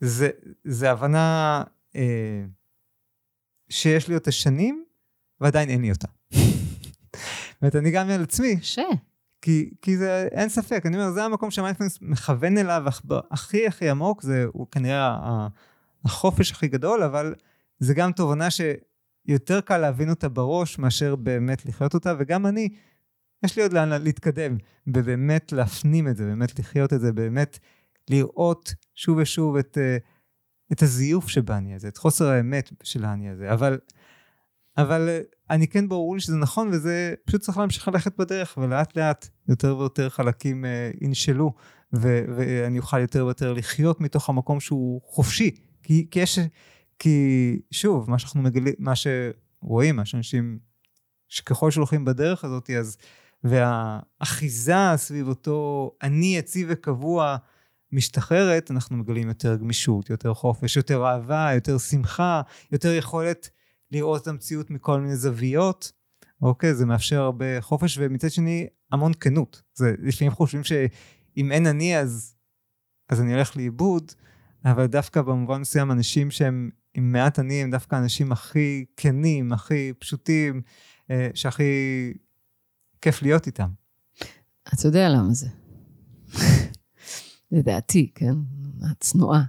זה, 0.00 0.30
זה 0.64 0.90
הבנה 0.90 1.62
אה, 1.96 2.44
שיש 3.68 4.08
לי 4.08 4.14
אותה 4.14 4.32
שנים, 4.32 4.84
ועדיין 5.40 5.68
אין 5.68 5.82
לי 5.82 5.90
אותה. 5.90 6.08
זאת 7.62 7.76
אני 7.76 7.90
גם 7.90 8.10
על 8.10 8.22
עצמי. 8.22 8.56
קשה. 8.60 8.82
כי, 9.42 9.70
כי 9.82 9.96
זה, 9.96 10.28
אין 10.32 10.48
ספק, 10.48 10.86
אני 10.86 10.96
אומר, 10.96 11.10
זה 11.10 11.24
המקום 11.24 11.50
שהמיינדפלנס 11.50 11.98
מכוון 12.00 12.58
אליו 12.58 12.84
הכי 13.30 13.66
הכי 13.66 13.90
עמוק, 13.90 14.22
זה 14.22 14.44
הוא 14.52 14.66
כנראה 14.70 15.18
החופש 16.04 16.52
הכי 16.52 16.68
גדול, 16.68 17.02
אבל 17.02 17.34
זה 17.78 17.94
גם 17.94 18.12
תובנה 18.12 18.48
שיותר 19.26 19.60
קל 19.60 19.78
להבין 19.78 20.10
אותה 20.10 20.28
בראש 20.28 20.78
מאשר 20.78 21.16
באמת 21.16 21.66
לחיות 21.66 21.94
אותה, 21.94 22.14
וגם 22.18 22.46
אני, 22.46 22.68
יש 23.44 23.56
לי 23.56 23.62
עוד 23.62 23.72
לאן 23.72 24.02
להתקדם, 24.02 24.56
ובאמת 24.86 25.52
להפנים 25.52 26.08
את 26.08 26.16
זה, 26.16 26.24
באמת 26.24 26.58
לחיות 26.58 26.92
את 26.92 27.00
זה, 27.00 27.12
באמת 27.12 27.58
לראות 28.10 28.74
שוב 28.94 29.18
ושוב 29.18 29.56
את, 29.56 29.78
אה, 29.80 29.96
את 30.72 30.82
הזיוף 30.82 31.28
שבאני 31.28 31.74
הזה, 31.74 31.88
את 31.88 31.96
חוסר 31.96 32.28
האמת 32.28 32.70
של 32.82 33.04
האני 33.04 33.30
הזה, 33.30 33.52
אבל, 33.52 33.78
אבל 34.76 35.08
אה, 35.08 35.20
אני 35.50 35.68
כן 35.68 35.88
ברור 35.88 36.14
לי 36.14 36.20
שזה 36.20 36.36
נכון, 36.36 36.68
וזה 36.68 37.14
פשוט 37.24 37.40
צריך 37.40 37.58
להמשיך 37.58 37.88
ללכת 37.88 38.16
בדרך, 38.18 38.58
ולאט 38.62 38.96
לאט 38.96 39.28
יותר 39.48 39.78
ויותר 39.78 40.08
חלקים 40.08 40.64
uh, 40.64 40.96
ינשלו 41.04 41.52
ואני 41.92 42.78
אוכל 42.78 43.00
יותר 43.00 43.24
ויותר 43.24 43.52
לחיות 43.52 44.00
מתוך 44.00 44.28
המקום 44.28 44.60
שהוא 44.60 45.00
חופשי. 45.04 45.50
כי, 45.82 46.06
כי 46.10 46.20
יש, 46.20 46.38
כי 47.02 47.58
שוב, 47.70 48.10
מה 48.10 48.18
שאנחנו 48.18 48.42
מגלים, 48.42 48.74
מה 48.78 48.92
שרואים, 48.96 49.96
מה 49.96 50.04
שאנשים, 50.04 50.58
שככל 51.28 51.70
שהולכים 51.70 52.04
בדרך 52.04 52.44
הזאת, 52.44 52.70
אז, 52.70 52.96
והאחיזה 53.44 54.74
סביב 54.96 55.28
אותו 55.28 55.90
אני 56.02 56.36
יציב 56.36 56.68
וקבוע 56.70 57.36
משתחררת, 57.92 58.70
אנחנו 58.70 58.96
מגלים 58.96 59.28
יותר 59.28 59.56
גמישות, 59.56 60.10
יותר 60.10 60.34
חופש, 60.34 60.76
יותר 60.76 61.06
אהבה, 61.06 61.50
יותר 61.54 61.78
שמחה, 61.78 62.42
יותר 62.72 62.92
יכולת 62.92 63.50
לראות 63.90 64.22
את 64.22 64.28
המציאות 64.28 64.70
מכל 64.70 65.00
מיני 65.00 65.16
זוויות. 65.16 65.92
אוקיי, 66.42 66.74
זה 66.74 66.86
מאפשר 66.86 67.20
הרבה 67.20 67.60
חופש, 67.60 67.98
ומצד 68.00 68.30
שני, 68.30 68.66
המון 68.92 69.12
כנות. 69.14 69.62
זה, 69.74 69.94
לפעמים 69.98 70.32
חושבים 70.32 70.64
שאם 70.64 71.52
אין 71.52 71.66
אני, 71.66 71.98
אז, 71.98 72.34
אז 73.08 73.20
אני 73.20 73.34
הולך 73.34 73.56
לאיבוד, 73.56 74.12
אבל 74.64 74.86
דווקא 74.86 75.22
במובן 75.22 75.60
מסוים, 75.60 75.90
אנשים 75.90 76.30
שהם 76.30 76.70
עם 76.94 77.12
מעט 77.12 77.38
אני, 77.38 77.62
הם 77.62 77.70
דווקא 77.70 77.96
האנשים 77.96 78.32
הכי 78.32 78.84
כנים, 78.96 79.52
הכי 79.52 79.92
פשוטים, 79.98 80.62
אה, 81.10 81.28
שהכי 81.34 81.62
כיף 83.02 83.22
להיות 83.22 83.46
איתם. 83.46 83.68
אתה 84.74 84.86
יודע 84.88 85.08
למה 85.08 85.34
זה. 85.34 85.48
לדעתי, 87.52 88.10
כן? 88.14 88.34
הצנועה. 88.90 89.42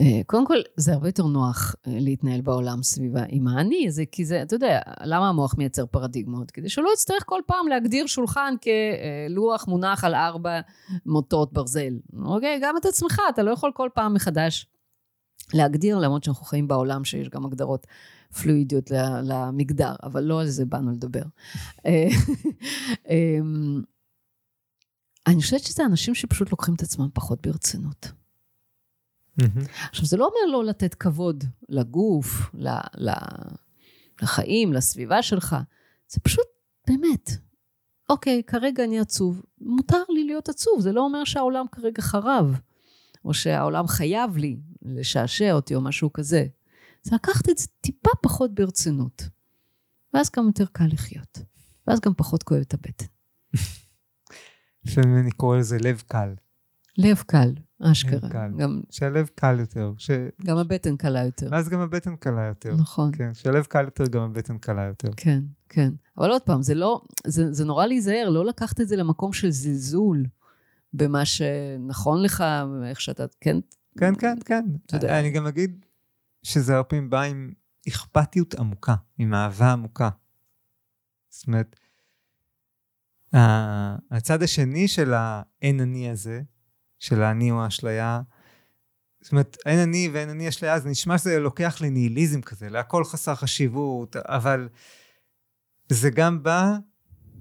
אה, 0.00 0.20
קודם 0.26 0.46
כל, 0.46 0.56
זה 0.76 0.92
הרבה 0.92 1.08
יותר 1.08 1.26
נוח 1.26 1.74
אה, 1.86 1.92
להתנהל 2.00 2.40
בעולם 2.40 2.82
סביבה 2.82 3.22
עם 3.28 3.48
האני, 3.48 3.90
זה 3.90 4.04
כי 4.12 4.24
זה, 4.24 4.42
אתה 4.42 4.54
יודע, 4.54 4.80
למה 5.04 5.28
המוח 5.28 5.54
מייצר 5.58 5.86
פרדיגמות? 5.86 6.50
כדי 6.50 6.68
שהוא 6.68 6.84
לא 6.84 6.90
יצטרך 6.94 7.22
כל 7.26 7.40
פעם 7.46 7.68
להגדיר 7.68 8.06
שולחן 8.06 8.54
כלוח 8.62 9.68
מונח 9.68 10.04
על 10.04 10.14
ארבע 10.14 10.60
מוטות 11.06 11.52
ברזל. 11.52 11.98
אוקיי? 12.24 12.60
גם 12.62 12.76
את 12.76 12.84
עצמך, 12.84 13.20
אתה 13.28 13.42
לא 13.42 13.50
יכול 13.50 13.70
כל 13.74 13.88
פעם 13.94 14.14
מחדש 14.14 14.66
להגדיר, 15.54 15.98
למרות 15.98 16.24
שאנחנו 16.24 16.44
חיים 16.44 16.68
בעולם 16.68 17.04
שיש 17.04 17.28
גם 17.28 17.46
הגדרות 17.46 17.86
פלואידיות 18.42 18.90
למגדר, 19.22 19.94
אבל 20.02 20.24
לא 20.24 20.40
על 20.40 20.46
זה 20.46 20.64
באנו 20.64 20.92
לדבר. 20.92 21.22
אה, 21.86 22.08
אמ, 23.10 23.82
אני 25.26 25.42
חושבת 25.42 25.60
שזה 25.60 25.84
אנשים 25.84 26.14
שפשוט 26.14 26.50
לוקחים 26.50 26.74
את 26.74 26.82
עצמם 26.82 27.08
פחות 27.14 27.46
ברצינות. 27.46 28.12
עכשיו, 29.90 30.06
זה 30.06 30.16
לא 30.16 30.24
אומר 30.24 30.52
לא 30.52 30.64
לתת 30.64 30.94
כבוד 30.94 31.44
לגוף, 31.68 32.50
ל, 32.54 32.68
ל, 32.98 33.10
לחיים, 34.22 34.72
לסביבה 34.72 35.22
שלך. 35.22 35.56
זה 36.08 36.20
פשוט, 36.20 36.46
באמת, 36.86 37.30
אוקיי, 38.08 38.42
כרגע 38.46 38.84
אני 38.84 39.00
עצוב, 39.00 39.42
מותר 39.60 40.02
לי 40.08 40.24
להיות 40.24 40.48
עצוב, 40.48 40.80
זה 40.80 40.92
לא 40.92 41.00
אומר 41.00 41.24
שהעולם 41.24 41.66
כרגע 41.72 42.02
חרב, 42.02 42.60
או 43.24 43.34
שהעולם 43.34 43.86
חייב 43.86 44.36
לי 44.36 44.56
לשעשע 44.82 45.52
אותי 45.52 45.74
או 45.74 45.80
משהו 45.80 46.12
כזה. 46.12 46.46
זה 47.02 47.14
לקחת 47.14 47.48
את 47.48 47.58
זה 47.58 47.66
טיפה 47.80 48.10
פחות 48.22 48.54
ברצינות. 48.54 49.28
ואז 50.14 50.30
גם 50.36 50.46
יותר 50.46 50.64
קל 50.72 50.86
לחיות. 50.92 51.38
ואז 51.86 52.00
גם 52.00 52.14
פחות 52.14 52.42
כואב 52.42 52.60
את 52.60 52.74
הבטן. 52.74 53.06
לפעמים 54.84 55.18
אני 55.18 55.30
קורא 55.30 55.56
לזה 55.56 55.78
לב 55.78 56.02
קל. 56.06 56.34
לב 56.98 57.22
קל, 57.26 57.52
אשכרה. 57.82 58.28
לב 58.28 58.32
קל. 58.32 58.50
גם... 58.58 58.80
שהלב 58.90 59.30
קל 59.34 59.60
יותר. 59.60 59.92
ש... 59.98 60.10
גם 60.44 60.56
הבטן 60.56 60.96
קלה 60.96 61.24
יותר. 61.24 61.48
ואז 61.50 61.68
גם 61.68 61.80
הבטן 61.80 62.16
קלה 62.16 62.46
יותר. 62.46 62.74
נכון. 62.76 63.12
כן, 63.12 63.34
שהלב 63.34 63.64
קל 63.64 63.84
יותר, 63.84 64.04
גם 64.06 64.22
הבטן 64.22 64.58
קלה 64.58 64.82
יותר. 64.82 65.08
כן, 65.16 65.42
כן. 65.68 65.90
אבל 66.18 66.30
עוד 66.30 66.42
פעם, 66.42 66.62
זה 66.62 66.74
לא, 66.74 67.00
זה, 67.26 67.52
זה 67.52 67.64
נורא 67.64 67.86
להיזהר, 67.86 68.28
לא 68.28 68.46
לקחת 68.46 68.80
את 68.80 68.88
זה 68.88 68.96
למקום 68.96 69.32
של 69.32 69.50
זלזול 69.50 70.26
במה 70.92 71.24
שנכון 71.24 72.22
לך, 72.22 72.44
איך 72.86 73.00
שאתה, 73.00 73.24
כן? 73.40 73.56
כן, 73.98 74.14
כן, 74.14 74.38
כן. 74.44 74.64
אני 75.08 75.30
גם 75.30 75.46
אגיד 75.46 75.86
שזה 76.42 76.74
הרבה 76.76 76.88
פעמים 76.88 77.10
בא 77.10 77.22
עם 77.22 77.52
אכפתיות 77.88 78.54
עמוקה, 78.54 78.94
עם 79.18 79.34
אהבה 79.34 79.72
עמוקה. 79.72 80.10
זאת 81.28 81.46
אומרת, 81.46 81.76
הצד 84.10 84.42
השני 84.42 84.88
של 84.88 85.12
האין 85.14 85.80
אני 85.80 86.10
הזה, 86.10 86.42
של 86.98 87.22
האני 87.22 87.50
או 87.50 87.64
האשליה, 87.64 88.22
זאת 89.20 89.32
אומרת, 89.32 89.56
אין 89.66 89.78
אני 89.78 90.08
ואין 90.12 90.28
אני 90.28 90.48
אשליה, 90.48 90.80
זה 90.80 90.88
נשמע 90.88 91.18
שזה 91.18 91.38
לוקח 91.38 91.80
לניהיליזם 91.80 92.40
כזה, 92.40 92.68
להכל 92.68 93.04
חסר 93.04 93.34
חשיבות, 93.34 94.16
אבל 94.16 94.68
זה 95.88 96.10
גם 96.10 96.42
בא 96.42 96.76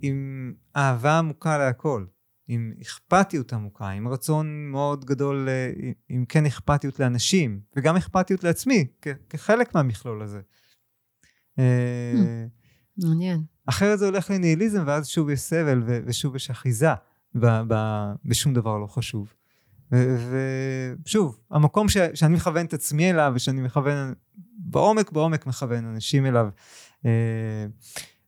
עם 0.01 0.53
אהבה 0.75 1.19
עמוקה 1.19 1.57
להכל, 1.57 2.05
עם 2.51 2.73
אכפתיות 2.81 3.53
עמוקה, 3.53 3.89
עם 3.89 4.07
רצון 4.07 4.67
מאוד 4.71 5.05
גדול, 5.05 5.49
אה, 5.49 5.71
עם 6.09 6.25
כן 6.25 6.45
אכפתיות 6.45 6.99
לאנשים, 6.99 7.59
וגם 7.75 7.95
אכפתיות 7.95 8.43
לעצמי, 8.43 8.87
כחלק 9.29 9.75
מהמכלול 9.75 10.21
הזה. 10.21 10.41
אה, 11.59 12.45
מעניין. 12.97 13.43
אחרת 13.65 13.99
זה 13.99 14.05
הולך 14.05 14.29
לניהיליזם, 14.29 14.83
ואז 14.87 15.07
שוב 15.07 15.29
יש 15.29 15.39
סבל 15.39 15.83
ושוב 15.85 16.35
יש 16.35 16.49
אחיזה 16.49 16.89
בשום 18.25 18.53
דבר 18.53 18.77
לא 18.77 18.87
חשוב. 18.87 19.33
ושוב, 19.91 21.39
המקום 21.51 21.89
ש, 21.89 21.97
שאני 22.13 22.35
מכוון 22.35 22.65
את 22.65 22.73
עצמי 22.73 23.11
אליו, 23.11 23.31
ושאני 23.35 23.61
מכוון, 23.61 24.13
בעומק 24.57 25.11
בעומק 25.11 25.47
מכוון 25.47 25.85
אנשים 25.85 26.25
אליו, 26.25 26.49
אה, 27.05 27.65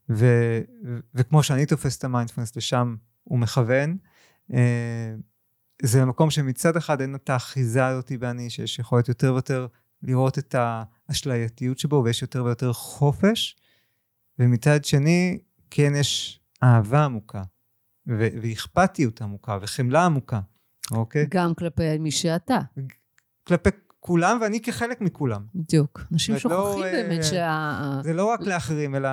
ו, 0.09 0.26
וכמו 1.15 1.43
שאני 1.43 1.65
תופס 1.65 1.97
את 1.97 2.03
המיינדפלנס 2.03 2.55
לשם 2.55 2.95
הוא 3.24 3.39
מכוון, 3.39 3.97
זה 5.82 6.06
מקום 6.06 6.30
שמצד 6.30 6.78
אחד 6.78 7.02
אין 7.02 7.16
את 7.16 7.30
האחיזה 7.30 7.86
הזאת 7.86 8.12
באני, 8.12 8.49
שיש 8.49 8.80
יכולת 8.80 9.08
יותר 9.08 9.34
ויותר 9.34 9.68
לראות 10.04 10.39
את 10.39 10.56
האשלייתיות 10.58 11.80
שבו, 11.80 12.02
ויש 12.06 12.22
יותר 12.22 12.43
ויותר 12.43 12.74
חופש, 12.74 13.58
ומצד 14.39 14.86
שני, 14.86 15.39
כן 15.70 15.93
יש 15.95 16.39
אהבה 16.64 17.06
עמוקה, 17.06 17.43
ואכפתיות 18.08 19.22
עמוקה, 19.22 19.58
וחמלה 19.62 20.06
עמוקה, 20.06 20.39
אוקיי? 20.91 21.26
גם 21.30 21.54
כלפי 21.54 21.97
מי 21.97 22.12
שאתה. 22.12 22.60
כלפי 23.43 23.70
כולם, 23.99 24.38
ואני 24.41 24.62
כחלק 24.62 25.02
מכולם. 25.02 25.45
בדיוק. 25.56 26.02
אנשים 26.14 26.34
לא, 26.34 26.39
שוכחים 26.39 26.84
לא, 26.84 26.91
באמת 26.91 27.24
שה... 27.24 27.99
זה 28.04 28.14
לא 28.14 28.26
רק 28.26 28.41
לאחרים, 28.41 28.95
אלא, 28.95 29.10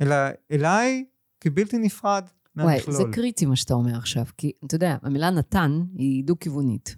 אלא 0.00 0.16
אליי 0.50 1.04
כבלתי 1.40 1.78
נפרד 1.78 2.24
מהמכלול. 2.54 2.96
וואי, 2.96 3.06
זה 3.06 3.12
קריטי 3.12 3.46
מה 3.46 3.56
שאתה 3.56 3.74
אומר 3.74 3.96
עכשיו, 3.96 4.24
כי 4.36 4.52
אתה 4.64 4.74
יודע, 4.74 4.96
המילה 5.02 5.30
נתן 5.30 5.82
היא 5.94 6.24
דו-כיוונית. 6.24 6.96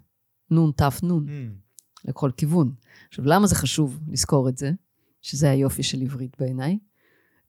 נון, 0.50 0.72
תף, 0.76 1.00
נון. 1.02 1.26
Mm. 1.26 1.62
לכל 2.04 2.30
כיוון. 2.36 2.74
עכשיו, 3.08 3.24
למה 3.24 3.46
זה 3.46 3.54
חשוב 3.54 4.00
לזכור 4.08 4.48
את 4.48 4.58
זה? 4.58 4.72
שזה 5.22 5.50
היופי 5.50 5.82
של 5.82 6.00
עברית 6.00 6.36
בעיניי. 6.38 6.78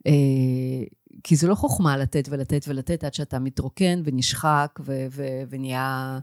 אה, 0.07 0.83
כי 1.23 1.35
זה 1.35 1.47
לא 1.47 1.55
חוכמה 1.55 1.97
לתת 1.97 2.27
ולתת 2.29 2.65
ולתת 2.67 3.03
עד 3.03 3.13
שאתה 3.13 3.39
מתרוקן 3.39 4.01
ונשחק 4.05 4.79
ו- 4.85 5.05
ו- 5.11 5.43
ונהיה 5.49 6.19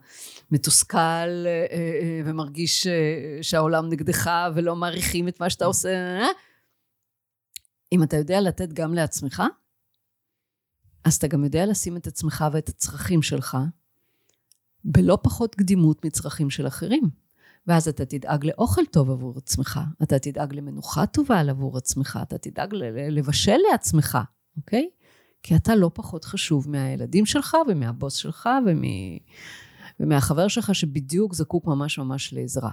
מתוסכל 0.51 0.99
אה, 0.99 1.67
אה, 1.71 2.21
ומרגיש 2.25 2.87
שהעולם 3.43 3.89
נגדך 3.89 4.31
ולא 4.55 4.77
מעריכים 4.77 5.29
את 5.29 5.41
מה 5.41 5.51
שאתה 5.51 5.65
עושה. 5.65 6.19
אם 7.93 8.03
אתה 8.03 8.17
יודע 8.17 8.41
לתת 8.41 8.73
גם 8.73 8.95
לעצמך, 8.95 9.43
אז 11.05 11.15
אתה 11.15 11.27
גם 11.27 11.45
יודע 11.45 11.67
לשים 11.67 11.97
את 11.97 12.07
עצמך 12.07 12.45
ואת 12.53 12.69
הצרכים 12.69 13.23
שלך 13.23 13.57
בלא 14.85 15.19
פחות 15.23 15.55
קדימות 15.55 16.05
מצרכים 16.05 16.51
של 16.51 16.67
אחרים. 16.67 17.11
ואז 17.67 17.89
אתה 17.89 18.05
תדאג 18.05 18.47
לאוכל 18.47 18.87
טוב 18.91 19.11
עבור 19.11 19.39
עצמך, 19.39 19.81
אתה 20.03 20.19
תדאג 20.19 20.55
למנוחה 20.55 21.07
טובה 21.07 21.41
עבור 21.41 21.77
עצמך, 21.77 22.19
אתה 22.23 22.39
תדאג 22.39 22.75
לבשל 23.11 23.57
לעצמך, 23.71 24.19
אוקיי? 24.57 24.91
כי 25.43 25.57
אתה 25.57 25.77
לא 25.77 25.91
פחות 25.95 26.25
חשוב 26.25 26.71
מהילדים 26.71 27.27
שלך 27.27 27.57
ומהבוס 27.69 28.15
שלך 28.15 28.49
ומ... 28.67 28.83
ומהחבר 30.01 30.49
שלך 30.49 30.75
שבדיוק 30.75 31.35
זקוק 31.35 31.67
ממש 31.67 31.99
ממש 31.99 32.33
לעזרה. 32.33 32.71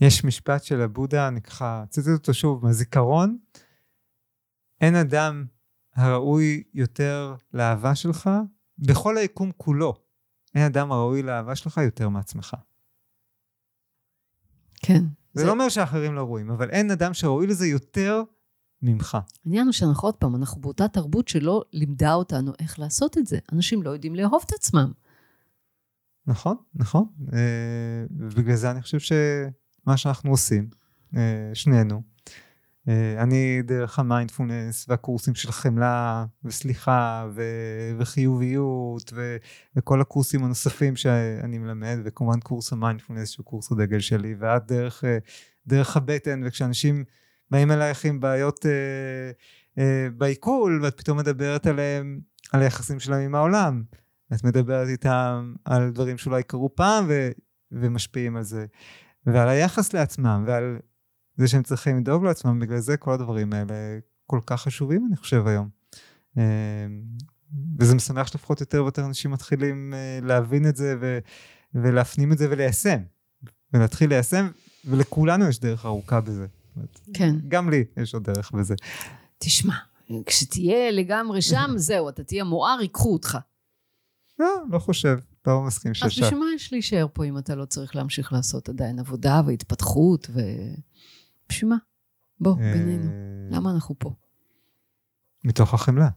יש 0.00 0.24
משפט 0.24 0.64
של 0.64 0.80
הבודה, 0.80 1.28
אני 1.28 1.42
ככה 1.42 1.84
אצטט 1.84 2.08
אותו 2.08 2.34
שוב, 2.34 2.64
מהזיכרון, 2.64 3.38
אין 4.80 4.94
אדם 4.94 5.46
הראוי 5.98 6.62
יותר 6.74 7.34
לאהבה 7.54 7.94
שלך 7.94 8.30
בכל 8.78 9.16
היקום 9.16 9.50
כולו. 9.56 9.94
אין 10.54 10.64
אדם 10.64 10.92
הראוי 10.92 11.22
לאהבה 11.22 11.56
שלך 11.56 11.76
יותר 11.76 12.08
מעצמך. 12.08 12.56
כן. 14.76 15.02
זה, 15.02 15.40
זה 15.40 15.46
לא 15.46 15.50
אומר 15.50 15.68
שאחרים 15.68 16.14
לא 16.14 16.20
ראויים, 16.20 16.50
אבל 16.50 16.70
אין 16.70 16.90
אדם 16.90 17.14
שראוי 17.14 17.46
לזה 17.46 17.66
יותר 17.66 18.22
ממך. 18.82 19.18
העניין 19.44 19.64
הוא 19.64 19.72
שאנחנו 19.72 20.08
עוד 20.08 20.14
פעם, 20.14 20.36
אנחנו 20.36 20.60
באותה 20.60 20.88
תרבות 20.88 21.28
שלא 21.28 21.62
לימדה 21.72 22.14
אותנו 22.14 22.52
איך 22.58 22.78
לעשות 22.78 23.18
את 23.18 23.26
זה. 23.26 23.38
אנשים 23.52 23.82
לא 23.82 23.90
יודעים 23.90 24.14
לאהוב 24.14 24.42
את 24.46 24.52
עצמם. 24.52 24.92
נכון, 26.26 26.56
נכון. 26.74 27.04
ובגלל 28.10 28.56
זה 28.56 28.70
אני 28.70 28.82
חושב 28.82 28.98
שמה 28.98 29.96
שאנחנו 29.96 30.30
עושים, 30.30 30.70
אה, 31.16 31.50
שנינו, 31.54 31.94
אה, 31.94 32.00
אני 33.18 33.62
דרך 33.62 33.98
המיינדפולנס 33.98 34.86
והקורסים 34.88 35.34
של 35.34 35.52
חמלה 35.52 36.24
וסליחה 36.44 37.28
ו- 37.34 37.92
וחיוביות 37.98 39.12
ו- 39.14 39.36
וכל 39.76 40.00
הקורסים 40.00 40.44
הנוספים 40.44 40.96
שאני 40.96 41.58
מלמד 41.58 41.98
וכמובן 42.04 42.40
קורס 42.40 42.72
המיינדפולנס 42.72 43.30
שהוא 43.30 43.46
קורס 43.46 43.72
הדגל 43.72 44.00
שלי 44.00 44.34
ואת 44.38 44.66
דרך, 44.66 45.04
אה, 45.04 45.18
דרך 45.66 45.96
הבטן 45.96 46.40
וכשאנשים 46.44 47.04
באים 47.50 47.70
אלייך 47.70 48.04
עם 48.04 48.20
בעיות 48.20 48.66
אה, 48.66 48.70
אה, 49.78 50.10
בעיכול 50.16 50.80
ואת 50.82 50.98
פתאום 50.98 51.18
מדברת 51.18 51.66
עליהם 51.66 52.20
על 52.52 52.62
היחסים 52.62 53.00
שלהם 53.00 53.20
עם 53.20 53.34
העולם. 53.34 53.82
את 54.34 54.44
מדברת 54.44 54.88
איתם 54.88 55.54
על 55.64 55.90
דברים 55.90 56.18
שאולי 56.18 56.42
קרו 56.42 56.74
פעם 56.74 57.04
ו- 57.08 57.30
ומשפיעים 57.72 58.36
על 58.36 58.42
זה. 58.42 58.66
ועל 59.26 59.48
היחס 59.48 59.92
לעצמם 59.92 60.44
ועל 60.46 60.78
זה 61.38 61.48
שהם 61.48 61.62
צריכים 61.62 61.98
לדאוג 61.98 62.24
לעצמם, 62.24 62.60
בגלל 62.60 62.78
זה 62.78 62.96
כל 62.96 63.12
הדברים 63.12 63.52
האלה 63.52 63.98
כל 64.26 64.40
כך 64.46 64.62
חשובים, 64.62 65.06
אני 65.08 65.16
חושב, 65.16 65.46
היום. 65.46 65.68
אה, 66.38 66.42
וזה 67.78 67.94
משמח 67.94 68.26
שלפחות 68.26 68.60
יותר 68.60 68.82
ויותר 68.82 69.04
אנשים 69.04 69.30
מתחילים 69.30 69.94
אה, 69.94 70.18
להבין 70.22 70.68
את 70.68 70.76
זה 70.76 70.96
ו- 71.00 71.18
ולהפנים 71.74 72.32
את 72.32 72.38
זה 72.38 72.46
וליישם. 72.50 72.98
ולהתחיל 73.72 74.08
ליישם, 74.08 74.50
ולכולנו 74.84 75.48
יש 75.48 75.60
דרך 75.60 75.86
ארוכה 75.86 76.20
בזה. 76.20 76.46
כן. 77.14 77.34
גם 77.48 77.70
לי 77.70 77.84
יש 77.96 78.14
עוד 78.14 78.24
דרך 78.24 78.52
בזה. 78.52 78.74
תשמע, 79.38 79.74
כשתהיה 80.26 80.90
לגמרי 80.90 81.42
שם, 81.42 81.70
זהו, 81.76 82.08
אתה 82.08 82.24
תהיה 82.24 82.44
מואר, 82.44 82.78
ייקחו 82.80 83.12
אותך. 83.12 83.38
לא, 84.38 84.56
לא 84.70 84.78
חושב, 84.78 85.18
לא 85.46 85.62
מסכים 85.62 85.90
אז 85.90 85.96
ששם. 85.96 86.22
בשביל 86.22 86.38
מה 86.38 86.46
יש 86.54 86.72
להישאר 86.72 87.06
פה 87.12 87.24
אם 87.24 87.38
אתה 87.38 87.54
לא 87.54 87.64
צריך 87.64 87.96
להמשיך 87.96 88.32
לעשות 88.32 88.68
עדיין 88.68 88.98
עבודה 88.98 89.42
והתפתחות 89.46 90.26
ו... 90.30 90.40
בשביל 91.48 91.70
מה? 91.70 91.76
בוא, 92.40 92.56
בינינו. 92.56 93.10
אה, 93.10 93.48
למה 93.50 93.70
אנחנו 93.70 93.94
פה? 93.98 94.14
מתוך 95.44 95.74
החמלה. 95.74 96.08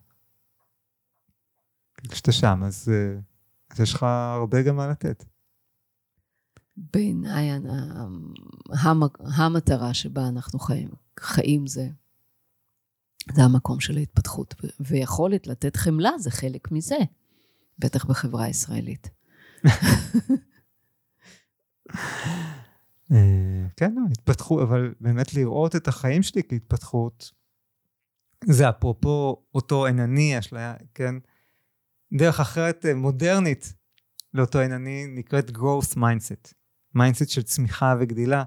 כשאתה 2.09 2.32
שם, 2.32 2.61
אז, 2.65 2.91
אה, 2.93 3.19
אז 3.69 3.79
יש 3.79 3.93
לך 3.93 4.03
הרבה 4.03 4.61
גם 4.61 4.75
מה 4.75 4.88
לתת. 4.88 5.25
בעיניי 6.77 7.51
המטרה 9.38 9.93
שבה 9.93 10.27
אנחנו 10.27 10.59
חיים, 10.59 10.89
חיים 11.19 11.67
זה, 11.67 11.89
זה 13.34 13.43
המקום 13.43 13.79
של 13.79 13.97
ההתפתחות. 13.97 14.55
ויכולת 14.79 15.47
לתת 15.47 15.75
חמלה 15.75 16.11
זה 16.19 16.32
חלק 16.32 16.71
מזה, 16.71 16.97
בטח 17.79 18.05
בחברה 18.05 18.43
הישראלית. 18.43 19.09
אה, 23.12 23.68
כן, 23.78 23.93
לא, 23.95 24.01
התפתחות, 24.12 24.62
אבל 24.62 24.93
באמת 24.99 25.34
לראות 25.34 25.76
את 25.76 25.88
החיים 25.88 26.24
שלי 26.24 26.41
כהתפתחות, 26.49 27.32
זה 28.45 28.70
אפרופו 28.70 29.45
אותו 29.55 29.88
אני, 29.88 30.39
אשליה, 30.39 30.74
כן? 30.93 31.16
דרך 32.14 32.39
אחרת 32.39 32.86
אה, 32.86 32.95
מודרנית 32.95 33.74
לאותו 34.34 34.62
אני 34.62 35.05
נקראת 35.07 35.49
growth 35.49 35.97
mindset. 35.97 36.53
mindset 36.95 37.30
של 37.30 37.43
צמיחה 37.43 37.95
וגדילה. 37.99 38.43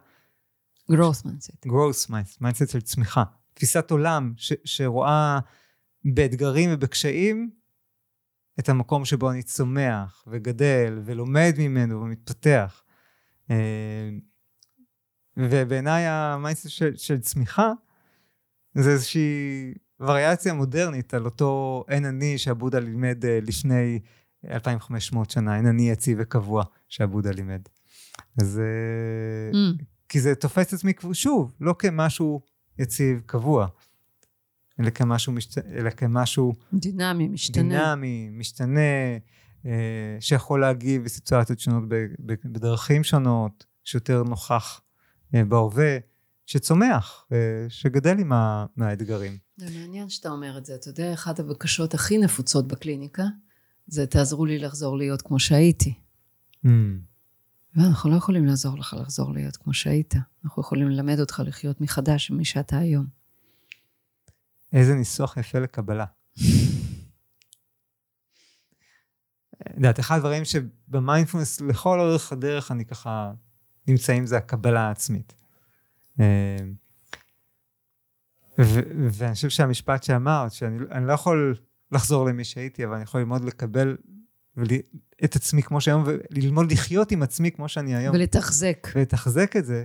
growth 0.93 1.27
mindset. 1.27 1.69
growth 1.69 2.11
mindset, 2.11 2.37
mindset 2.41 2.69
של 2.69 2.81
צמיחה. 2.81 3.25
תפיסת 3.55 3.91
עולם 3.91 4.33
ש, 4.37 4.53
שרואה 4.65 5.39
באתגרים 6.15 6.71
ובקשיים 6.73 7.51
את 8.59 8.69
המקום 8.69 9.05
שבו 9.05 9.31
אני 9.31 9.43
צומח 9.43 10.25
וגדל 10.27 11.03
ולומד 11.05 11.55
ממנו 11.59 12.01
ומתפתח. 12.03 12.85
ובעיניי 15.37 16.07
ה 16.07 16.14
mindset 16.15 16.69
של, 16.69 16.97
של 16.97 17.21
צמיחה 17.21 17.73
זה 18.75 18.91
איזושהי 18.91 19.75
וריאציה 20.01 20.55
מודרנית 20.55 21.15
על 21.15 21.25
אותו 21.25 21.85
אין 21.89 22.05
אני 22.05 22.39
שהבודהא 22.39 22.79
לימד 22.79 23.25
אה, 23.25 23.39
לפני 23.43 24.01
2500 24.51 25.31
שנה, 25.31 25.57
אין 25.57 25.67
אני 25.67 25.91
יציב 25.91 26.19
וקבוע 26.21 26.65
שהבודה 26.89 27.31
לימד. 27.31 27.61
אז 28.41 28.59
אה, 28.59 28.65
Mm. 29.53 29.85
כי 30.09 30.21
זה 30.21 30.35
תופס 30.35 30.69
את 30.69 30.73
עצמי 30.73 30.93
שוב, 31.13 31.53
לא 31.61 31.75
כמשהו 31.79 32.41
יציב 32.79 33.21
קבוע, 33.27 33.67
אלא 34.81 34.91
כמשהו, 34.91 35.33
משת... 35.33 35.59
אלא 35.59 35.91
כמשהו 35.91 36.53
דינמי, 36.73 37.29
משתנה. 37.29 37.63
דינמי, 37.63 38.31
משתנה, 38.33 38.81
אה, 39.67 40.17
שיכול 40.21 40.61
להגיב 40.61 41.05
בסיטואציות 41.05 41.59
שונות 41.59 41.85
בדרכים 42.45 43.05
שונות, 43.05 43.65
שיותר 43.85 44.23
נוכח 44.23 44.81
בהווה, 45.49 45.99
שצומח, 46.47 47.27
אה, 47.33 47.37
שגדל 47.69 48.19
עם 48.19 48.33
ה- 48.33 48.67
מהאתגרים. 48.77 49.39
זה 49.57 49.79
מעניין 49.79 50.09
שאתה 50.09 50.29
אומר 50.29 50.59
את 50.59 50.65
זה. 50.65 50.75
אתה 50.75 50.89
יודע, 50.89 51.15
אחת 51.15 51.39
הבקשות 51.41 51.95
הכי 51.95 52.19
נפוצות 52.19 52.69
בקליניקה, 52.69 53.23
זה 53.87 54.07
תעזרו 54.07 54.47
לי 54.47 54.59
לחזור 54.59 54.99
להיות 54.99 55.23
כמו 55.23 55.39
שהייתי. 55.39 55.95
ואנחנו 57.77 58.11
לא 58.11 58.17
יכולים 58.17 58.47
לעזור 58.47 58.79
לך 58.79 58.97
לחזור 59.01 59.33
להיות 59.33 59.57
כמו 59.57 59.75
שהיית. 59.75 60.15
אנחנו 60.45 60.63
יכולים 60.63 60.89
ללמד 60.89 61.21
אותך 61.21 61.43
לחיות 61.47 61.81
מחדש 61.81 62.31
עם 62.31 62.37
מי 62.37 62.45
שאתה 62.45 62.79
היום. 62.79 63.07
איזה 64.73 64.95
ניסוח 64.95 65.37
יפה 65.37 65.59
לקבלה. 65.59 66.05
את 69.63 69.77
יודעת, 69.77 70.01
אחד 70.01 70.17
הדברים 70.17 70.43
שבמיינדפולנס 70.45 71.61
לכל 71.61 72.01
אורך 72.01 72.33
הדרך 72.33 72.71
אני 72.73 72.85
ככה 72.85 73.33
נמצאים 73.89 74.27
זה 74.27 74.37
הקבלה 74.37 74.81
העצמית. 74.81 75.35
אה, 76.21 76.57
ו- 78.59 79.09
ואני 79.11 79.35
חושב 79.35 79.49
שהמשפט 79.49 80.03
שאמרת, 80.03 80.53
שאני 80.53 80.79
אני 80.91 81.07
לא 81.07 81.13
יכול 81.13 81.57
לחזור 81.93 82.27
למי 82.27 82.45
שהייתי, 82.45 82.85
אבל 82.85 82.95
אני 82.95 83.03
יכול 83.03 83.21
ללמוד 83.21 83.45
לקבל 83.45 83.97
ול- 84.57 84.67
את 85.25 85.37
עצמי 85.37 85.63
כמו 85.63 85.81
שהיום, 85.81 86.05
וללמוד 86.07 86.73
לחיות 86.73 87.13
עם 87.13 87.23
עצמי 87.23 87.51
כמו 87.51 87.69
שאני 87.69 87.97
היום. 87.97 88.15
ולתחזק. 88.15 88.89
ולתחזק 88.95 89.57
את 89.57 89.65
זה, 89.65 89.85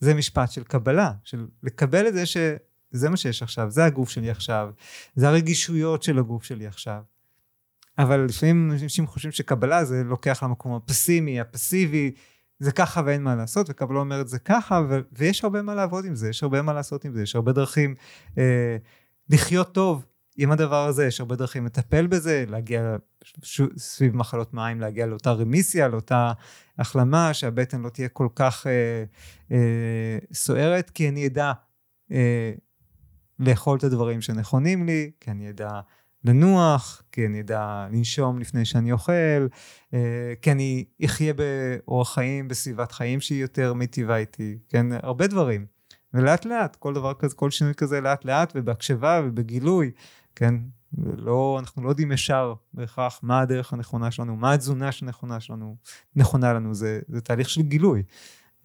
זה 0.00 0.14
משפט 0.14 0.50
של 0.50 0.64
קבלה, 0.64 1.12
של 1.24 1.46
לקבל 1.62 2.08
את 2.08 2.14
זה 2.14 2.26
שזה 2.26 3.08
מה 3.08 3.16
שיש 3.16 3.42
עכשיו, 3.42 3.70
זה 3.70 3.84
הגוף 3.84 4.10
שלי 4.10 4.30
עכשיו, 4.30 4.70
זה 5.14 5.28
הרגישויות 5.28 6.02
של 6.02 6.18
הגוף 6.18 6.44
שלי 6.44 6.66
עכשיו. 6.66 7.02
אבל 7.98 8.20
לפעמים 8.20 8.72
אנשים 8.72 9.06
חושבים 9.06 9.32
שקבלה 9.32 9.84
זה 9.84 10.04
לוקח 10.04 10.42
למקום 10.42 10.74
הפסימי, 10.74 11.40
הפסיבי, 11.40 12.12
זה 12.60 12.72
ככה 12.72 13.02
ואין 13.06 13.22
מה 13.22 13.34
לעשות, 13.34 13.70
וקבלה 13.70 13.98
אומרת 13.98 14.28
זה 14.28 14.38
ככה, 14.38 14.80
ו- 14.88 15.00
ויש 15.12 15.44
הרבה 15.44 15.62
מה 15.62 15.74
לעבוד 15.74 16.04
עם 16.04 16.14
זה, 16.14 16.28
יש 16.28 16.42
הרבה 16.42 16.62
מה 16.62 16.72
לעשות 16.72 17.04
עם 17.04 17.14
זה, 17.14 17.22
יש 17.22 17.36
הרבה 17.36 17.52
דרכים 17.52 17.94
אה, 18.38 18.76
לחיות 19.30 19.74
טוב 19.74 20.04
עם 20.36 20.52
הדבר 20.52 20.86
הזה, 20.86 21.06
יש 21.06 21.20
הרבה 21.20 21.36
דרכים 21.36 21.66
לטפל 21.66 22.06
בזה, 22.06 22.44
להגיע 22.48 22.96
ש- 23.42 23.60
סביב 23.76 24.16
מחלות 24.16 24.54
מים, 24.54 24.80
להגיע 24.80 25.06
לאותה 25.06 25.32
רמיסיה, 25.32 25.88
לאותה 25.88 26.32
החלמה, 26.78 27.34
שהבטן 27.34 27.80
לא 27.80 27.88
תהיה 27.88 28.08
כל 28.08 28.28
כך 28.34 28.66
אה, 28.66 29.04
אה, 29.52 30.18
סוערת, 30.32 30.90
כי 30.90 31.08
אני 31.08 31.26
אדע 31.26 31.52
אה, 32.12 32.52
לאכול 33.38 33.78
את 33.78 33.84
הדברים 33.84 34.20
שנכונים 34.20 34.86
לי, 34.86 35.10
כי 35.20 35.30
אני 35.30 35.50
אדע 35.50 35.80
לנוח, 36.24 37.02
כי 37.12 37.26
אני 37.26 37.40
אדע 37.40 37.86
לנשום 37.92 38.38
לפני 38.38 38.64
שאני 38.64 38.92
אוכל, 38.92 39.46
אה, 39.94 40.32
כי 40.42 40.52
אני 40.52 40.84
אחיה 41.04 41.34
באורח 41.34 42.14
חיים, 42.14 42.48
בסביבת 42.48 42.92
חיים 42.92 43.20
שהיא 43.20 43.42
יותר 43.42 43.74
מיטיבה 43.74 44.16
איתי, 44.16 44.58
כן, 44.68 44.86
הרבה 45.02 45.26
דברים. 45.26 45.66
ולאט 46.14 46.44
לאט, 46.44 46.76
כל 46.76 46.94
דבר 46.94 47.14
כזה, 47.14 47.34
כל 47.34 47.50
שינוי 47.50 47.74
כזה 47.74 48.00
לאט 48.00 48.24
לאט, 48.24 48.52
ובהקשבה 48.54 49.20
ובגילוי, 49.24 49.90
כן, 50.36 50.54
לא, 50.98 51.56
אנחנו 51.60 51.82
לא 51.82 51.88
יודעים 51.88 52.12
ישר 52.12 52.54
בהכרח 52.74 53.20
מה 53.22 53.40
הדרך 53.40 53.72
הנכונה 53.72 54.10
שלנו, 54.10 54.36
מה 54.36 54.52
התזונה 54.52 54.92
שנכונה 54.92 55.40
שלנו, 55.40 55.76
נכונה 56.16 56.52
לנו, 56.52 56.74
זה, 56.74 57.00
זה 57.08 57.20
תהליך 57.20 57.50
של 57.50 57.62
גילוי. 57.62 58.02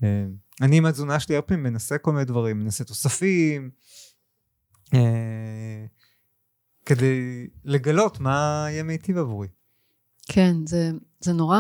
אה, 0.04 0.26
אני 0.62 0.78
עם 0.78 0.86
התזונה 0.86 1.20
שלי 1.20 1.36
הרבה 1.36 1.48
פעמים 1.48 1.64
מנסה 1.64 1.98
כל 1.98 2.12
מיני 2.12 2.26
דברים, 2.26 2.60
מנסה 2.60 2.84
תוספים, 2.84 3.70
אה, 4.94 5.86
כדי 6.86 7.48
לגלות 7.66 8.20
מה 8.20 8.66
יהיה 8.70 8.84
מיטיב 8.84 9.18
עבורי. 9.18 9.48
כן, 10.28 10.56
זה, 10.66 10.92
זה 11.20 11.34
נורא 11.34 11.60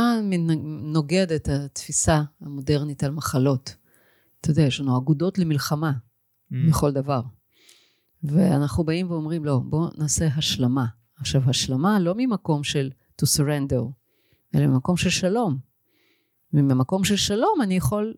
נוגד 0.93 1.31
את 1.31 1.47
התפיסה 1.49 2.21
המודרנית 2.41 3.03
על 3.03 3.11
מחלות. 3.11 3.75
אתה 4.41 4.51
יודע, 4.51 4.61
יש 4.61 4.79
לנו 4.79 4.97
אגודות 4.97 5.37
למלחמה 5.39 5.91
Mm. 6.51 6.55
בכל 6.69 6.91
דבר. 6.91 7.21
ואנחנו 8.23 8.83
באים 8.83 9.11
ואומרים, 9.11 9.45
לא, 9.45 9.59
בואו 9.65 9.89
נעשה 9.97 10.27
השלמה. 10.27 10.85
עכשיו, 11.17 11.41
השלמה 11.49 11.99
לא 11.99 12.13
ממקום 12.17 12.63
של 12.63 12.89
to 13.21 13.25
surrender, 13.25 13.81
אלא 14.55 14.67
ממקום 14.67 14.97
של 14.97 15.09
שלום. 15.09 15.57
וממקום 16.53 17.03
של 17.03 17.15
שלום 17.15 17.59
אני 17.63 17.77
יכול 17.77 18.13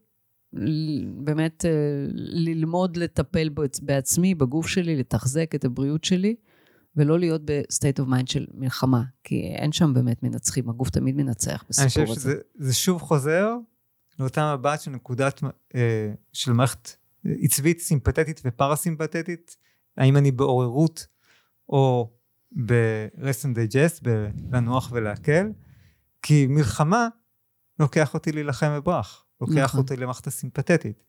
באמת 1.24 1.66
אה, 1.66 1.72
ללמוד 2.14 2.98
לטפל 2.98 3.50
בעצ- 3.50 3.80
בעצמי, 3.82 4.36
בגוף 4.36 4.68
שלי, 4.68 4.96
לתחזק 4.96 5.56
את 5.56 5.66
הבריאות 5.66 6.04
שלי, 6.04 6.36
ולא 6.98 7.20
להיות 7.20 7.42
ב-state 7.46 8.02
of 8.02 8.08
mind 8.08 8.32
של 8.32 8.46
מלחמה, 8.54 9.04
כי 9.24 9.42
אין 9.56 9.72
שם 9.72 9.94
באמת 9.94 10.24
מנצחים, 10.24 10.70
הגוף 10.70 10.90
תמיד 10.90 11.16
מנצח 11.16 11.64
אני 11.64 11.88
חושב 11.88 12.02
בסיפור 12.02 12.12
הזה. 12.12 12.22
שזה 12.22 12.36
זה 12.56 12.74
שוב 12.74 13.02
חוזר 13.02 13.56
לאותה 14.20 14.56
מבט 14.56 14.82
של 14.82 14.92
נקודת, 14.92 15.42
אה, 15.76 16.14
של 16.34 16.54
מערכת 16.54 16.90
עצבית, 17.44 17.80
סימפתטית 17.80 18.42
ופרסימפתטית, 18.46 19.58
האם 19.98 20.18
אני 20.18 20.32
בעוררות 20.32 21.08
או 21.70 22.12
ב-rest 22.66 23.46
and 23.46 23.58
digest, 23.58 24.04
בלנוח 24.36 24.92
ולהקל, 24.92 25.52
כי 26.22 26.48
מלחמה 26.48 27.08
לוקח 27.80 28.14
אותי 28.14 28.32
להילחם 28.32 28.76
בברח, 28.78 29.26
לוקח 29.42 29.64
נכון. 29.64 29.80
אותי 29.80 29.96
למערכת 29.96 30.28
הסימפתטית. 30.28 31.04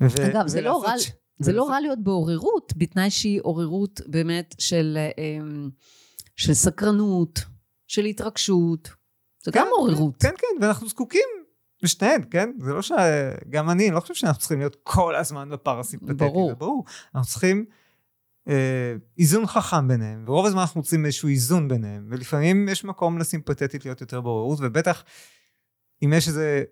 ו- 0.00 0.26
אגב, 0.30 0.46
זה 0.46 0.60
לא 0.60 0.82
רע... 0.84 0.98
ש... 0.98 1.10
זה 1.38 1.52
לא 1.52 1.68
רע 1.68 1.80
להיות 1.80 1.98
בעוררות, 1.98 2.72
בתנאי 2.76 3.10
שהיא 3.10 3.40
עוררות 3.42 4.00
באמת 4.06 4.54
של, 4.58 4.98
אמ, 5.18 5.70
של 6.36 6.54
סקרנות, 6.54 7.40
של 7.86 8.04
התרגשות. 8.04 8.88
זה 9.42 9.52
כן, 9.52 9.60
גם 9.60 9.66
עוררות. 9.70 10.22
כן, 10.22 10.34
כן, 10.38 10.64
ואנחנו 10.64 10.88
זקוקים 10.88 11.28
לשתיהן, 11.82 12.22
כן? 12.30 12.50
זה 12.58 12.72
לא 12.72 12.82
ש... 12.82 12.92
גם 13.50 13.70
אני, 13.70 13.88
אני 13.88 13.94
לא 13.94 14.00
חושב 14.00 14.14
שאנחנו 14.14 14.40
צריכים 14.40 14.58
להיות 14.58 14.76
כל 14.82 15.16
הזמן 15.16 15.50
בפרסימפטטי. 15.50 16.14
ברור. 16.14 16.48
זה 16.48 16.54
ברור. 16.54 16.84
אנחנו 17.14 17.30
צריכים 17.30 17.64
אה, 18.48 18.94
איזון 19.18 19.46
חכם 19.46 19.88
ביניהם, 19.88 20.24
ורוב 20.26 20.46
הזמן 20.46 20.60
אנחנו 20.60 20.80
רוצים 20.80 21.06
איזשהו 21.06 21.28
איזון 21.28 21.68
ביניהם, 21.68 22.06
ולפעמים 22.10 22.68
יש 22.68 22.84
מקום 22.84 23.18
לסימפטטית 23.18 23.84
להיות 23.84 24.00
יותר 24.00 24.20
בעוררות, 24.20 24.58
ובטח 24.62 25.04
אם 26.04 26.12
יש 26.12 26.28
איזה 26.28 26.64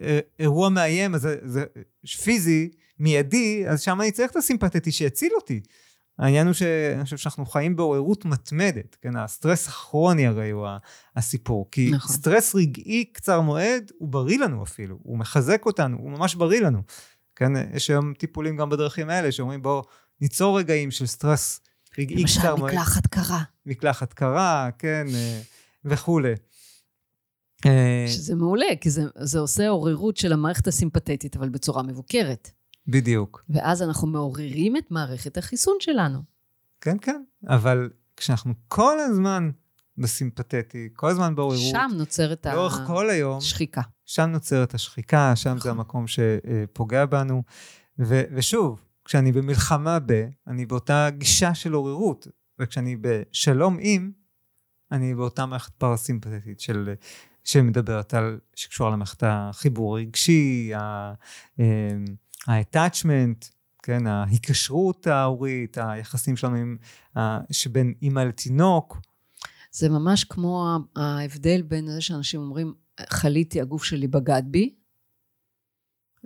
אה, 0.00 0.18
אירוע 0.38 0.68
מאיים, 0.68 1.14
אז 1.14 1.20
זה, 1.20 1.36
זה 1.44 1.64
פיזי, 2.24 2.70
מיידי, 2.98 3.64
אז 3.68 3.80
שם 3.80 4.00
אני 4.00 4.12
צריך 4.12 4.30
את 4.30 4.36
הסימפטטי 4.36 4.92
שיציל 4.92 5.32
אותי. 5.36 5.60
העניין 6.18 6.46
הוא 6.46 6.54
שאני 6.54 7.04
חושב 7.04 7.16
שאנחנו 7.16 7.46
חיים 7.46 7.76
בעוררות 7.76 8.24
מתמדת, 8.24 8.96
כן? 9.02 9.16
הסטרס 9.16 9.68
הכרוני 9.68 10.26
הרי 10.26 10.50
הוא 10.50 10.66
הסיפור. 11.16 11.68
כי 11.70 11.90
נכון. 11.92 12.16
סטרס 12.16 12.54
רגעי 12.54 13.04
קצר 13.04 13.40
מועד 13.40 13.92
הוא 13.98 14.08
בריא 14.08 14.38
לנו 14.38 14.62
אפילו, 14.62 14.98
הוא 15.02 15.18
מחזק 15.18 15.66
אותנו, 15.66 15.96
הוא 15.96 16.10
ממש 16.10 16.34
בריא 16.34 16.60
לנו. 16.60 16.82
כן? 17.36 17.52
יש 17.74 17.90
היום 17.90 18.14
טיפולים 18.14 18.56
גם 18.56 18.70
בדרכים 18.70 19.10
האלה 19.10 19.32
שאומרים 19.32 19.62
בואו 19.62 19.82
ניצור 20.20 20.58
רגעים 20.58 20.90
של 20.90 21.06
סטרס 21.06 21.60
רגעי 21.98 22.24
קצר 22.24 22.56
מועד. 22.56 22.72
למשל 22.72 22.82
מקלחת 22.82 23.06
קרה. 23.06 23.42
מקלחת 23.66 24.12
קרה, 24.12 24.68
כן, 24.78 25.06
אה, 25.14 25.40
וכולי. 25.84 26.34
אה, 27.66 28.04
שזה 28.08 28.34
מעולה, 28.34 28.66
כי 28.80 28.90
זה, 28.90 29.02
זה 29.18 29.38
עושה 29.38 29.68
עוררות 29.68 30.16
של 30.16 30.32
המערכת 30.32 30.66
הסימפתטית, 30.66 31.36
אבל 31.36 31.48
בצורה 31.48 31.82
מבוקרת. 31.82 32.50
בדיוק. 32.88 33.44
ואז 33.48 33.82
אנחנו 33.82 34.08
מעוררים 34.08 34.76
את 34.76 34.90
מערכת 34.90 35.36
החיסון 35.38 35.76
שלנו. 35.80 36.18
כן, 36.80 36.96
כן, 37.00 37.22
אבל 37.48 37.90
כשאנחנו 38.16 38.54
כל 38.68 39.00
הזמן 39.00 39.50
בסימפתטי, 39.98 40.88
כל 40.94 41.08
הזמן 41.08 41.34
בעוררות, 41.34 41.70
שם 41.70 41.90
נוצרת 41.94 42.46
לאורך 42.46 42.80
ה... 42.80 42.86
כל 42.86 43.10
היום, 43.10 43.40
שחיקה. 43.40 43.82
שם 44.04 44.22
נוצרת 44.22 44.74
השחיקה, 44.74 45.36
שם 45.36 45.50
נכון. 45.50 45.60
זה 45.60 45.70
המקום 45.70 46.04
שפוגע 46.06 47.06
בנו. 47.06 47.42
ו- 47.98 48.22
ושוב, 48.34 48.80
כשאני 49.04 49.32
במלחמה 49.32 49.98
ב, 50.06 50.28
אני 50.46 50.66
באותה 50.66 51.08
גישה 51.10 51.54
של 51.54 51.72
עוררות, 51.72 52.26
וכשאני 52.58 52.96
בשלום 53.00 53.76
עם, 53.80 54.12
אני 54.92 55.14
באותה 55.14 55.46
מערכת 55.46 55.72
פרסימפטית 55.78 56.60
של, 56.60 56.94
שמדברת 57.44 58.14
על, 58.14 58.38
שקשורה 58.54 58.90
למערכת 58.90 59.22
החיבור 59.26 59.96
הרגשי, 59.96 60.72
ה-attachment, 62.46 63.50
כן, 63.82 64.06
ההיקשרות 64.06 65.06
ההורית, 65.06 65.78
היחסים 65.78 66.36
שלנו 66.36 66.56
עם, 66.56 66.76
שבין 67.50 67.94
אימא 68.02 68.20
לתינוק. 68.20 68.98
זה 69.70 69.88
ממש 69.88 70.24
כמו 70.24 70.78
ההבדל 70.96 71.62
בין 71.62 71.86
זה 71.86 72.00
שאנשים 72.00 72.40
אומרים, 72.40 72.74
חליתי, 73.00 73.60
הגוף 73.60 73.84
שלי 73.84 74.08
בגד 74.08 74.42
בי, 74.46 74.74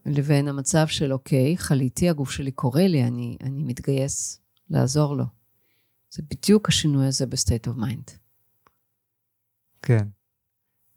לבין 0.06 0.48
המצב 0.48 0.86
של 0.86 1.12
אוקיי, 1.12 1.58
חליתי, 1.58 2.08
הגוף 2.08 2.30
שלי 2.30 2.50
קורא 2.50 2.82
לי, 2.82 3.04
אני, 3.04 3.36
אני 3.42 3.62
מתגייס 3.62 4.40
לעזור 4.70 5.16
לו. 5.16 5.24
זה 6.10 6.22
בדיוק 6.30 6.68
השינוי 6.68 7.06
הזה 7.06 7.26
ב-state 7.26 7.68
of 7.68 7.76
mind. 7.76 8.10
כן. 9.82 10.08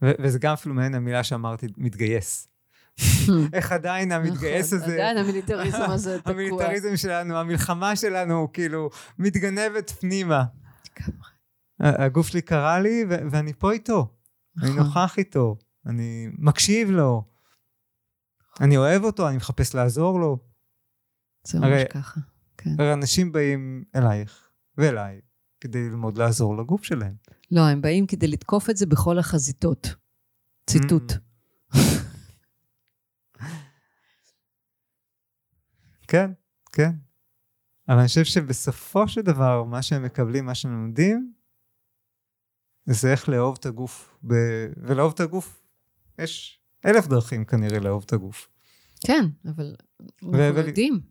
ו- 0.01 0.11
וזה 0.19 0.39
גם 0.39 0.53
אפילו 0.53 0.76
מעניין 0.76 0.95
המילה 0.95 1.24
שאמרתי, 1.24 1.67
מתגייס. 1.78 2.47
איך 3.53 3.71
עדיין 3.71 4.11
המתגייס 4.11 4.73
נכון, 4.73 4.83
הזה... 4.83 4.93
עדיין 4.93 5.17
המיליטריזם 5.17 5.81
הזה 5.89 6.17
תקוע. 6.19 6.33
המיליטריזם 6.33 6.97
שלנו, 6.97 7.37
המלחמה 7.37 7.95
שלנו, 7.95 8.47
כאילו, 8.53 8.89
מתגנבת 9.19 9.89
פנימה. 9.89 10.43
הגוף 11.79 12.27
שלי 12.27 12.41
קרא 12.41 12.79
לי, 12.79 13.05
ואני 13.07 13.53
פה 13.53 13.71
איתו. 13.71 14.13
אני 14.61 14.69
נכון. 14.69 14.83
נוכח 14.83 15.17
איתו. 15.17 15.57
אני 15.85 16.27
מקשיב 16.37 16.91
לו. 16.91 17.23
אני 18.61 18.77
אוהב 18.77 19.03
אותו, 19.03 19.29
אני 19.29 19.37
מחפש 19.37 19.75
לעזור 19.75 20.19
לו. 20.19 20.37
זה 21.47 21.59
ממש 21.59 21.83
ככה, 21.89 22.19
כן. 22.57 22.69
הרי 22.79 22.93
אנשים 22.93 23.31
באים 23.31 23.83
אלייך 23.95 24.49
ואליי 24.77 25.21
כדי 25.61 25.89
ללמוד 25.89 26.17
לעזור 26.17 26.57
לגוף 26.57 26.83
שלהם. 26.83 27.15
לא, 27.51 27.61
הם 27.61 27.81
באים 27.81 28.07
כדי 28.07 28.27
לתקוף 28.27 28.69
את 28.69 28.77
זה 28.77 28.85
בכל 28.85 29.19
החזיתות. 29.19 29.95
ציטוט. 30.69 31.11
Mm. 31.11 31.32
כן, 36.14 36.32
כן. 36.72 36.91
אבל 37.89 37.97
אני 37.97 38.07
חושב 38.07 38.24
שבסופו 38.24 39.07
של 39.07 39.22
דבר, 39.22 39.64
מה 39.64 39.82
שהם 39.82 40.03
מקבלים, 40.03 40.45
מה 40.45 40.55
שהם 40.55 40.72
לומדים, 40.72 41.34
זה 42.86 43.11
איך 43.11 43.30
לאהוב 43.30 43.57
את 43.59 43.66
הגוף. 43.66 44.18
ב... 44.28 44.34
ולאהוב 44.78 45.14
את 45.16 45.20
הגוף, 45.20 45.64
יש 46.20 46.59
אלף 46.86 47.07
דרכים 47.07 47.45
כנראה 47.45 47.80
לאהוב 47.80 48.03
את 48.05 48.14
הגוף. 48.14 48.49
כן, 49.05 49.26
אבל 49.45 49.76
אנחנו 50.01 50.32
ו- 50.34 50.68
יודעים, 50.68 51.01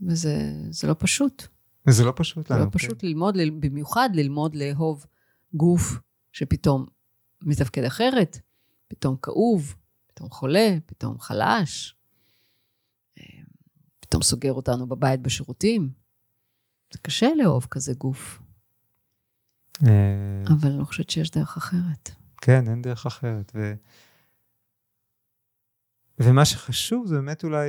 וזה 0.00 0.88
לא 0.88 0.96
פשוט. 0.98 1.46
וזה 1.86 2.04
לא 2.04 2.12
פשוט 2.16 2.50
לנו. 2.50 2.60
זה 2.60 2.66
לא 2.66 2.70
פשוט 2.72 3.00
כן. 3.00 3.06
ללמוד, 3.06 3.36
במיוחד 3.60 4.10
ללמוד 4.14 4.54
לאהוב 4.54 5.06
גוף 5.54 5.98
שפתאום 6.32 6.86
מתפקד 7.42 7.84
אחרת, 7.84 8.38
פתאום 8.88 9.16
כאוב, 9.22 9.74
פתאום 10.06 10.30
חולה, 10.30 10.76
פתאום 10.86 11.20
חלש, 11.20 11.96
פתאום 14.14 14.22
סוגר 14.22 14.52
אותנו 14.52 14.86
בבית 14.86 15.20
בשירותים. 15.20 15.90
זה 16.92 16.98
קשה 17.02 17.26
לאהוב 17.38 17.66
כזה 17.70 17.94
גוף. 17.94 18.42
אה, 19.86 20.42
אבל 20.48 20.72
אני 20.72 20.84
חושבת 20.84 21.10
שיש 21.10 21.30
דרך 21.30 21.56
אחרת. 21.56 22.10
כן, 22.40 22.68
אין 22.68 22.82
דרך 22.82 23.06
אחרת. 23.06 23.52
ו... 23.54 23.74
ומה 26.18 26.44
שחשוב 26.44 27.06
זה 27.06 27.14
באמת 27.14 27.44
אולי, 27.44 27.68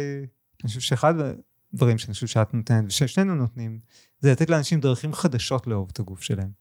אני 0.64 0.68
חושב 0.68 0.80
שאחד 0.80 1.14
הדברים 1.74 1.98
שאני 1.98 2.14
חושב 2.14 2.28
שאת 2.28 2.54
נותנת, 2.54 2.86
וששנינו 2.88 3.36
נותנים, 3.36 3.80
זה 4.20 4.32
לתת 4.32 4.50
לאנשים 4.50 4.80
דרכים 4.80 5.14
חדשות 5.14 5.68
לאהוב 5.68 5.90
את 5.94 6.00
הגוף 6.00 6.22
שלהם. 6.22 6.52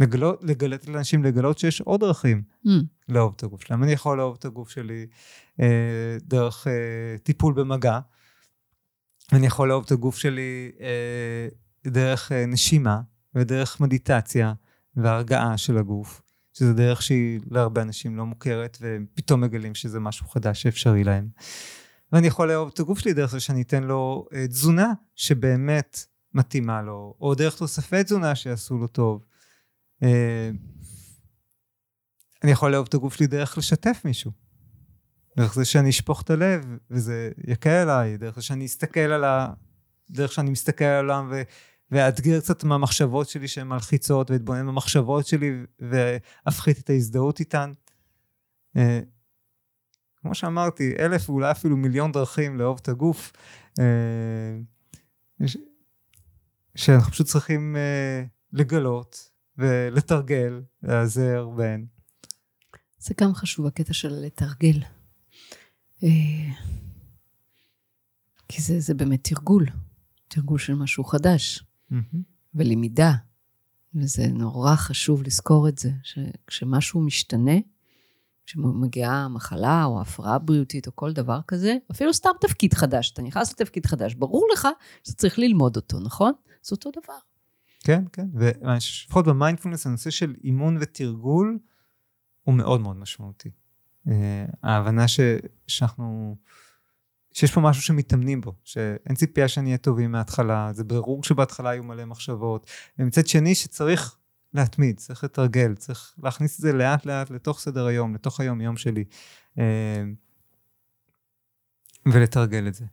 לגלות, 0.00 0.44
לגלת 0.44 0.88
לאנשים 0.88 1.24
לגלות 1.24 1.58
שיש 1.58 1.80
עוד 1.80 2.00
דרכים 2.00 2.42
mm. 2.66 2.70
לאהוב 3.08 3.34
את 3.36 3.42
הגוף 3.42 3.62
שלהם. 3.62 3.82
אני 3.82 3.92
יכול 3.92 4.18
לאהוב 4.18 4.36
את 4.38 4.44
הגוף 4.44 4.70
שלי 4.70 5.06
אה, 5.60 6.16
דרך 6.22 6.66
אה, 6.66 7.18
טיפול 7.22 7.54
במגע, 7.54 8.00
אני 9.32 9.46
יכול 9.46 9.68
לאהוב 9.68 9.84
את 9.84 9.92
הגוף 9.92 10.18
שלי 10.18 10.72
אה, 10.80 11.48
דרך 11.86 12.32
אה, 12.32 12.46
נשימה 12.46 13.00
ודרך 13.34 13.80
מדיטציה 13.80 14.52
והרגעה 14.96 15.58
של 15.58 15.78
הגוף. 15.78 16.22
שזה 16.52 16.72
דרך 16.72 17.02
שהיא 17.02 17.40
להרבה 17.50 17.82
אנשים 17.82 18.16
לא 18.16 18.26
מוכרת, 18.26 18.78
ופתאום 18.80 19.40
מגלים 19.40 19.74
שזה 19.74 20.00
משהו 20.00 20.26
חדש 20.26 20.62
שאפשרי 20.62 21.04
להם. 21.04 21.28
ואני 22.12 22.26
יכול 22.26 22.48
לאהוב 22.48 22.70
את 22.74 22.80
הגוף 22.80 22.98
שלי 22.98 23.12
דרך 23.12 23.30
זה 23.30 23.40
שאני 23.40 23.62
אתן 23.62 23.82
לו 23.82 24.26
אה, 24.34 24.46
תזונה 24.46 24.92
שבאמת 25.14 26.06
מתאימה 26.34 26.82
לו, 26.82 27.14
או 27.20 27.34
דרך 27.34 27.56
תוספי 27.56 28.04
תזונה 28.04 28.34
שיעשו 28.34 28.78
לו 28.78 28.86
טוב. 28.86 29.24
אה, 30.02 30.50
אני 32.44 32.50
יכול 32.50 32.72
לאהוב 32.72 32.86
את 32.88 32.94
הגוף 32.94 33.14
שלי 33.14 33.26
דרך 33.26 33.58
לשתף 33.58 34.00
מישהו. 34.04 34.41
דרך 35.36 35.54
זה 35.54 35.64
שאני 35.64 35.90
אשפוך 35.90 36.22
את 36.22 36.30
הלב, 36.30 36.66
וזה 36.90 37.30
יקל 37.46 37.70
עליי, 37.70 38.16
דרך 38.16 38.34
זה 38.34 38.42
שאני 38.42 38.66
אסתכל 38.66 39.00
על 39.00 39.24
ה... 39.24 39.52
דרך 40.10 40.32
שאני 40.32 40.50
מסתכל 40.50 40.84
על 40.84 41.10
העולם 41.10 41.28
ו... 41.32 41.42
ואאתגר 41.90 42.40
קצת 42.40 42.64
מהמחשבות 42.64 43.28
שלי 43.28 43.48
שהן 43.48 43.68
מלחיצות, 43.68 44.30
ואתבונן 44.30 44.66
במחשבות 44.66 45.26
שלי, 45.26 45.50
ואפחית 45.80 46.78
את 46.78 46.90
ההזדהות 46.90 47.40
איתן. 47.40 47.72
אה, 48.76 49.00
כמו 50.16 50.34
שאמרתי, 50.34 50.94
אלף 50.98 51.30
ואולי 51.30 51.50
אפילו 51.50 51.76
מיליון 51.76 52.12
דרכים 52.12 52.58
לאהוב 52.58 52.78
את 52.82 52.88
הגוף, 52.88 53.32
אה, 53.80 55.46
שאנחנו 56.74 57.12
פשוט 57.12 57.26
צריכים 57.26 57.76
אה, 57.76 58.24
לגלות 58.52 59.30
ולתרגל, 59.58 60.62
להיעזר 60.82 61.48
בהן. 61.48 61.86
זה 62.98 63.14
גם 63.20 63.34
חשוב, 63.34 63.66
הקטע 63.66 63.92
של 63.92 64.12
לתרגל. 64.12 64.78
כי 68.48 68.62
זה, 68.62 68.80
זה 68.80 68.94
באמת 68.94 69.28
תרגול, 69.28 69.66
תרגול 70.28 70.58
של 70.58 70.74
משהו 70.74 71.04
חדש. 71.04 71.64
mm-hmm. 71.92 72.16
ולמידה. 72.54 73.12
וזה 73.94 74.26
נורא 74.26 74.76
חשוב 74.76 75.22
לזכור 75.22 75.68
את 75.68 75.78
זה, 75.78 75.90
שכשמשהו 76.02 77.00
משתנה, 77.00 77.56
שמגיעה 78.46 79.28
מחלה 79.28 79.84
או 79.84 80.00
הפרעה 80.00 80.38
בריאותית 80.38 80.86
או 80.86 80.96
כל 80.96 81.12
דבר 81.12 81.40
כזה, 81.48 81.76
אפילו 81.90 82.14
סתם 82.14 82.30
תפקיד 82.40 82.74
חדש, 82.74 83.12
אתה 83.12 83.22
נכנס 83.22 83.52
לתפקיד 83.52 83.86
חדש, 83.86 84.14
ברור 84.14 84.46
לך 84.52 84.68
שאתה 85.04 85.16
צריך 85.16 85.38
ללמוד 85.38 85.76
אותו, 85.76 86.00
נכון? 86.00 86.32
זה 86.62 86.74
אותו 86.74 86.90
דבר. 86.90 87.18
כן, 87.84 88.04
כן, 88.12 88.26
ולפחות 88.34 89.26
במיינדפולנס 89.26 89.86
הנושא 89.86 90.10
של 90.10 90.34
אימון 90.44 90.78
ותרגול 90.80 91.58
הוא 92.42 92.54
מאוד 92.54 92.80
מאוד 92.80 92.96
משמעותי. 92.96 93.50
אה, 94.08 94.44
ההבנה 94.62 95.08
ש, 95.08 95.20
שאנחנו, 95.66 96.36
שיש 97.32 97.52
פה 97.52 97.60
משהו 97.60 97.82
שמתאמנים 97.82 98.40
בו, 98.40 98.54
שאין 98.64 99.14
ציפייה 99.14 99.48
שאני 99.48 99.66
אהיה 99.66 99.78
טובים 99.78 100.12
מההתחלה, 100.12 100.72
זה 100.72 100.84
ברור 100.84 101.24
שבהתחלה 101.24 101.70
היו 101.70 101.84
מלא 101.84 102.04
מחשבות, 102.04 102.70
ומצד 102.98 103.26
שני 103.26 103.54
שצריך 103.54 104.16
להתמיד, 104.54 104.96
צריך 104.96 105.24
לתרגל, 105.24 105.74
צריך 105.74 106.14
להכניס 106.22 106.56
את 106.56 106.60
זה 106.60 106.72
לאט 106.72 107.06
לאט 107.06 107.30
לתוך 107.30 107.60
סדר 107.60 107.86
היום, 107.86 108.14
לתוך 108.14 108.40
היום 108.40 108.60
יום 108.60 108.76
שלי, 108.76 109.04
אה, 109.58 110.02
ולתרגל 112.06 112.68
את 112.68 112.74
זה. 112.74 112.84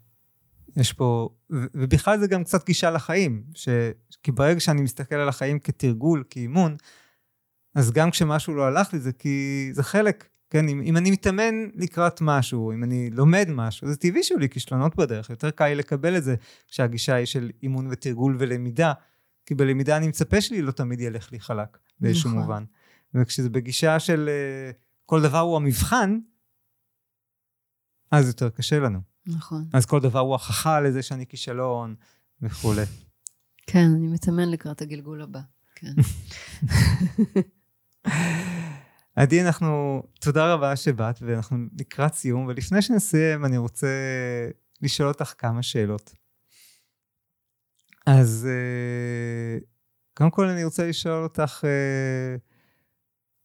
יש 0.76 0.94
פה, 0.94 1.30
ובכלל 1.50 2.20
זה 2.20 2.28
גם 2.28 2.44
קצת 2.44 2.66
גישה 2.66 2.92
לחיים, 2.92 3.44
ש, 3.56 3.70
כי 4.24 4.32
ברגע 4.32 4.60
שאני 4.60 4.82
מסתכל 4.82 5.16
על 5.16 5.30
החיים 5.30 5.60
כתרגול, 5.60 6.24
כאימון, 6.30 6.78
אז 7.76 7.92
גם 7.92 8.12
כשמשהו 8.12 8.54
לא 8.54 8.64
הלך 8.64 8.94
לי 8.94 9.00
זה 9.00 9.12
כי 9.12 9.70
זה 9.72 9.84
חלק, 9.84 10.30
כן, 10.50 10.70
אם, 10.70 10.82
אם 10.82 10.98
אני 10.98 11.12
מתאמן 11.12 11.56
לקראת 11.76 12.22
משהו, 12.22 12.72
אם 12.72 12.84
אני 12.84 13.10
לומד 13.10 13.48
משהו, 13.50 13.88
זה 13.88 13.96
טבעי 13.96 14.24
שיהיו 14.24 14.40
לי 14.40 14.50
כישלונות 14.50 14.96
בדרך, 14.96 15.30
יותר 15.30 15.52
קל 15.52 15.68
לי 15.68 15.76
לקבל 15.76 16.18
את 16.18 16.24
זה 16.24 16.36
כשהגישה 16.68 17.16
היא 17.16 17.26
של 17.26 17.52
אימון 17.64 17.88
ותרגול 17.92 18.36
ולמידה, 18.40 18.94
כי 19.46 19.56
בלמידה 19.56 19.98
אני 19.98 20.08
מצפה 20.08 20.42
שלי 20.42 20.62
לא 20.62 20.72
תמיד 20.72 21.02
ילך 21.02 21.32
לי 21.32 21.40
חלק 21.40 21.78
באיזשהו 22.00 22.30
נכון. 22.30 22.42
מובן. 22.42 22.64
וכשזה 23.14 23.50
בגישה 23.50 24.00
של 24.00 24.30
uh, 24.30 24.76
כל 25.06 25.22
דבר 25.22 25.40
הוא 25.40 25.56
המבחן, 25.56 26.20
אז 28.12 28.28
יותר 28.28 28.50
קשה 28.50 28.80
לנו. 28.80 29.00
נכון. 29.26 29.66
אז 29.74 29.86
כל 29.86 30.00
דבר 30.00 30.20
הוא 30.20 30.32
הוכחה 30.32 30.80
לזה 30.82 31.02
שאני 31.02 31.26
כישלון 31.26 31.96
וכולי. 32.42 32.84
כן, 33.68 33.86
אני 33.96 34.08
מתאמן 34.08 34.50
לקראת 34.50 34.82
הגלגול 34.82 35.22
הבא, 35.22 35.40
כן. 35.76 35.94
עדי, 39.16 39.42
אנחנו, 39.42 40.04
תודה 40.22 40.54
רבה 40.54 40.76
שבאת, 40.76 41.22
ואנחנו 41.22 41.58
לקראת 41.80 42.14
סיום, 42.14 42.46
ולפני 42.46 42.82
שנסיים, 42.82 43.46
אני 43.46 43.58
רוצה 43.58 43.88
לשאול 44.82 45.08
אותך 45.08 45.34
כמה 45.38 45.64
שאלות. 45.64 46.14
אז 48.06 48.48
אה, 48.50 49.60
קודם 50.14 50.30
כל 50.30 50.48
אני 50.48 50.64
רוצה 50.64 50.88
לשאול 50.88 51.24
אותך, 51.24 51.62
אה, 51.64 52.36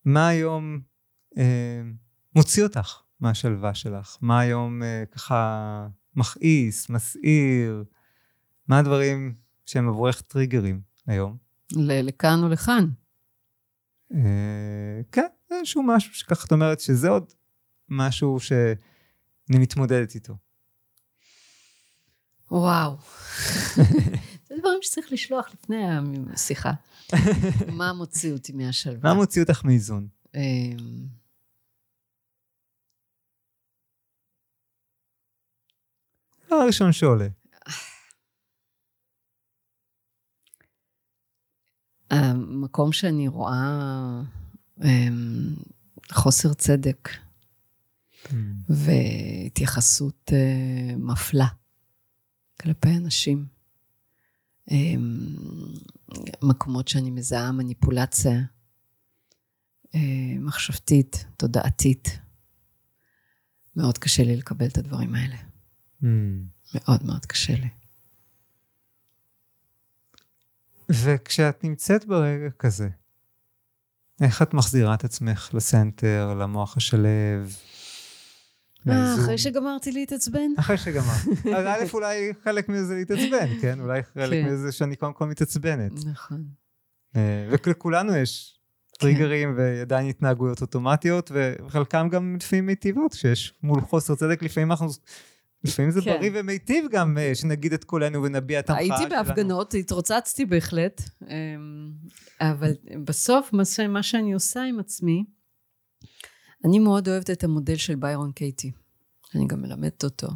מה 0.05 0.29
היום 0.29 0.81
אה, 1.39 1.83
מוציא 2.37 2.62
אותך 2.62 3.03
מהשלווה 3.21 3.75
שלך? 3.75 4.17
מה 4.21 4.41
היום 4.41 4.83
ככה 5.12 5.89
מכעיס, 6.17 6.91
מסעיר? 6.91 7.85
מה 8.69 8.79
הדברים 8.79 9.35
שהם 9.67 9.89
עבורך 9.89 10.21
טריגרים 10.21 10.81
היום? 11.07 11.37
לכאן 11.73 12.41
או 12.43 12.49
לכאן. 12.49 12.89
כן, 15.12 15.27
איזשהו 15.51 15.83
משהו 15.83 16.15
שככה 16.15 16.47
את 16.47 16.53
אומרת 16.53 16.81
שזה 16.81 17.09
עוד 17.09 17.33
משהו 17.89 18.41
שאני 18.41 19.59
מתמודדת 19.59 20.15
איתו. 20.15 20.35
וואו. 22.51 22.97
זה 24.49 24.55
דברים 24.59 24.79
שצריך 24.83 25.12
לשלוח 25.12 25.49
לפני 25.55 25.85
השיחה. 26.33 26.73
מה 27.79 27.93
מוציא 27.93 28.33
אותי 28.33 28.53
מהשלווה? 28.53 29.11
מה 29.11 29.15
מוציא 29.15 29.43
אותך 29.43 29.65
מאיזון? 29.65 30.09
אמ, 30.35 31.07
הראשון 36.51 36.93
שעולה. 36.93 37.29
המקום 42.65 42.93
שאני 42.93 43.29
רואה 43.29 44.23
אמ, 44.85 45.55
חוסר 46.12 46.55
צדק 46.55 47.09
mm. 48.25 48.35
והתייחסות 48.69 50.31
אה, 50.33 50.97
מפלה 50.97 51.47
כלפי 52.61 52.89
אנשים. 52.89 53.47
אמ, 54.71 55.37
מקומות 56.43 56.89
שאני 56.89 57.11
מזהה 57.11 57.53
מניפולציה 57.53 58.41
אה, 59.95 60.39
מחשבתית, 60.39 61.25
תודעתית. 61.37 62.19
מאוד 63.77 63.99
קשה 63.99 64.25
לי 64.25 64.37
לקבל 64.37 64.67
את 64.67 64.79
הדברים 64.79 65.15
האלה. 65.15 65.37
Mm. 66.03 66.07
מאוד 66.75 67.05
מאוד 67.05 67.27
קשה 67.27 67.55
לי. 67.55 67.69
וכשאת 70.91 71.64
נמצאת 71.64 72.05
ברגע 72.05 72.51
כזה, 72.59 72.89
איך 74.22 74.43
את 74.43 74.55
מחזירה 74.55 74.95
את 74.95 75.05
עצמך 75.05 75.51
לסנטר, 75.55 76.35
למוח 76.41 76.76
השלב? 76.76 77.57
אה, 78.89 79.14
אחרי 79.14 79.39
שגמרתי 79.39 79.93
להתעצבן? 79.93 80.51
אחרי 80.59 80.78
שגמרת. 80.78 81.26
אז 81.57 81.66
א', 81.66 81.95
אולי 81.95 82.32
חלק 82.45 82.68
מזה 82.68 82.85
זה 82.85 82.95
להתעצבן, 82.95 83.61
כן? 83.61 83.80
אולי 83.80 84.03
חלק 84.03 84.45
כן. 84.45 84.53
מזה 84.53 84.72
שאני 84.72 84.97
קודם 84.97 85.12
כל 85.12 85.26
מתעצבנת. 85.26 85.93
נכון. 86.07 86.45
אה, 87.16 87.49
ולכולנו 87.66 88.16
יש 88.16 88.59
טריגרים 88.99 89.49
כן. 89.49 89.61
ועדיין 89.61 90.07
התנהגויות 90.09 90.61
אוטומטיות, 90.61 91.30
וחלקם 91.35 92.09
גם 92.09 92.37
לפעמים 92.41 92.66
מיטיבות, 92.66 93.12
שיש 93.12 93.55
מול 93.62 93.80
חוסר 93.80 94.14
צדק, 94.14 94.43
לפעמים 94.43 94.70
אנחנו... 94.70 94.89
לפעמים 95.65 95.91
זה 95.91 96.01
כן. 96.01 96.17
בריא 96.19 96.31
ומיטיב 96.35 96.85
גם 96.91 97.19
אה, 97.19 97.35
שנגיד 97.35 97.73
את 97.73 97.85
קולנו 97.85 98.23
ונביע 98.23 98.59
את 98.59 98.71
המחאה 98.71 98.85
שלנו. 98.85 98.99
הייתי 98.99 99.15
בהפגנות, 99.15 99.75
התרוצצתי 99.75 100.47
בהחלט, 100.47 101.03
אמ, 101.23 101.93
אבל 102.41 102.73
בסוף 103.05 103.53
מה 103.89 104.03
שאני 104.03 104.33
עושה 104.33 104.62
עם 104.62 104.81
עצמי, 104.81 105.25
אני 106.65 106.79
מאוד 106.79 107.09
אוהבת 107.09 107.31
את 107.31 107.45
המודל 107.45 107.77
של 107.77 107.95
ביירון 107.95 108.33
קייטי, 108.33 108.73
אני 109.35 109.47
גם 109.47 109.62
מלמדת 109.62 110.05
אותו. 110.05 110.29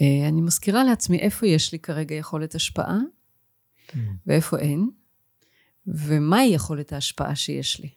אה, 0.00 0.28
אני 0.28 0.40
מזכירה 0.40 0.84
לעצמי 0.84 1.18
איפה 1.18 1.46
יש 1.46 1.72
לי 1.72 1.78
כרגע 1.78 2.14
יכולת 2.14 2.54
השפעה, 2.54 2.98
mm. 3.88 3.96
ואיפה 4.26 4.58
אין, 4.58 4.90
ומהי 5.86 6.46
יכולת 6.46 6.92
ההשפעה 6.92 7.36
שיש 7.36 7.80
לי. 7.80 7.88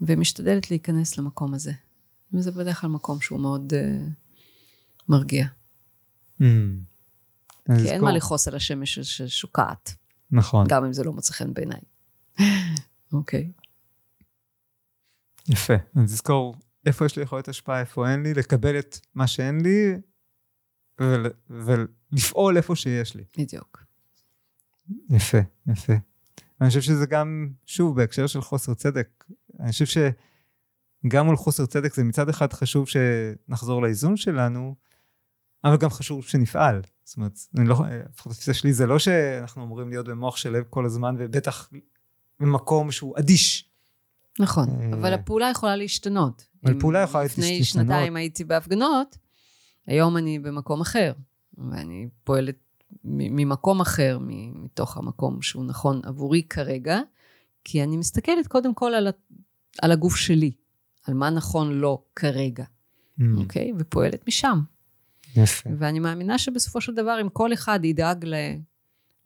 ומשתדלת 0.00 0.70
להיכנס 0.70 1.18
למקום 1.18 1.54
הזה. 1.54 1.72
וזה 2.32 2.50
בדרך 2.50 2.80
כלל 2.80 2.90
מקום 2.90 3.20
שהוא 3.20 3.40
מאוד 3.40 3.72
uh, 3.72 3.76
מרגיע. 5.08 5.46
Mm. 6.40 6.44
כי 7.64 7.90
אין 7.90 8.02
מה 8.02 8.12
לכעוס 8.12 8.48
על 8.48 8.54
השמש 8.54 8.98
ששוקעת. 8.98 9.94
נכון. 10.30 10.66
גם 10.68 10.84
אם 10.84 10.92
זה 10.92 11.04
לא 11.04 11.12
מוצא 11.12 11.32
חן 11.32 11.54
בעיניי. 11.54 11.80
אוקיי. 13.12 13.50
okay. 13.58 13.62
יפה. 15.48 15.74
אז 15.96 16.12
תזכור 16.12 16.56
איפה 16.86 17.06
יש 17.06 17.16
לי 17.16 17.22
יכולת 17.22 17.48
השפעה, 17.48 17.80
איפה 17.80 18.10
אין 18.10 18.22
לי, 18.22 18.34
לקבל 18.34 18.78
את 18.78 18.98
מה 19.14 19.26
שאין 19.26 19.60
לי, 19.60 19.94
ול, 21.00 21.26
ולפעול 21.50 22.56
איפה 22.56 22.76
שיש 22.76 23.14
לי. 23.14 23.24
בדיוק. 23.38 23.84
יפה, 25.10 25.38
יפה. 25.66 25.92
אני 26.60 26.68
חושב 26.68 26.80
שזה 26.80 27.06
גם, 27.06 27.48
שוב, 27.66 27.96
בהקשר 27.96 28.26
של 28.26 28.40
חוסר 28.40 28.74
צדק, 28.74 29.24
אני 29.60 29.72
חושב 29.72 29.84
שגם 31.04 31.26
מול 31.26 31.36
חוסר 31.36 31.66
צדק 31.66 31.94
זה 31.94 32.04
מצד 32.04 32.28
אחד 32.28 32.52
חשוב 32.52 32.88
שנחזור 32.88 33.82
לאיזון 33.82 34.16
שלנו, 34.16 34.74
אבל 35.64 35.76
גם 35.76 35.90
חשוב 35.90 36.24
שנפעל. 36.24 36.80
זאת 37.04 37.16
אומרת, 37.16 37.38
אני 37.58 37.68
לא, 37.68 37.76
לפחות 38.10 38.32
התפיסה 38.32 38.54
שלי 38.54 38.72
זה 38.72 38.86
לא 38.86 38.98
שאנחנו 38.98 39.64
אמורים 39.64 39.88
להיות 39.88 40.08
במוח 40.08 40.36
של 40.36 40.50
לב 40.50 40.64
כל 40.70 40.86
הזמן, 40.86 41.14
ובטח 41.18 41.70
במקום 42.40 42.90
שהוא 42.90 43.18
אדיש. 43.18 43.68
נכון, 44.40 44.68
אה, 44.68 44.90
אבל 44.92 45.14
הפעולה 45.14 45.50
יכולה 45.50 45.76
להשתנות. 45.76 46.46
אבל 46.64 46.80
פעולה 46.80 47.02
יכולה 47.02 47.22
להשתנות. 47.22 47.46
לפני 47.46 47.64
שנתיים 47.64 48.16
הייתי 48.16 48.44
בהפגנות, 48.44 49.18
היום 49.86 50.16
אני 50.16 50.38
במקום 50.38 50.80
אחר, 50.80 51.12
ואני 51.58 52.08
פועלת 52.24 52.56
ממקום 53.04 53.80
אחר, 53.80 54.18
מתוך 54.54 54.96
המקום 54.96 55.42
שהוא 55.42 55.64
נכון 55.64 56.00
עבורי 56.04 56.42
כרגע, 56.42 57.00
כי 57.64 57.82
אני 57.82 57.96
מסתכלת 57.96 58.46
קודם 58.46 58.74
כל 58.74 58.94
על, 58.94 59.08
על 59.82 59.92
הגוף 59.92 60.16
שלי, 60.16 60.52
על 61.06 61.14
מה 61.14 61.30
נכון 61.30 61.72
לו 61.72 62.02
כרגע, 62.16 62.64
mm. 62.64 63.22
אוקיי? 63.36 63.72
ופועלת 63.78 64.28
משם. 64.28 64.60
יפה. 65.36 65.70
ואני 65.78 65.98
מאמינה 65.98 66.38
שבסופו 66.38 66.80
של 66.80 66.94
דבר, 66.94 67.18
אם 67.20 67.28
כל 67.28 67.52
אחד 67.52 67.84
ידאג 67.84 68.24
ל... 68.24 68.34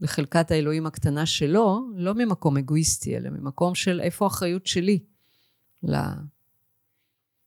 לחלקת 0.01 0.51
האלוהים 0.51 0.87
הקטנה 0.87 1.27
שלו, 1.27 1.91
לא 1.95 2.15
ממקום 2.15 2.57
אגואיסטי, 2.57 3.17
אלא 3.17 3.31
ממקום 3.31 3.75
של 3.75 4.01
איפה 4.01 4.25
האחריות 4.25 4.67
שלי 4.67 4.99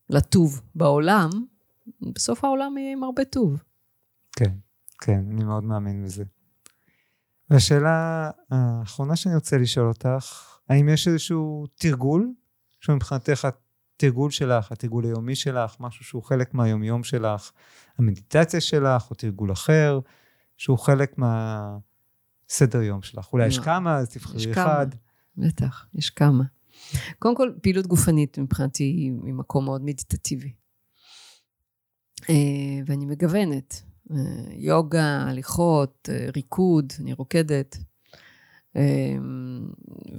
לטוב 0.10 0.62
בעולם, 0.76 1.30
בסוף 2.02 2.44
העולם 2.44 2.78
יהיה 2.78 2.94
עם 2.94 3.04
הרבה 3.04 3.26
טוב. 3.26 3.64
כן, 4.32 4.52
כן, 5.02 5.24
אני 5.32 5.44
מאוד 5.44 5.64
מאמין 5.64 6.06
בזה. 6.06 6.24
והשאלה 7.50 8.30
האחרונה 8.52 9.16
שאני 9.16 9.36
רוצה 9.36 9.58
לשאול 9.58 9.88
אותך, 9.88 10.58
האם 10.70 10.90
יש 10.90 11.08
איזשהו 11.08 11.68
תרגול 11.76 12.34
שמבחינתך 12.82 13.48
את 13.48 13.56
התרגול 14.00 14.32
שלך, 14.32 14.72
התרגול 14.72 15.06
היומי 15.06 15.36
שלך, 15.36 15.76
משהו 15.80 16.06
שהוא 16.06 16.24
חלק 16.24 16.54
מהיומיום 16.54 17.04
שלך, 17.04 17.52
המדיטציה 17.98 18.62
שלך, 18.62 19.12
או 19.12 19.16
תרגול 19.16 19.52
אחר, 19.52 20.00
שהוא 20.58 20.78
חלק 20.78 21.16
מהסדר 21.18 22.82
יום 22.82 23.02
שלך. 23.02 23.34
אולי 23.34 23.48
יש 23.48 23.58
לא. 23.58 23.64
כמה, 23.64 23.98
אז 23.98 24.08
יש 24.08 24.14
תבחרי 24.14 24.54
כמה. 24.54 24.64
אחד. 24.64 24.88
בטח, 25.38 25.86
יש 25.96 26.10
כמה. 26.10 26.44
קודם 27.20 27.36
כל, 27.36 27.52
פעילות 27.62 27.88
גופנית 27.88 28.40
מבחינתי 28.40 28.84
היא 28.84 29.12
ממקום 29.12 29.66
מאוד 29.66 29.82
מדיטטיבי. 29.84 30.54
אה, 32.30 32.36
ואני 32.86 33.06
מגוונת. 33.06 33.82
אה, 34.12 34.18
יוגה, 34.52 35.24
הליכות, 35.30 36.10
אה, 36.12 36.30
ריקוד, 36.36 36.94
אני 37.00 37.14
רוקדת. 37.14 37.78
אה, 38.80 39.16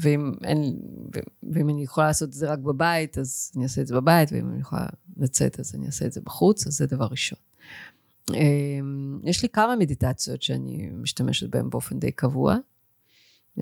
ואם, 0.02 0.32
אין, 0.44 0.76
ואם 1.52 1.68
אני 1.68 1.82
יכולה 1.82 2.06
לעשות 2.06 2.28
את 2.28 2.32
זה 2.34 2.52
רק 2.52 2.58
בבית, 2.58 3.18
אז 3.18 3.52
אני 3.56 3.64
אעשה 3.64 3.80
את 3.80 3.86
זה 3.86 3.94
בבית, 3.94 4.32
ואם 4.32 4.50
אני 4.50 4.60
יכולה 4.60 4.86
לצאת, 5.16 5.60
אז 5.60 5.74
אני 5.74 5.86
אעשה 5.86 6.06
את 6.06 6.12
זה 6.12 6.20
בחוץ, 6.20 6.66
אז 6.66 6.72
זה 6.76 6.86
דבר 6.86 7.06
ראשון. 7.10 7.38
אה, 8.34 8.78
יש 9.24 9.42
לי 9.42 9.48
כמה 9.48 9.76
מדיטציות 9.76 10.42
שאני 10.42 10.90
משתמשת 10.92 11.48
בהן 11.50 11.70
באופן 11.70 11.98
די 11.98 12.12
קבוע. 12.12 12.56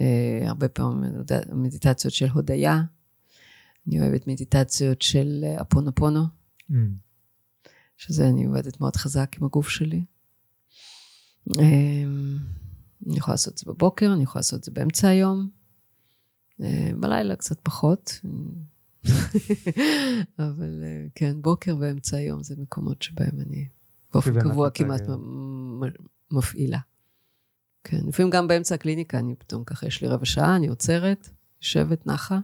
אה, 0.01 0.41
הרבה 0.49 0.69
פעמים 0.69 1.13
מד- 1.21 1.53
מדיטציות 1.55 2.15
של 2.15 2.27
הודיה. 2.29 2.83
אני 3.89 4.01
אוהבת 4.01 4.27
מדיטציות 4.27 5.03
של 5.03 5.45
אה, 5.47 5.61
אפונופונו, 5.63 6.21
Mm. 6.71 6.75
שזה 7.97 8.29
אני 8.29 8.45
עובדת 8.45 8.81
מאוד 8.81 8.97
חזק 8.97 9.37
עם 9.39 9.45
הגוף 9.45 9.69
שלי. 9.69 10.05
אני 13.07 13.17
יכולה 13.17 13.33
לעשות 13.33 13.53
את 13.53 13.59
זה 13.59 13.65
בבוקר, 13.67 14.13
אני 14.13 14.23
יכולה 14.23 14.41
לעשות 14.41 14.59
את 14.59 14.65
זה 14.65 14.71
באמצע 14.71 15.09
היום. 15.09 15.51
אה, 16.61 16.91
בלילה 17.01 17.37
קצת 17.37 17.61
פחות. 17.63 18.21
אבל 20.39 20.85
אה, 20.85 21.07
כן, 21.15 21.43
בוקר 21.43 21.77
ואמצע 21.81 22.17
היום 22.17 22.43
זה 22.43 22.55
מקומות 22.59 23.03
שבהם 23.03 23.41
אני 23.41 23.69
באופן 24.13 24.41
קבוע 24.41 24.71
כמעט 24.71 25.03
מפעילה. 26.31 26.79
כן, 27.85 28.01
לפעמים 28.07 28.31
גם 28.31 28.49
באמצע 28.49 28.75
הקליניקה, 28.75 29.19
אני 29.19 29.35
פתאום 29.35 29.65
ככה, 29.65 29.87
יש 29.87 30.03
לי 30.03 30.09
רבע 30.09 30.25
שעה, 30.25 30.57
אני 30.57 30.67
עוצרת, 30.67 31.29
יושבת, 31.63 32.07
נחה, 32.07 32.39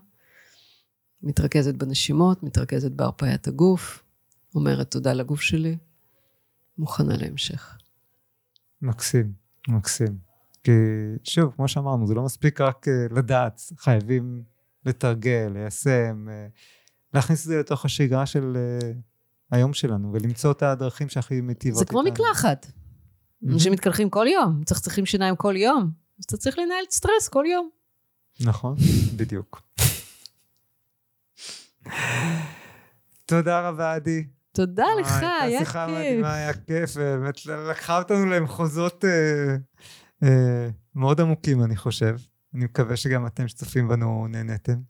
מתרכזת 1.23 1.75
בנשימות, 1.75 2.43
מתרכזת 2.43 2.93
בהרפאיית 2.93 3.49
הגוף, 3.49 4.03
אומרת 4.55 4.91
תודה 4.91 5.13
לגוף 5.13 5.41
שלי, 5.41 5.77
מוכנה 6.79 7.17
להמשך. 7.17 7.79
מקסים, 8.83 9.33
מקסים. 9.69 10.24
כי 10.65 10.73
שוב, 11.25 11.53
כמו 11.57 11.69
שאמרנו, 11.69 12.07
זה 12.07 12.15
לא 12.15 12.23
מספיק 12.23 12.61
רק 12.61 12.89
אה, 12.89 13.07
לדעת, 13.11 13.63
חייבים 13.79 14.43
לתרגל, 14.85 15.51
ליישם, 15.55 16.27
אה, 16.31 16.47
להכניס 17.15 17.41
את 17.41 17.45
זה 17.45 17.59
לתוך 17.59 17.85
השגרה 17.85 18.27
של 18.27 18.57
אה, 18.57 18.93
היום 19.51 19.75
שלנו, 19.75 20.13
ולמצוא 20.13 20.53
את 20.53 20.63
הדרכים 20.63 21.09
שהכי 21.09 21.41
מיטיבות 21.41 21.79
זה 21.79 21.85
כמו 21.85 22.01
איתנו. 22.01 22.13
מקלחת. 22.13 22.67
אנשים 23.49 23.73
מתקלחים 23.73 24.11
כל 24.11 24.27
יום, 24.29 24.61
מצחצחים 24.61 25.07
שיניים 25.07 25.37
כל 25.37 25.57
יום, 25.57 25.91
אז 26.19 26.25
אתה 26.25 26.37
צריך 26.37 26.59
לנהל 26.59 26.85
סטרס 26.91 27.29
כל 27.29 27.45
יום. 27.49 27.69
נכון, 28.41 28.77
בדיוק. 29.17 29.63
תודה 33.27 33.69
רבה, 33.69 33.95
עדי. 33.95 34.25
תודה 34.53 34.87
לך, 35.01 35.13
היה 35.23 35.43
הייתה 35.43 35.59
שיחה 35.59 35.87
כיף. 35.87 35.97
מדהימה, 35.97 36.35
היה 36.35 36.53
כיף, 36.53 36.97
באמת 36.97 37.47
לקחה 37.47 37.99
אותנו 37.99 38.27
למחוזות 38.27 39.05
מאוד 40.95 41.21
עמוקים, 41.21 41.65
אני 41.65 41.77
חושב. 41.77 42.17
אני 42.55 42.65
מקווה 42.65 42.97
שגם 42.97 43.27
אתם 43.27 43.49
שצופים 43.49 43.89
בנו 43.89 44.27
נהניתם. 44.29 44.81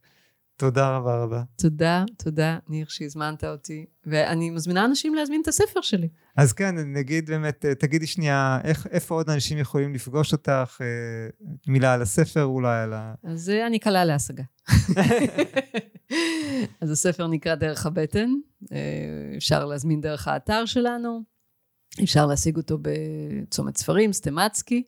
תודה 0.56 0.96
רבה 0.96 1.22
רבה. 1.22 1.42
תודה, 1.56 2.04
תודה, 2.16 2.58
ניר, 2.68 2.86
שהזמנת 2.88 3.44
אותי. 3.44 3.86
ואני 4.06 4.50
מזמינה 4.50 4.84
אנשים 4.84 5.14
להזמין 5.14 5.42
את 5.42 5.48
הספר 5.48 5.80
שלי. 5.80 6.08
אז 6.36 6.52
כן, 6.52 6.74
נגיד 6.78 7.30
באמת, 7.30 7.64
אה, 7.64 7.74
תגידי 7.74 8.06
שנייה, 8.06 8.58
איך, 8.64 8.86
איפה 8.90 9.14
עוד 9.14 9.30
אנשים 9.30 9.58
יכולים 9.58 9.94
לפגוש 9.94 10.32
אותך? 10.32 10.80
אה, 10.80 10.86
מילה 11.66 11.94
על 11.94 12.02
הספר 12.02 12.44
אולי, 12.44 12.82
על 12.82 12.92
ה... 12.92 13.14
אז 13.24 13.50
אה, 13.50 13.66
אני 13.66 13.78
קלה 13.78 14.04
להשגה. 14.04 14.42
אז 16.80 16.90
הספר 16.90 17.26
נקרא 17.26 17.54
דרך 17.54 17.86
הבטן, 17.86 18.30
אה, 18.72 18.78
אפשר 19.36 19.64
להזמין 19.64 20.00
דרך 20.00 20.28
האתר 20.28 20.64
שלנו, 20.64 21.22
אפשר 22.02 22.26
להשיג 22.26 22.56
אותו 22.56 22.78
בצומת 22.82 23.76
ספרים, 23.76 24.12
סטמצקי. 24.12 24.82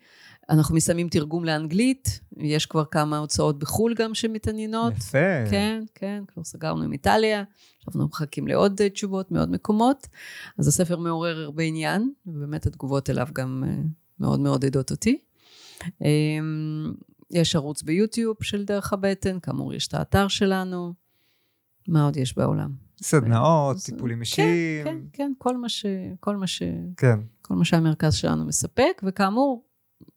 אנחנו 0.51 0.75
מסיימים 0.75 1.09
תרגום 1.09 1.45
לאנגלית, 1.45 2.21
יש 2.37 2.67
כבר 2.67 2.85
כמה 2.85 3.19
הוצאות 3.19 3.59
בחו"ל 3.59 3.95
גם 3.95 4.15
שמתעניינות. 4.15 4.93
יפה. 4.97 5.51
כן, 5.51 5.85
כן, 5.95 6.25
כבר 6.29 6.45
סגרנו 6.45 6.83
עם 6.83 6.93
איטליה, 6.93 7.45
עכשיו 7.79 7.93
אנחנו 7.93 8.05
מחכים 8.05 8.49
לעוד 8.49 8.81
אה, 8.81 8.91
תשובות 8.91 9.33
מעוד 9.33 9.51
מקומות. 9.51 10.07
אז 10.59 10.69
הספר 10.69 10.99
מעורר 10.99 11.43
הרבה 11.43 11.63
עניין, 11.63 12.13
ובאמת 12.27 12.67
התגובות 12.67 13.11
אליו 13.11 13.29
גם 13.33 13.65
אה, 13.67 13.75
מאוד 14.21 14.41
מעודדות 14.41 14.91
אותי. 14.91 15.19
אמ, 16.01 16.93
יש 17.31 17.57
ערוץ 17.57 17.83
ביוטיוב 17.83 18.37
של 18.43 18.65
דרך 18.65 18.93
הבטן, 18.93 19.41
כאמור 19.41 19.75
יש 19.75 19.89
את 19.89 19.95
האתר 19.95 20.29
שלנו. 20.29 20.95
מה 21.89 22.05
עוד 22.05 22.17
יש 22.17 22.39
בעולם? 22.39 22.71
סדנאות, 23.03 23.77
טיפולים 23.85 24.17
כן, 24.17 24.21
אישיים. 24.21 24.85
כן, 24.85 24.99
כן, 25.13 25.33
כל 25.39 25.57
מה, 25.57 25.69
ש, 25.69 25.87
כל, 26.21 26.37
מה 26.37 26.47
ש, 26.47 26.63
כן. 26.97 27.21
כל 27.43 27.55
מה 27.55 27.65
שהמרכז 27.65 28.15
שלנו 28.15 28.47
מספק, 28.47 29.03
וכאמור, 29.05 29.65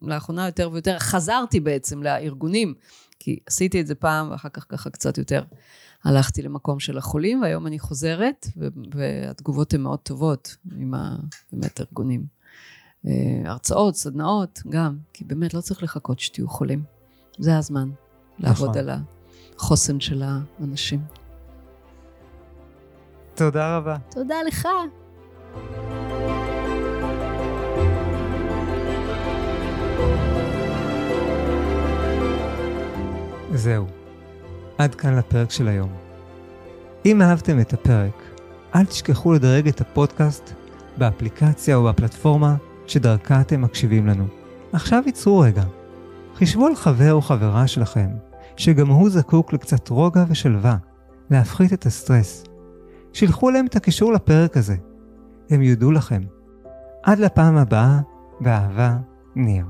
לאחרונה 0.02 0.46
יותר 0.46 0.70
ויותר 0.74 1.00
חזרתי 1.00 1.60
בעצם 1.60 2.04
לארגונים, 2.04 2.74
כי 3.20 3.40
עשיתי 3.46 3.82
את 3.82 3.88
זה 3.88 3.96
פעם, 3.96 4.32
ואחר 4.32 4.50
כך 4.50 4.66
ככה 4.70 4.90
קצת 4.90 5.18
יותר 5.18 5.44
הלכתי 6.04 6.42
למקום 6.42 6.80
של 6.80 6.98
החולים, 6.98 7.42
והיום 7.42 7.68
אני 7.68 7.80
חוזרת, 7.80 8.48
ו- 8.58 8.68
והתגובות 8.96 9.74
הן 9.74 9.82
מאוד 9.82 10.00
טובות 10.00 10.56
עם 10.78 10.94
ה... 10.94 11.16
באמת 11.52 11.82
ארגונים. 11.82 12.26
אה, 13.08 13.12
הרצאות, 13.46 13.96
סדנאות, 13.96 14.62
גם, 14.70 14.98
כי 15.14 15.24
באמת 15.26 15.54
לא 15.54 15.62
צריך 15.62 15.84
לחכות 15.84 16.20
שתהיו 16.20 16.48
חולים. 16.48 16.84
זה 17.38 17.58
הזמן 17.58 17.90
לעבוד 18.40 18.70
נכון. 18.70 18.90
על 18.90 18.90
החוסן 19.58 20.00
של 20.00 20.24
האנשים. 20.24 21.00
תודה 23.36 23.78
רבה. 23.78 23.98
תודה 24.12 24.36
לך. 24.48 24.68
זהו. 33.54 33.86
עד 34.78 34.96
כאן 34.96 35.16
לפרק 35.16 35.52
של 35.52 35.68
היום. 35.68 35.90
אם 37.06 37.22
אהבתם 37.22 37.60
את 37.60 37.74
הפרק, 37.74 38.24
אל 38.76 38.86
תשכחו 38.86 39.34
לדרג 39.34 39.68
את 39.68 39.82
הפודקאסט 39.82 40.54
באפליקציה 40.98 41.76
או 41.76 41.84
בפלטפורמה 41.84 42.56
שדרכה 42.88 43.42
אתם 43.42 43.62
מקשיבים 43.62 44.08
לנו. 44.08 44.26
עכשיו 44.74 45.04
ייצרו 45.06 45.40
רגע. 45.40 45.64
חישבו 46.36 46.68
על 46.68 46.76
חבר 46.76 47.14
או 47.14 47.22
חברה 47.22 47.68
שלכם, 47.68 48.10
שגם 48.58 48.88
הוא 48.88 49.10
זקוק 49.10 49.54
לקצת 49.54 49.90
רוגע 49.90 50.24
ושלווה, 50.30 50.78
להפחית 51.30 51.74
את 51.74 51.86
הסטרס. 51.86 52.44
שילחו 53.14 53.50
להם 53.50 53.66
את 53.66 53.76
הקישור 53.76 54.14
לפרק 54.14 54.58
הזה. 54.58 54.76
הם 55.50 55.62
יודו 55.62 55.92
לכם. 55.92 56.22
עד 57.04 57.20
לפעם 57.20 57.58
הבאה, 57.58 58.00
באהבה, 58.40 58.98
ניר. 59.36 59.66